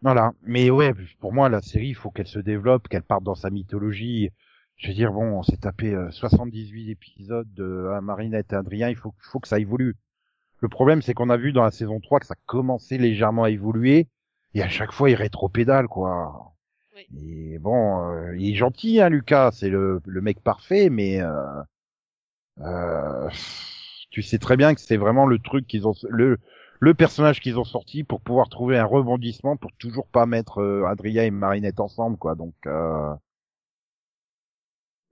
Voilà. 0.00 0.32
Mais 0.42 0.70
ouais, 0.70 0.92
pour 1.20 1.32
moi, 1.32 1.48
la 1.48 1.60
série, 1.62 1.88
il 1.88 1.94
faut 1.94 2.10
qu'elle 2.10 2.26
se 2.26 2.38
développe, 2.38 2.88
qu'elle 2.88 3.02
parte 3.02 3.24
dans 3.24 3.34
sa 3.34 3.50
mythologie. 3.50 4.30
Je 4.76 4.88
veux 4.88 4.94
dire, 4.94 5.12
bon, 5.12 5.38
on 5.38 5.42
s'est 5.42 5.58
tapé 5.58 5.94
euh, 5.94 6.10
78 6.10 6.90
épisodes 6.90 7.52
de 7.54 7.62
euh, 7.64 8.00
Marinette 8.00 8.52
et 8.52 8.56
Adrien, 8.56 8.88
il 8.88 8.96
faut, 8.96 9.14
faut 9.20 9.38
que 9.40 9.48
ça 9.48 9.60
évolue. 9.60 9.96
Le 10.60 10.68
problème, 10.68 11.02
c'est 11.02 11.14
qu'on 11.14 11.30
a 11.30 11.36
vu 11.36 11.52
dans 11.52 11.64
la 11.64 11.70
saison 11.70 12.00
3 12.00 12.20
que 12.20 12.26
ça 12.26 12.36
commençait 12.46 12.98
légèrement 12.98 13.44
à 13.44 13.50
évoluer, 13.50 14.08
et 14.54 14.62
à 14.62 14.68
chaque 14.68 14.92
fois, 14.92 15.10
il 15.10 15.14
rétropédale, 15.16 15.88
quoi. 15.88 16.54
Oui. 16.96 17.06
Et 17.54 17.58
bon, 17.58 18.10
euh, 18.10 18.36
il 18.38 18.52
est 18.52 18.54
gentil, 18.56 19.00
hein, 19.00 19.08
Lucas, 19.10 19.52
c'est 19.52 19.70
le, 19.70 20.00
le 20.06 20.20
mec 20.20 20.40
parfait, 20.42 20.88
mais 20.90 21.20
euh, 21.20 21.62
euh, 22.60 23.28
tu 24.12 24.22
sais 24.22 24.38
très 24.38 24.56
bien 24.58 24.74
que 24.76 24.82
c'est 24.82 24.98
vraiment 24.98 25.26
le 25.26 25.40
truc 25.40 25.66
qu'ils 25.68 25.88
ont, 25.88 25.94
le, 26.10 26.38
le 26.80 26.94
personnage 26.94 27.40
qu'ils 27.40 27.58
ont 27.58 27.64
sorti 27.64 28.04
pour 28.04 28.22
pouvoir 28.22 28.48
trouver 28.50 28.78
un 28.78 28.86
rebondissement 28.86 29.56
pour 29.58 29.72
toujours 29.78 30.08
pas 30.08 30.26
mettre 30.26 30.60
euh, 30.62 30.86
Adrien 30.86 31.24
et 31.24 31.32
Marinette 31.32 31.80
ensemble, 31.80 32.18
quoi. 32.18 32.36
Donc, 32.36 32.54
euh, 32.66 33.14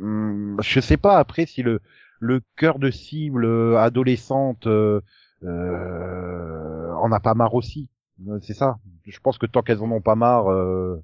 hum, 0.00 0.56
je 0.62 0.80
sais 0.80 0.96
pas 0.96 1.18
après 1.18 1.46
si 1.46 1.62
le 1.62 1.80
le 2.20 2.42
cœur 2.56 2.78
de 2.78 2.90
cible 2.90 3.44
euh, 3.46 3.78
adolescente 3.78 4.66
euh, 4.66 5.00
euh, 5.44 6.92
en 6.94 7.10
a 7.12 7.20
pas 7.20 7.34
marre 7.34 7.54
aussi. 7.54 7.88
Euh, 8.28 8.38
C'est 8.42 8.52
ça. 8.54 8.78
Je 9.06 9.18
pense 9.20 9.38
que 9.38 9.46
tant 9.46 9.62
qu'elles 9.62 9.82
en 9.82 9.90
ont 9.90 10.02
pas 10.02 10.16
marre, 10.16 10.50
euh, 10.50 11.02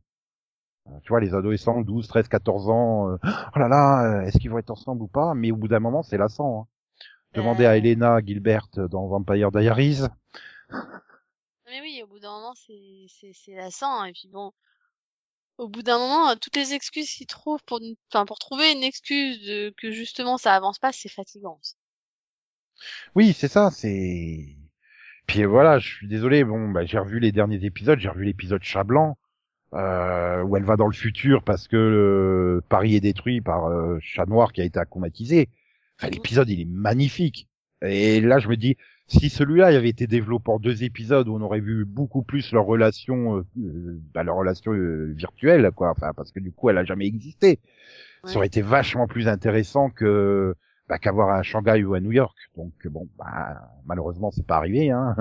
tu 1.02 1.08
vois, 1.08 1.20
les 1.20 1.34
adolescents, 1.34 1.80
12, 1.80 2.06
13, 2.08 2.28
14 2.28 2.68
ans, 2.70 3.10
euh, 3.10 3.16
oh 3.54 3.58
là 3.58 3.68
là, 3.68 4.20
euh, 4.20 4.22
est-ce 4.22 4.38
qu'ils 4.38 4.50
vont 4.50 4.58
être 4.58 4.70
ensemble 4.70 5.02
ou 5.02 5.08
pas? 5.08 5.34
Mais 5.34 5.50
au 5.50 5.56
bout 5.56 5.68
d'un 5.68 5.80
moment, 5.80 6.02
c'est 6.02 6.18
lassant. 6.18 6.62
Hein. 6.62 6.66
Demandez 7.36 7.64
Euh. 7.64 7.70
à 7.70 7.76
Elena 7.76 8.20
Gilbert 8.24 8.68
dans 8.74 9.06
Vampire 9.06 9.52
Diaries. 9.52 10.02
Mais 11.66 11.80
oui, 11.80 12.00
au 12.02 12.06
bout 12.06 12.18
d'un 12.20 12.30
moment, 12.32 12.54
c'est 12.54 13.06
c'est 13.08 13.32
c'est 13.34 13.54
lassant. 13.54 14.04
Et 14.04 14.12
puis 14.12 14.28
bon, 14.28 14.52
au 15.58 15.68
bout 15.68 15.82
d'un 15.82 15.98
moment, 15.98 16.34
toutes 16.36 16.56
les 16.56 16.74
excuses 16.74 17.10
qu'ils 17.10 17.26
trouvent 17.26 17.62
pour, 17.64 17.80
enfin 18.12 18.26
pour 18.26 18.38
trouver 18.38 18.72
une 18.72 18.82
excuse 18.82 19.40
de, 19.46 19.74
que 19.76 19.90
justement 19.92 20.38
ça 20.38 20.54
avance 20.54 20.78
pas, 20.78 20.92
c'est 20.92 21.08
fatigant. 21.08 21.58
aussi. 21.60 21.74
Oui, 23.14 23.32
c'est 23.32 23.48
ça, 23.48 23.70
c'est... 23.70 24.56
Puis 25.26 25.44
voilà, 25.44 25.78
je 25.78 25.88
suis 25.88 26.08
désolé, 26.08 26.44
bon, 26.44 26.70
bah, 26.70 26.84
j'ai 26.84 26.98
revu 26.98 27.18
les 27.20 27.32
derniers 27.32 27.64
épisodes, 27.64 27.98
j'ai 27.98 28.08
revu 28.08 28.24
l'épisode 28.24 28.62
Chat 28.62 28.84
Blanc, 28.84 29.18
euh, 29.74 30.42
où 30.42 30.56
elle 30.56 30.64
va 30.64 30.76
dans 30.76 30.86
le 30.86 30.92
futur 30.92 31.42
parce 31.42 31.68
que 31.68 31.76
euh, 31.76 32.62
Paris 32.68 32.94
est 32.94 33.00
détruit 33.00 33.40
par 33.40 33.66
euh, 33.66 33.98
Chat 34.00 34.26
Noir 34.26 34.52
qui 34.52 34.60
a 34.60 34.64
été 34.64 34.78
acclimatisé. 34.78 35.48
Enfin, 35.98 36.10
l'épisode, 36.10 36.48
il 36.48 36.60
est 36.60 36.68
magnifique. 36.68 37.48
Et 37.82 38.20
là, 38.20 38.38
je 38.38 38.48
me 38.48 38.56
dis, 38.56 38.76
si 39.06 39.28
celui-là 39.28 39.70
il 39.70 39.76
avait 39.76 39.88
été 39.88 40.06
développé 40.06 40.50
en 40.50 40.58
deux 40.58 40.82
épisodes 40.82 41.28
où 41.28 41.36
on 41.36 41.40
aurait 41.40 41.60
vu 41.60 41.84
beaucoup 41.84 42.22
plus 42.22 42.52
leur 42.52 42.64
relation, 42.64 43.38
euh, 43.38 43.46
euh, 43.58 44.00
bah, 44.14 44.22
leur 44.22 44.36
relation 44.36 44.72
euh, 44.72 45.12
virtuelle, 45.14 45.70
quoi, 45.74 45.90
enfin, 45.90 46.12
parce 46.14 46.32
que 46.32 46.40
du 46.40 46.52
coup, 46.52 46.70
elle 46.70 46.78
a 46.78 46.84
jamais 46.84 47.06
existé. 47.06 47.60
Ça 48.24 48.38
aurait 48.38 48.48
été 48.48 48.60
vachement 48.60 49.06
plus 49.06 49.28
intéressant 49.28 49.88
que 49.88 50.56
bah, 50.88 50.98
qu'avoir 50.98 51.30
à 51.30 51.42
Shanghai 51.44 51.84
ou 51.84 51.94
à 51.94 52.00
New 52.00 52.10
York. 52.10 52.36
Donc 52.56 52.72
bon, 52.86 53.08
bah, 53.18 53.70
malheureusement, 53.84 54.32
c'est 54.32 54.46
pas 54.46 54.56
arrivé. 54.56 54.90
Hein. 54.90 55.14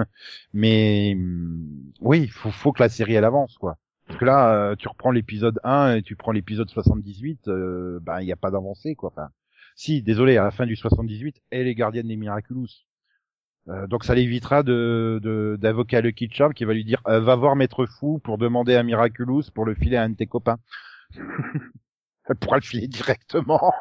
Mais 0.53 1.13
hum, 1.15 1.91
oui, 2.01 2.21
il 2.23 2.31
faut, 2.31 2.49
faut 2.51 2.71
que 2.71 2.81
la 2.81 2.89
série 2.89 3.13
elle 3.13 3.25
avance, 3.25 3.57
quoi. 3.59 3.77
Parce 4.07 4.19
que 4.19 4.25
là, 4.25 4.53
euh, 4.53 4.75
tu 4.75 4.87
reprends 4.87 5.11
l'épisode 5.11 5.59
1 5.63 5.95
et 5.95 6.01
tu 6.03 6.15
prends 6.15 6.31
l'épisode 6.31 6.69
78, 6.69 7.47
euh, 7.47 7.99
bah 8.01 8.21
il 8.21 8.27
y 8.27 8.31
a 8.31 8.35
pas 8.35 8.51
d'avancée, 8.51 8.95
quoi. 8.95 9.09
Enfin, 9.09 9.29
si, 9.75 10.01
désolé, 10.01 10.37
à 10.37 10.43
la 10.43 10.51
fin 10.51 10.65
du 10.65 10.75
78, 10.75 11.41
elle 11.51 11.67
est 11.67 11.75
gardienne 11.75 12.07
des 12.07 12.15
Miraculous. 12.15 12.67
Euh, 13.67 13.87
donc 13.87 14.03
ça 14.03 14.13
l'évitera 14.13 14.61
de 14.63 15.19
de- 15.23 15.57
d'invoquer 15.59 15.99
Lucky 16.01 16.29
qui 16.29 16.65
va 16.65 16.73
lui 16.73 16.85
dire 16.85 17.01
euh, 17.07 17.19
va 17.19 17.35
voir 17.35 17.55
Maître 17.55 17.87
Fou 17.87 18.19
pour 18.19 18.37
demander 18.37 18.75
un 18.75 18.83
Miraculous 18.83 19.43
pour 19.55 19.65
le 19.65 19.73
filer 19.73 19.97
à 19.97 20.03
un 20.03 20.09
de 20.09 20.15
tes 20.15 20.27
copains. 20.27 20.59
Elle 22.29 22.35
pourra 22.37 22.57
le 22.57 22.61
filer 22.63 22.87
directement. 22.87 23.73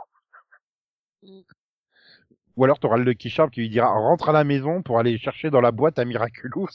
Ou 2.56 2.64
alors 2.64 2.78
t'auras 2.78 2.96
le 2.96 3.04
Lucky 3.04 3.30
qui 3.52 3.60
lui 3.60 3.68
dira 3.70 3.88
rentre 3.88 4.28
à 4.28 4.32
la 4.32 4.44
maison 4.44 4.82
pour 4.82 4.98
aller 4.98 5.18
chercher 5.18 5.50
dans 5.50 5.60
la 5.60 5.72
boîte 5.72 5.98
un 5.98 6.04
Miraculous. 6.04 6.68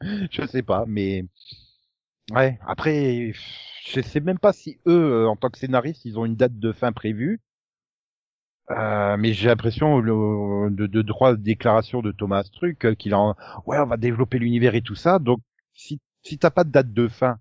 je 0.30 0.46
sais 0.46 0.62
pas, 0.62 0.84
mais 0.86 1.24
ouais. 2.32 2.58
Après, 2.66 3.32
je 3.86 4.00
sais 4.00 4.20
même 4.20 4.38
pas 4.38 4.52
si 4.52 4.78
eux, 4.86 5.24
euh, 5.24 5.28
en 5.28 5.36
tant 5.36 5.50
que 5.50 5.58
scénaristes, 5.58 6.04
ils 6.04 6.18
ont 6.18 6.24
une 6.24 6.36
date 6.36 6.58
de 6.58 6.72
fin 6.72 6.92
prévue. 6.92 7.40
Euh, 8.70 9.16
mais 9.16 9.32
j'ai 9.32 9.48
l'impression 9.48 9.98
de, 10.00 10.68
de 10.70 10.86
de 11.02 11.34
déclaration 11.36 12.02
de 12.02 12.12
Thomas 12.12 12.44
Truc 12.52 12.84
euh, 12.84 12.94
qu'il 12.94 13.14
en 13.14 13.34
ouais 13.66 13.78
on 13.78 13.86
va 13.86 13.96
développer 13.96 14.38
l'univers 14.38 14.74
et 14.74 14.82
tout 14.82 14.94
ça. 14.94 15.18
Donc 15.18 15.40
si 15.72 16.00
si 16.22 16.38
t'as 16.38 16.50
pas 16.50 16.64
de 16.64 16.70
date 16.70 16.92
de 16.92 17.08
fin 17.08 17.38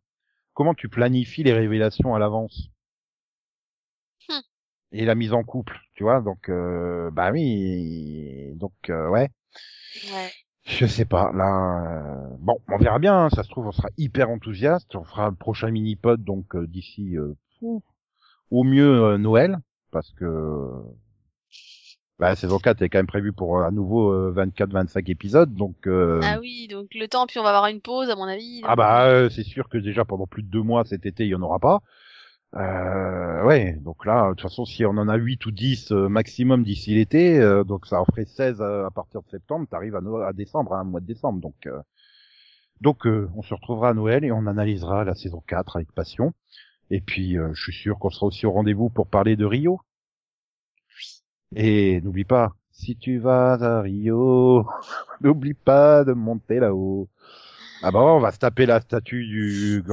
comment 0.53 0.73
tu 0.73 0.87
planifies 0.89 1.43
les 1.43 1.53
révélations 1.53 2.15
à 2.15 2.19
l'avance? 2.19 2.69
Hmm. 4.29 4.39
et 4.93 5.05
la 5.05 5.15
mise 5.15 5.33
en 5.33 5.43
couple 5.43 5.79
tu 5.95 6.03
vois? 6.03 6.21
Donc 6.21 6.49
euh, 6.49 7.11
bah 7.11 7.31
oui 7.31 8.53
donc 8.55 8.73
euh, 8.89 9.09
ouais. 9.09 9.29
Ouais. 10.13 10.31
je 10.65 10.85
sais 10.85 11.05
pas 11.05 11.31
là 11.33 12.29
euh, 12.31 12.35
bon 12.39 12.57
on 12.69 12.77
verra 12.77 12.99
bien 12.99 13.25
hein, 13.25 13.29
ça 13.29 13.43
se 13.43 13.49
trouve 13.49 13.67
on 13.67 13.71
sera 13.73 13.89
hyper 13.97 14.29
enthousiaste. 14.29 14.95
On 14.95 15.03
fera 15.03 15.29
le 15.29 15.35
prochain 15.35 15.71
mini 15.71 15.95
pod 15.97 16.23
donc 16.23 16.55
euh, 16.55 16.67
d'ici 16.67 17.17
euh, 17.17 17.33
au 18.51 18.63
mieux 18.63 19.03
euh, 19.03 19.17
Noël 19.17 19.57
parce 19.91 20.11
que 20.11 20.25
bah, 22.19 22.29
la 22.29 22.35
saison 22.35 22.57
4 22.59 22.81
est 22.81 22.89
quand 22.89 22.99
même 22.99 23.07
prévue 23.07 23.33
pour 23.33 23.59
euh, 23.59 23.63
à 23.63 23.71
nouveau 23.71 24.31
24-25 24.33 25.09
épisodes, 25.11 25.53
donc 25.53 25.87
euh, 25.87 26.19
Ah 26.23 26.39
oui, 26.39 26.67
donc 26.69 26.87
le 26.95 27.07
temps, 27.07 27.27
puis 27.27 27.39
on 27.39 27.43
va 27.43 27.49
avoir 27.49 27.67
une 27.67 27.81
pause, 27.81 28.09
à 28.09 28.15
mon 28.15 28.23
avis. 28.25 28.61
ah 28.65 28.75
bah 28.75 29.05
euh, 29.07 29.29
c'est 29.29 29.43
sûr 29.43 29.69
que 29.69 29.77
déjà 29.77 30.03
pendant 30.05 30.25
plus 30.27 30.43
de 30.43 30.49
deux 30.49 30.61
mois 30.63 30.83
cet 30.85 31.05
été 31.05 31.25
il 31.25 31.29
y 31.29 31.35
en 31.35 31.41
aura 31.41 31.59
pas. 31.59 31.81
Euh, 32.55 33.43
ouais, 33.43 33.77
donc 33.81 34.05
là 34.05 34.29
de 34.29 34.33
toute 34.35 34.41
façon 34.41 34.63
si 34.65 34.85
on 34.85 34.91
en 34.91 35.09
a 35.09 35.15
8 35.17 35.45
ou 35.45 35.51
10 35.51 35.91
euh, 35.91 36.07
maximum 36.07 36.63
d'ici 36.63 36.95
l'été, 36.95 37.37
euh, 37.39 37.63
donc 37.65 37.85
ça 37.85 38.01
en 38.01 38.05
ferait 38.05 38.25
16 38.25 38.61
à, 38.61 38.85
à 38.87 38.89
partir 38.89 39.21
de 39.21 39.29
septembre, 39.29 39.67
t'arrives 39.69 39.95
à, 39.95 40.01
no- 40.01 40.21
à 40.21 40.31
décembre, 40.33 40.73
hein, 40.73 40.85
mois 40.85 41.01
de 41.01 41.05
décembre, 41.05 41.41
donc 41.41 41.55
euh, 41.67 41.77
donc 42.79 43.05
euh, 43.05 43.29
on 43.35 43.41
se 43.41 43.53
retrouvera 43.53 43.89
à 43.89 43.93
Noël 43.93 44.23
et 44.23 44.31
on 44.31 44.47
analysera 44.47 45.03
la 45.03 45.13
saison 45.15 45.41
4 45.47 45.75
avec 45.75 45.91
passion. 45.91 46.33
Et 46.89 47.01
puis 47.01 47.37
euh, 47.37 47.49
je 47.53 47.61
suis 47.63 47.73
sûr 47.73 47.99
qu'on 47.99 48.09
sera 48.09 48.27
aussi 48.27 48.45
au 48.45 48.51
rendez-vous 48.51 48.89
pour 48.89 49.07
parler 49.07 49.35
de 49.35 49.45
Rio. 49.45 49.81
Et 51.55 52.01
n'oublie 52.01 52.25
pas, 52.25 52.53
si 52.71 52.95
tu 52.95 53.19
vas 53.19 53.53
à 53.53 53.81
Rio, 53.81 54.65
n'oublie 55.21 55.53
pas 55.53 56.03
de 56.03 56.13
monter 56.13 56.59
là-haut. 56.59 57.07
Ah 57.83 57.91
bah 57.91 57.99
on 57.99 58.19
va 58.19 58.31
se 58.31 58.39
taper 58.39 58.65
la 58.65 58.81
statue 58.81 59.25
du, 59.27 59.83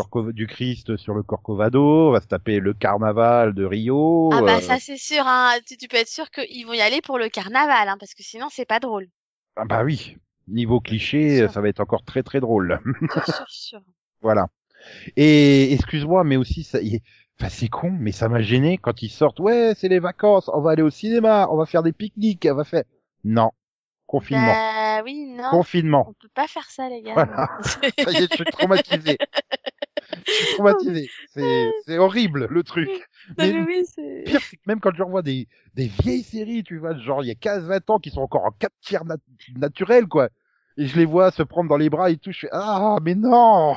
Christ 0.49 0.97
sur 0.97 1.15
le 1.15 1.23
Corcovado, 1.23 2.09
on 2.09 2.13
va 2.13 2.21
se 2.21 2.27
taper 2.27 2.59
le 2.59 2.73
carnaval 2.73 3.53
de 3.53 3.65
Rio. 3.65 4.31
Ah 4.33 4.41
bah 4.41 4.57
euh, 4.57 4.61
ça 4.61 4.79
c'est 4.81 4.97
sûr, 4.97 5.23
hein. 5.27 5.53
Tu, 5.67 5.77
tu 5.77 5.87
peux 5.87 5.99
être 5.99 6.09
sûr 6.09 6.31
qu'ils 6.31 6.67
vont 6.67 6.73
y 6.73 6.81
aller 6.81 7.03
pour 7.03 7.19
le 7.19 7.29
carnaval, 7.29 7.89
hein, 7.89 7.97
parce 8.01 8.15
que 8.15 8.23
sinon 8.23 8.49
c'est 8.51 8.65
pas 8.65 8.81
drôle. 8.81 9.07
ah 9.57 9.65
bah 9.67 9.85
oui, 9.85 10.17
niveau 10.49 10.81
cliché, 10.81 11.47
ça 11.49 11.61
va 11.61 11.69
être 11.69 11.81
encore 11.81 12.05
très 12.05 12.23
très 12.23 12.41
drôle. 12.41 12.81
Sûr, 13.11 13.25
sûr, 13.27 13.47
sûr. 13.49 13.81
voilà. 14.23 14.49
Et 15.17 15.73
excuse-moi, 15.73 16.25
mais 16.25 16.37
aussi 16.37 16.63
ça, 16.63 16.81
y 16.81 16.97
est- 16.97 17.03
enfin 17.39 17.49
c'est 17.49 17.69
con, 17.69 17.91
mais 17.91 18.13
ça 18.13 18.29
m'a 18.29 18.41
gêné 18.43 18.79
quand 18.79 19.03
ils 19.03 19.09
sortent. 19.11 19.41
Ouais, 19.41 19.73
c'est 19.77 19.89
les 19.89 19.99
vacances, 19.99 20.51
on 20.53 20.61
va 20.61 20.73
aller 20.73 20.83
au 20.83 20.91
cinéma, 20.91 21.49
on 21.51 21.57
va 21.57 21.67
faire 21.67 21.83
des 21.83 21.93
pique-niques, 21.93 22.47
on 22.51 22.55
va 22.55 22.65
faire. 22.65 22.85
Non, 23.25 23.51
confinement, 24.07 24.47
Bah 24.47 25.03
oui, 25.05 25.27
non. 25.37 25.51
confinement. 25.51 26.07
On 26.09 26.13
peut 26.15 26.29
pas 26.35 26.47
faire 26.47 26.69
ça, 26.71 26.89
les 26.89 27.03
gars. 27.03 27.15
Voilà. 27.15 27.49
Ça 27.63 28.11
y 28.13 28.17
est, 28.23 28.31
je 28.31 28.35
suis 28.37 28.45
traumatisé. 28.45 29.19
Je 30.27 30.33
suis 30.33 30.55
traumatisé. 30.55 31.11
C'est, 31.87 31.99
horrible, 31.99 32.47
le 32.51 32.63
truc. 32.63 32.89
Non, 32.89 33.35
Mais 33.39 33.53
mais 33.53 33.53
le 33.53 33.65
oui, 33.65 33.85
c'est... 33.87 34.23
pire, 34.27 34.41
c'est 34.43 34.57
que 34.57 34.63
même 34.67 34.81
quand 34.81 34.95
je 34.95 35.03
revois 35.03 35.23
des, 35.23 35.49
des 35.75 35.87
vieilles 35.87 36.23
séries, 36.23 36.63
tu 36.63 36.79
vois, 36.79 36.95
genre, 36.99 37.25
il 37.25 37.29
y 37.29 37.31
a 37.31 37.35
15, 37.35 37.65
20 37.65 37.91
ans, 37.91 37.99
qui 37.99 38.11
sont 38.11 38.21
encore 38.21 38.45
en 38.45 38.51
4 38.51 38.73
tiers 38.83 39.05
nat 39.05 39.17
naturels, 39.57 40.07
quoi. 40.07 40.29
Et 40.77 40.87
je 40.87 40.97
les 40.99 41.05
vois 41.07 41.31
se 41.31 41.43
prendre 41.43 41.69
dans 41.71 41.77
les 41.77 41.89
bras 41.89 42.11
et 42.11 42.17
tout, 42.17 42.33
je 42.33 42.41
fais, 42.41 42.49
ah, 42.53 42.97
mais 43.03 43.15
non! 43.15 43.75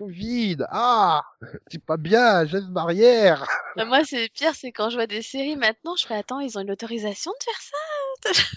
Covid! 0.00 0.64
Ah! 0.70 1.22
C'est 1.66 1.84
pas 1.84 1.98
bien, 1.98 2.46
geste 2.46 2.68
barrière! 2.68 3.46
Bah, 3.76 3.84
moi, 3.84 4.02
c'est 4.02 4.30
pire, 4.32 4.54
c'est 4.54 4.72
quand 4.72 4.88
je 4.88 4.94
vois 4.96 5.06
des 5.06 5.20
séries 5.20 5.56
maintenant, 5.56 5.94
je 5.94 6.06
fais, 6.06 6.14
attends, 6.14 6.40
ils 6.40 6.56
ont 6.56 6.62
une 6.62 6.70
autorisation 6.70 7.30
de 7.32 7.44
faire 7.44 7.60
ça? 7.60 8.42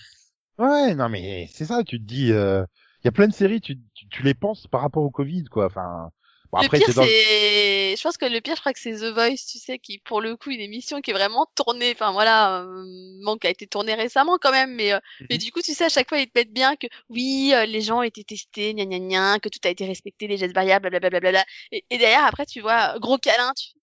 Ouais, 0.58 0.96
non, 0.96 1.10
mais 1.10 1.50
c'est 1.52 1.66
ça, 1.66 1.84
tu 1.84 2.00
te 2.00 2.06
dis, 2.06 2.32
euh, 2.32 2.64
il 3.02 3.06
y 3.06 3.10
a 3.10 3.12
plein 3.12 3.28
de 3.28 3.34
séries, 3.34 3.60
tu, 3.60 3.78
tu, 3.94 4.08
tu 4.08 4.24
les 4.24 4.36
penses 4.36 4.68
par 4.68 4.82
rapport 4.82 5.04
au 5.04 5.10
Covid, 5.10 5.46
quoi. 5.46 5.66
Enfin, 5.66 6.12
Bon, 6.54 6.60
le 6.60 6.66
après, 6.66 6.78
pire, 6.78 6.88
c'est 6.88 6.94
dans... 6.94 7.04
je 7.04 8.04
pense 8.04 8.18
que 8.18 8.26
le 8.26 8.40
pire, 8.40 8.56
je 8.56 8.60
crois 8.60 8.74
que 8.74 8.80
c'est 8.80 8.94
The 8.94 9.12
Voice, 9.12 9.44
tu 9.52 9.58
sais, 9.58 9.80
qui, 9.80 9.98
pour 9.98 10.22
le 10.22 10.38
coup, 10.38 10.52
une 10.52 10.62
émission 10.62 11.02
qui 11.02 11.10
est 11.10 11.14
vraiment 11.16 11.48
tournée, 11.56 11.92
enfin 11.94 12.12
voilà, 12.12 12.62
euh, 12.62 12.84
bon, 13.26 13.38
qui 13.38 13.48
a 13.48 13.50
été 13.50 13.66
tournée 13.66 13.96
récemment 13.96 14.38
quand 14.40 14.52
même, 14.52 14.76
mais, 14.76 14.94
euh, 14.94 15.00
mais 15.32 15.38
Mhm. 15.38 15.40
du 15.40 15.52
coup, 15.52 15.62
tu 15.64 15.74
sais, 15.74 15.86
à 15.86 15.90
chaque 15.90 16.10
fois, 16.10 16.20
ils 16.20 16.28
te 16.30 16.38
mettent 16.38 16.54
bien 16.54 16.76
que, 16.76 16.86
oui, 17.10 17.54
euh, 17.56 17.66
les 17.66 17.82
gens 17.82 18.00
ont 18.00 18.04
été 18.04 18.24
testés, 18.24 18.76
gna 18.76 18.86
gna 18.86 19.00
gna, 19.00 19.40
que 19.40 19.50
tout 19.50 19.58
a 19.64 19.70
été 19.70 19.84
respecté, 19.88 20.28
les 20.28 20.38
gestes 20.38 20.54
barrières, 20.54 20.80
blablabla, 20.80 21.44
et, 21.72 21.84
et 21.90 21.98
derrière, 21.98 22.26
après, 22.26 22.46
tu 22.46 22.62
vois, 22.62 23.00
gros 23.00 23.18
câlin, 23.18 23.52
tu 23.58 23.74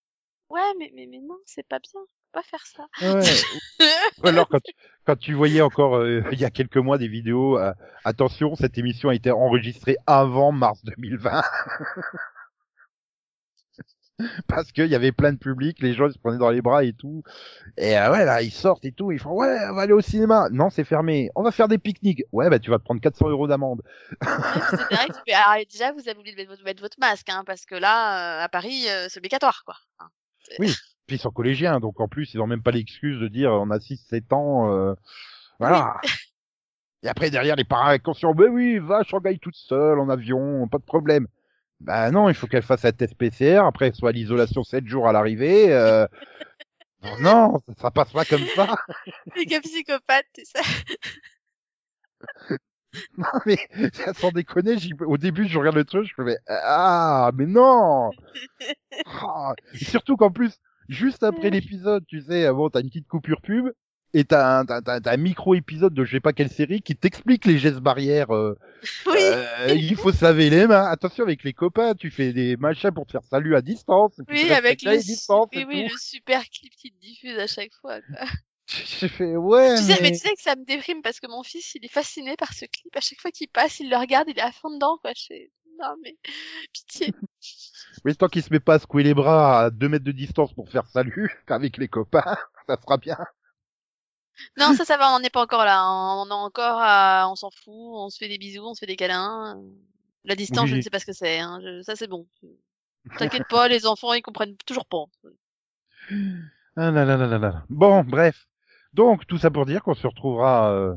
ouais, 0.50 0.60
mais, 0.78 0.92
mais, 0.94 1.06
mais 1.10 1.18
non, 1.18 1.38
c'est 1.46 1.66
pas 1.66 1.80
bien, 1.80 1.90
faut 1.92 2.06
pas 2.32 2.42
faire 2.44 2.64
ça. 2.66 2.86
Ouais. 3.00 3.84
Ou 4.22 4.26
alors 4.28 4.48
quand 4.48 4.60
tu, 4.60 4.72
quand 5.04 5.16
tu 5.16 5.34
voyais 5.34 5.60
encore 5.60 5.96
euh, 5.96 6.22
il 6.32 6.40
y 6.40 6.44
a 6.44 6.50
quelques 6.50 6.76
mois 6.76 6.98
des 6.98 7.08
vidéos, 7.08 7.58
euh, 7.58 7.72
attention, 8.04 8.54
cette 8.54 8.78
émission 8.78 9.08
a 9.08 9.14
été 9.14 9.30
enregistrée 9.30 9.96
avant 10.06 10.52
mars 10.52 10.80
2020. 10.84 11.42
Parce 14.48 14.72
qu'il 14.72 14.86
y 14.86 14.94
avait 14.94 15.12
plein 15.12 15.32
de 15.32 15.38
public, 15.38 15.78
les 15.80 15.94
gens 15.94 16.10
se 16.10 16.18
prenaient 16.18 16.38
dans 16.38 16.50
les 16.50 16.62
bras 16.62 16.84
et 16.84 16.92
tout. 16.92 17.22
Et 17.76 17.96
euh, 17.96 18.12
ouais, 18.12 18.24
là, 18.24 18.42
ils 18.42 18.50
sortent 18.50 18.84
et 18.84 18.92
tout, 18.92 19.12
ils 19.12 19.18
font 19.18 19.32
ouais, 19.32 19.56
on 19.70 19.74
va 19.74 19.82
aller 19.82 19.92
au 19.92 20.00
cinéma. 20.00 20.48
Non, 20.50 20.70
c'est 20.70 20.84
fermé. 20.84 21.30
On 21.34 21.42
va 21.42 21.50
faire 21.50 21.68
des 21.68 21.78
pique-niques. 21.78 22.24
Ouais, 22.32 22.50
bah 22.50 22.58
tu 22.58 22.70
vas 22.70 22.78
te 22.78 22.84
prendre 22.84 23.00
400 23.00 23.28
euros 23.28 23.46
d'amende. 23.46 23.82
Ouais, 24.20 25.34
alors, 25.34 25.64
déjà, 25.70 25.92
vous 25.92 26.08
avez 26.08 26.18
oublié 26.18 26.34
de 26.34 26.64
mettre 26.64 26.82
votre, 26.82 26.98
masque, 26.98 27.28
hein, 27.28 27.44
parce 27.46 27.64
que 27.64 27.74
là, 27.74 28.40
euh, 28.40 28.44
à 28.44 28.48
Paris, 28.48 28.84
euh, 28.88 29.06
c'est 29.08 29.18
obligatoire, 29.18 29.62
quoi. 29.64 29.76
Hein. 29.98 30.08
Puis 31.06 31.16
ils 31.16 31.20
sont 31.20 31.30
collégiens, 31.30 31.80
donc 31.80 31.98
en 31.98 32.06
plus 32.06 32.34
ils 32.34 32.40
ont 32.40 32.46
même 32.46 32.62
pas 32.62 32.70
l'excuse 32.70 33.18
de 33.18 33.26
dire 33.26 33.50
on 33.50 33.70
a 33.70 33.78
6-7 33.78 34.32
ans. 34.32 34.72
euh, 34.72 34.94
voilà. 35.58 35.96
Et 37.02 37.08
après 37.08 37.30
derrière 37.30 37.56
les 37.56 37.64
parents 37.64 37.98
conscients, 37.98 38.32
ben 38.32 38.48
oui, 38.48 38.78
va 38.78 39.02
Shanghai 39.02 39.38
toute 39.38 39.56
seule 39.56 39.98
en 39.98 40.08
avion, 40.08 40.68
pas 40.68 40.78
de 40.78 40.84
problème. 40.84 41.26
Bah 41.80 42.10
non, 42.10 42.28
il 42.28 42.34
faut 42.34 42.46
qu'elle 42.46 42.62
fasse 42.62 42.84
un 42.84 42.92
test 42.92 43.14
PCR, 43.14 43.64
après 43.66 43.88
elle 43.88 43.94
soit 43.94 44.10
à 44.10 44.12
l'isolation 44.12 44.62
7 44.62 44.86
jours 44.86 45.08
à 45.08 45.12
l'arrivée. 45.12 45.72
Euh... 45.72 46.06
non, 47.02 47.20
non, 47.20 47.58
ça, 47.66 47.74
ça 47.80 47.90
passe 47.90 48.12
pas 48.12 48.24
comme 48.24 48.44
ça. 48.54 48.74
C'est 49.36 49.46
que 49.46 49.60
psychopathe, 49.60 50.26
tu 50.34 50.44
sais. 50.44 50.96
Non 53.16 53.26
mais 53.46 53.56
sans 54.14 54.30
déconner, 54.30 54.76
au 55.06 55.16
début 55.16 55.46
je 55.46 55.58
regarde 55.58 55.76
le 55.76 55.84
truc, 55.84 56.08
je 56.08 56.22
fais 56.22 56.36
ah 56.48 57.30
mais 57.34 57.46
non. 57.46 58.10
Ah, 59.06 59.54
et 59.72 59.84
surtout 59.84 60.16
qu'en 60.16 60.30
plus, 60.30 60.58
juste 60.88 61.22
après 61.22 61.50
l'épisode, 61.50 62.04
tu 62.06 62.20
sais, 62.20 62.50
bon, 62.52 62.68
t'as 62.68 62.80
une 62.80 62.88
petite 62.88 63.08
coupure 63.08 63.40
pub 63.42 63.70
et 64.12 64.24
t'as 64.24 64.60
un, 64.60 64.64
t'as 64.64 65.00
un 65.12 65.16
micro 65.16 65.54
épisode 65.54 65.94
de 65.94 66.04
je 66.04 66.12
sais 66.12 66.20
pas 66.20 66.32
quelle 66.32 66.50
série 66.50 66.82
qui 66.82 66.96
t'explique 66.96 67.44
les 67.44 67.58
gestes 67.58 67.78
barrières. 67.78 68.34
euh, 68.34 68.58
Oui. 69.06 69.18
euh, 69.20 69.74
il 69.74 69.96
faut 69.96 70.12
se 70.12 70.24
laver 70.24 70.50
les 70.50 70.66
mains. 70.66 70.86
Attention 70.86 71.24
avec 71.24 71.44
les 71.44 71.52
copains, 71.52 71.94
tu 71.94 72.10
fais 72.10 72.32
des 72.32 72.56
machins 72.56 72.90
pour 72.90 73.06
te 73.06 73.12
faire 73.12 73.24
salut 73.24 73.54
à 73.54 73.62
distance. 73.62 74.12
Oui, 74.28 74.50
avec 74.52 74.82
le, 74.82 74.96
distance 74.96 75.48
oui, 75.54 75.64
oui, 75.68 75.88
le 75.88 75.96
super 75.96 76.42
clip 76.48 76.72
qui 76.76 76.90
te 76.92 77.00
diffuse 77.00 77.38
à 77.38 77.46
chaque 77.46 77.72
fois. 77.80 78.00
Quoi. 78.00 78.26
J'ai 78.66 79.08
fait 79.08 79.36
ouais. 79.36 79.76
Tu 79.76 79.82
sais, 79.82 79.94
mais 80.00 80.10
mais... 80.10 80.12
tu 80.12 80.18
sais 80.18 80.34
que 80.34 80.42
ça 80.42 80.54
me 80.56 80.64
déprime 80.64 81.02
parce 81.02 81.18
que 81.18 81.26
mon 81.28 81.42
fils, 81.42 81.74
il 81.74 81.84
est 81.84 81.92
fasciné 81.92 82.36
par 82.36 82.52
ce 82.52 82.66
clip. 82.66 82.96
À 82.96 83.00
chaque 83.00 83.20
fois 83.20 83.30
qu'il 83.30 83.48
passe, 83.48 83.80
il 83.80 83.90
le 83.90 83.96
regarde, 83.96 84.28
il 84.28 84.38
est 84.38 84.42
à 84.42 84.52
fond 84.52 84.70
dedans, 84.70 84.96
quoi. 85.02 85.10
Je 85.16 85.24
fais, 85.26 85.50
non, 85.80 85.94
mais, 86.02 86.16
pitié. 86.72 87.14
Mais 88.04 88.14
tant 88.14 88.28
qu'il 88.28 88.42
se 88.42 88.52
met 88.52 88.60
pas 88.60 88.74
à 88.74 88.78
secouer 88.78 89.02
les 89.02 89.14
bras 89.14 89.64
à 89.64 89.70
deux 89.70 89.88
mètres 89.88 90.04
de 90.04 90.12
distance 90.12 90.52
pour 90.52 90.70
faire 90.70 90.86
salut 90.86 91.42
avec 91.48 91.78
les 91.78 91.88
copains, 91.88 92.36
ça 92.68 92.78
sera 92.80 92.96
bien. 92.96 93.16
Non, 94.58 94.72
ça, 94.74 94.84
ça 94.84 94.96
va, 94.96 95.12
on 95.14 95.20
n'est 95.20 95.30
pas 95.30 95.42
encore 95.42 95.64
là. 95.64 95.84
On 95.90 96.28
est 96.28 96.32
encore 96.32 96.78
à, 96.80 97.28
on 97.30 97.36
s'en 97.36 97.50
fout, 97.50 97.72
on 97.74 98.08
se 98.10 98.18
fait 98.18 98.28
des 98.28 98.38
bisous, 98.38 98.62
on 98.64 98.74
se 98.74 98.80
fait 98.80 98.86
des 98.86 98.96
câlins. 98.96 99.60
La 100.24 100.34
distance, 100.36 100.68
je 100.68 100.76
ne 100.76 100.80
sais 100.82 100.90
pas 100.90 100.98
ce 100.98 101.06
que 101.06 101.12
c'est, 101.12 101.38
hein. 101.38 101.60
Je- 101.62 101.82
ça 101.82 101.96
c'est 101.96 102.08
bon. 102.08 102.26
T'inquiète 103.18 103.48
pas, 103.48 103.68
les 103.68 103.86
enfants, 103.86 104.12
ils 104.12 104.22
comprennent 104.22 104.56
toujours 104.66 104.86
pas. 104.86 105.04
Ah 106.76 106.90
là 106.90 107.04
là 107.04 107.16
là 107.16 107.26
là 107.26 107.38
là. 107.38 107.64
Bon, 107.68 108.02
bref. 108.04 108.46
Donc 108.92 109.26
tout 109.26 109.38
ça 109.38 109.50
pour 109.50 109.66
dire 109.66 109.82
qu'on 109.82 109.94
se 109.94 110.06
retrouvera, 110.06 110.72
euh, 110.72 110.94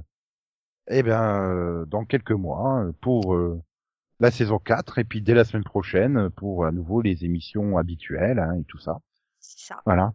eh 0.90 1.04
bien, 1.04 1.22
euh, 1.50 1.86
dans 1.86 2.06
quelques 2.06 2.32
mois 2.32 2.84
euh, 2.86 2.92
pour 3.02 3.36
euh, 3.36 3.62
la 4.20 4.32
saison 4.32 4.60
4 4.60 5.00
et 5.00 5.04
puis 5.04 5.22
dès 5.22 5.34
la 5.34 5.46
semaine 5.46 5.64
prochaine 5.64 6.30
pour 6.32 6.66
à 6.66 6.72
nouveau 6.72 7.02
les 7.02 7.26
émissions 7.26 7.78
habituelles 7.78 8.40
hein, 8.40 8.56
et 8.60 8.64
tout 8.66 8.80
ça. 8.80 9.00
C'est 9.40 9.68
ça. 9.68 9.82
Voilà. 9.86 10.14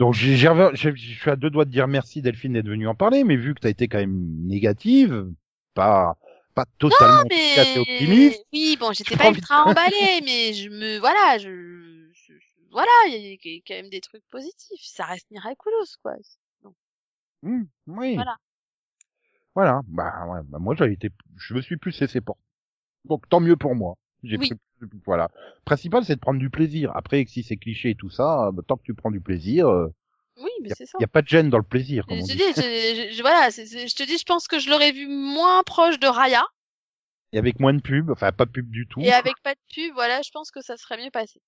Donc 0.00 0.14
j'ai, 0.14 0.34
je 0.34 0.96
suis 0.96 1.30
à 1.30 1.36
deux 1.36 1.50
doigts 1.50 1.66
de 1.66 1.70
dire 1.70 1.86
merci 1.86 2.22
Delphine 2.22 2.54
d'être 2.54 2.68
venue 2.68 2.88
en 2.88 2.94
parler, 2.94 3.22
mais 3.22 3.36
vu 3.36 3.54
que 3.54 3.60
tu 3.60 3.66
as 3.66 3.70
été 3.70 3.86
quand 3.86 3.98
même 3.98 4.46
négative, 4.46 5.30
pas 5.74 6.16
pas 6.54 6.64
totalement 6.78 7.22
à 7.22 7.64
fait 7.66 7.78
optimiste. 7.78 8.46
Oui, 8.50 8.78
bon, 8.80 8.92
j'étais 8.94 9.14
pas 9.14 9.28
ultra 9.28 9.66
emballée, 9.66 10.22
mais 10.24 10.54
je 10.54 10.70
me, 10.70 10.98
voilà, 10.98 11.36
je, 11.36 12.08
je- 12.14 12.32
je- 12.32 12.70
voilà, 12.72 12.90
il 13.08 13.12
y 13.12 13.34
a 13.34 13.60
quand 13.66 13.74
même 13.74 13.90
des 13.90 14.00
trucs 14.00 14.24
positifs. 14.30 14.80
Ça 14.80 15.04
reste 15.04 15.30
miraculous, 15.30 15.98
quoi. 16.02 16.14
Hmm, 17.42 17.64
oui. 17.86 18.14
Voilà. 18.14 18.36
Voilà. 19.54 19.80
Bah, 19.86 20.26
ouais, 20.28 20.40
bah 20.44 20.58
moi 20.58 20.74
j'ai 20.78 20.92
été, 20.92 21.10
je 21.36 21.52
me 21.52 21.60
suis 21.60 21.76
plus 21.76 22.00
laissé 22.00 22.22
porter. 22.22 22.40
Donc 23.04 23.28
tant 23.28 23.40
mieux 23.40 23.56
pour 23.56 23.74
moi. 23.74 23.96
J'ai 24.22 24.38
Oui. 24.38 24.48
pris- 24.48 24.58
voilà. 25.06 25.30
Principal 25.64 26.04
c'est 26.04 26.14
de 26.16 26.20
prendre 26.20 26.38
du 26.40 26.50
plaisir. 26.50 26.92
Après 26.94 27.24
si 27.26 27.42
c'est 27.42 27.56
cliché 27.56 27.90
et 27.90 27.94
tout 27.94 28.10
ça, 28.10 28.50
bah, 28.52 28.62
tant 28.66 28.76
que 28.76 28.82
tu 28.84 28.94
prends 28.94 29.10
du 29.10 29.20
plaisir, 29.20 29.68
euh, 29.68 29.88
Oui, 30.38 30.50
mais 30.62 30.70
c'est 30.70 30.86
ça. 30.86 30.98
a, 30.98 31.02
y 31.02 31.04
a 31.04 31.08
pas 31.08 31.22
de 31.22 31.28
gêne 31.28 31.50
dans 31.50 31.58
le 31.58 31.64
plaisir 31.64 32.06
comme 32.06 32.18
Je 32.18 32.22
on 32.22 32.26
te 32.26 32.32
dit. 32.32 32.38
dis, 32.38 32.44
je, 32.56 33.16
je- 33.16 33.20
voilà, 33.22 33.50
c'est- 33.50 33.66
c'est- 33.66 33.88
je 33.88 33.94
te 33.96 34.02
dis, 34.02 34.18
je 34.18 34.24
pense 34.24 34.48
que 34.48 34.58
je 34.58 34.68
l'aurais 34.70 34.92
vu 34.92 35.06
moins 35.06 35.62
proche 35.62 35.98
de 35.98 36.06
Raya 36.06 36.42
Et 37.32 37.38
avec 37.38 37.60
moins 37.60 37.74
de 37.74 37.80
pub, 37.82 38.10
enfin 38.10 38.32
pas 38.32 38.44
de 38.44 38.50
pub 38.50 38.70
du 38.70 38.86
tout. 38.86 39.00
et 39.00 39.12
avec 39.12 39.34
pas 39.42 39.54
de 39.54 39.60
pub, 39.72 39.92
voilà, 39.94 40.22
je 40.22 40.30
pense 40.30 40.50
que 40.50 40.60
ça 40.62 40.76
serait 40.76 40.96
mieux 41.02 41.10
passé. 41.10 41.40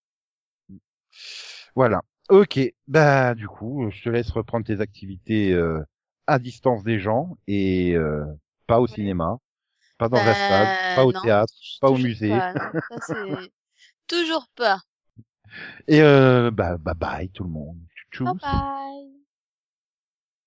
Voilà. 1.75 2.03
Ok. 2.31 2.61
Bah 2.87 3.35
du 3.35 3.49
coup, 3.49 3.89
je 3.91 4.03
te 4.05 4.09
laisse 4.09 4.31
reprendre 4.31 4.67
tes 4.67 4.81
activités 4.81 5.53
euh, 5.53 5.81
à 6.27 6.39
distance 6.39 6.83
des 6.85 6.99
gens 6.99 7.37
et 7.47 7.95
euh, 7.97 8.25
pas 8.67 8.81
au 8.81 8.87
Ouais. 8.87 8.89
cinéma, 8.89 9.39
pas 10.03 10.09
dans 10.09 10.25
Bah, 10.25 10.35
stade, 10.35 10.73
pas 10.95 11.05
au 11.05 11.13
non, 11.13 11.23
théâtre, 11.23 11.53
pas 11.81 11.91
au 11.91 11.99
musée. 11.99 12.45
pas, 12.49 12.99
ça, 13.01 13.17
toujours 14.09 14.49
pas. 14.57 14.81
Et 15.89 16.01
euh, 16.03 16.51
bah 16.51 16.77
bye 16.79 16.95
bye 16.95 17.29
tout 17.31 17.45
le 17.45 17.51
monde. 17.51 17.79
Bye. 18.25 19.02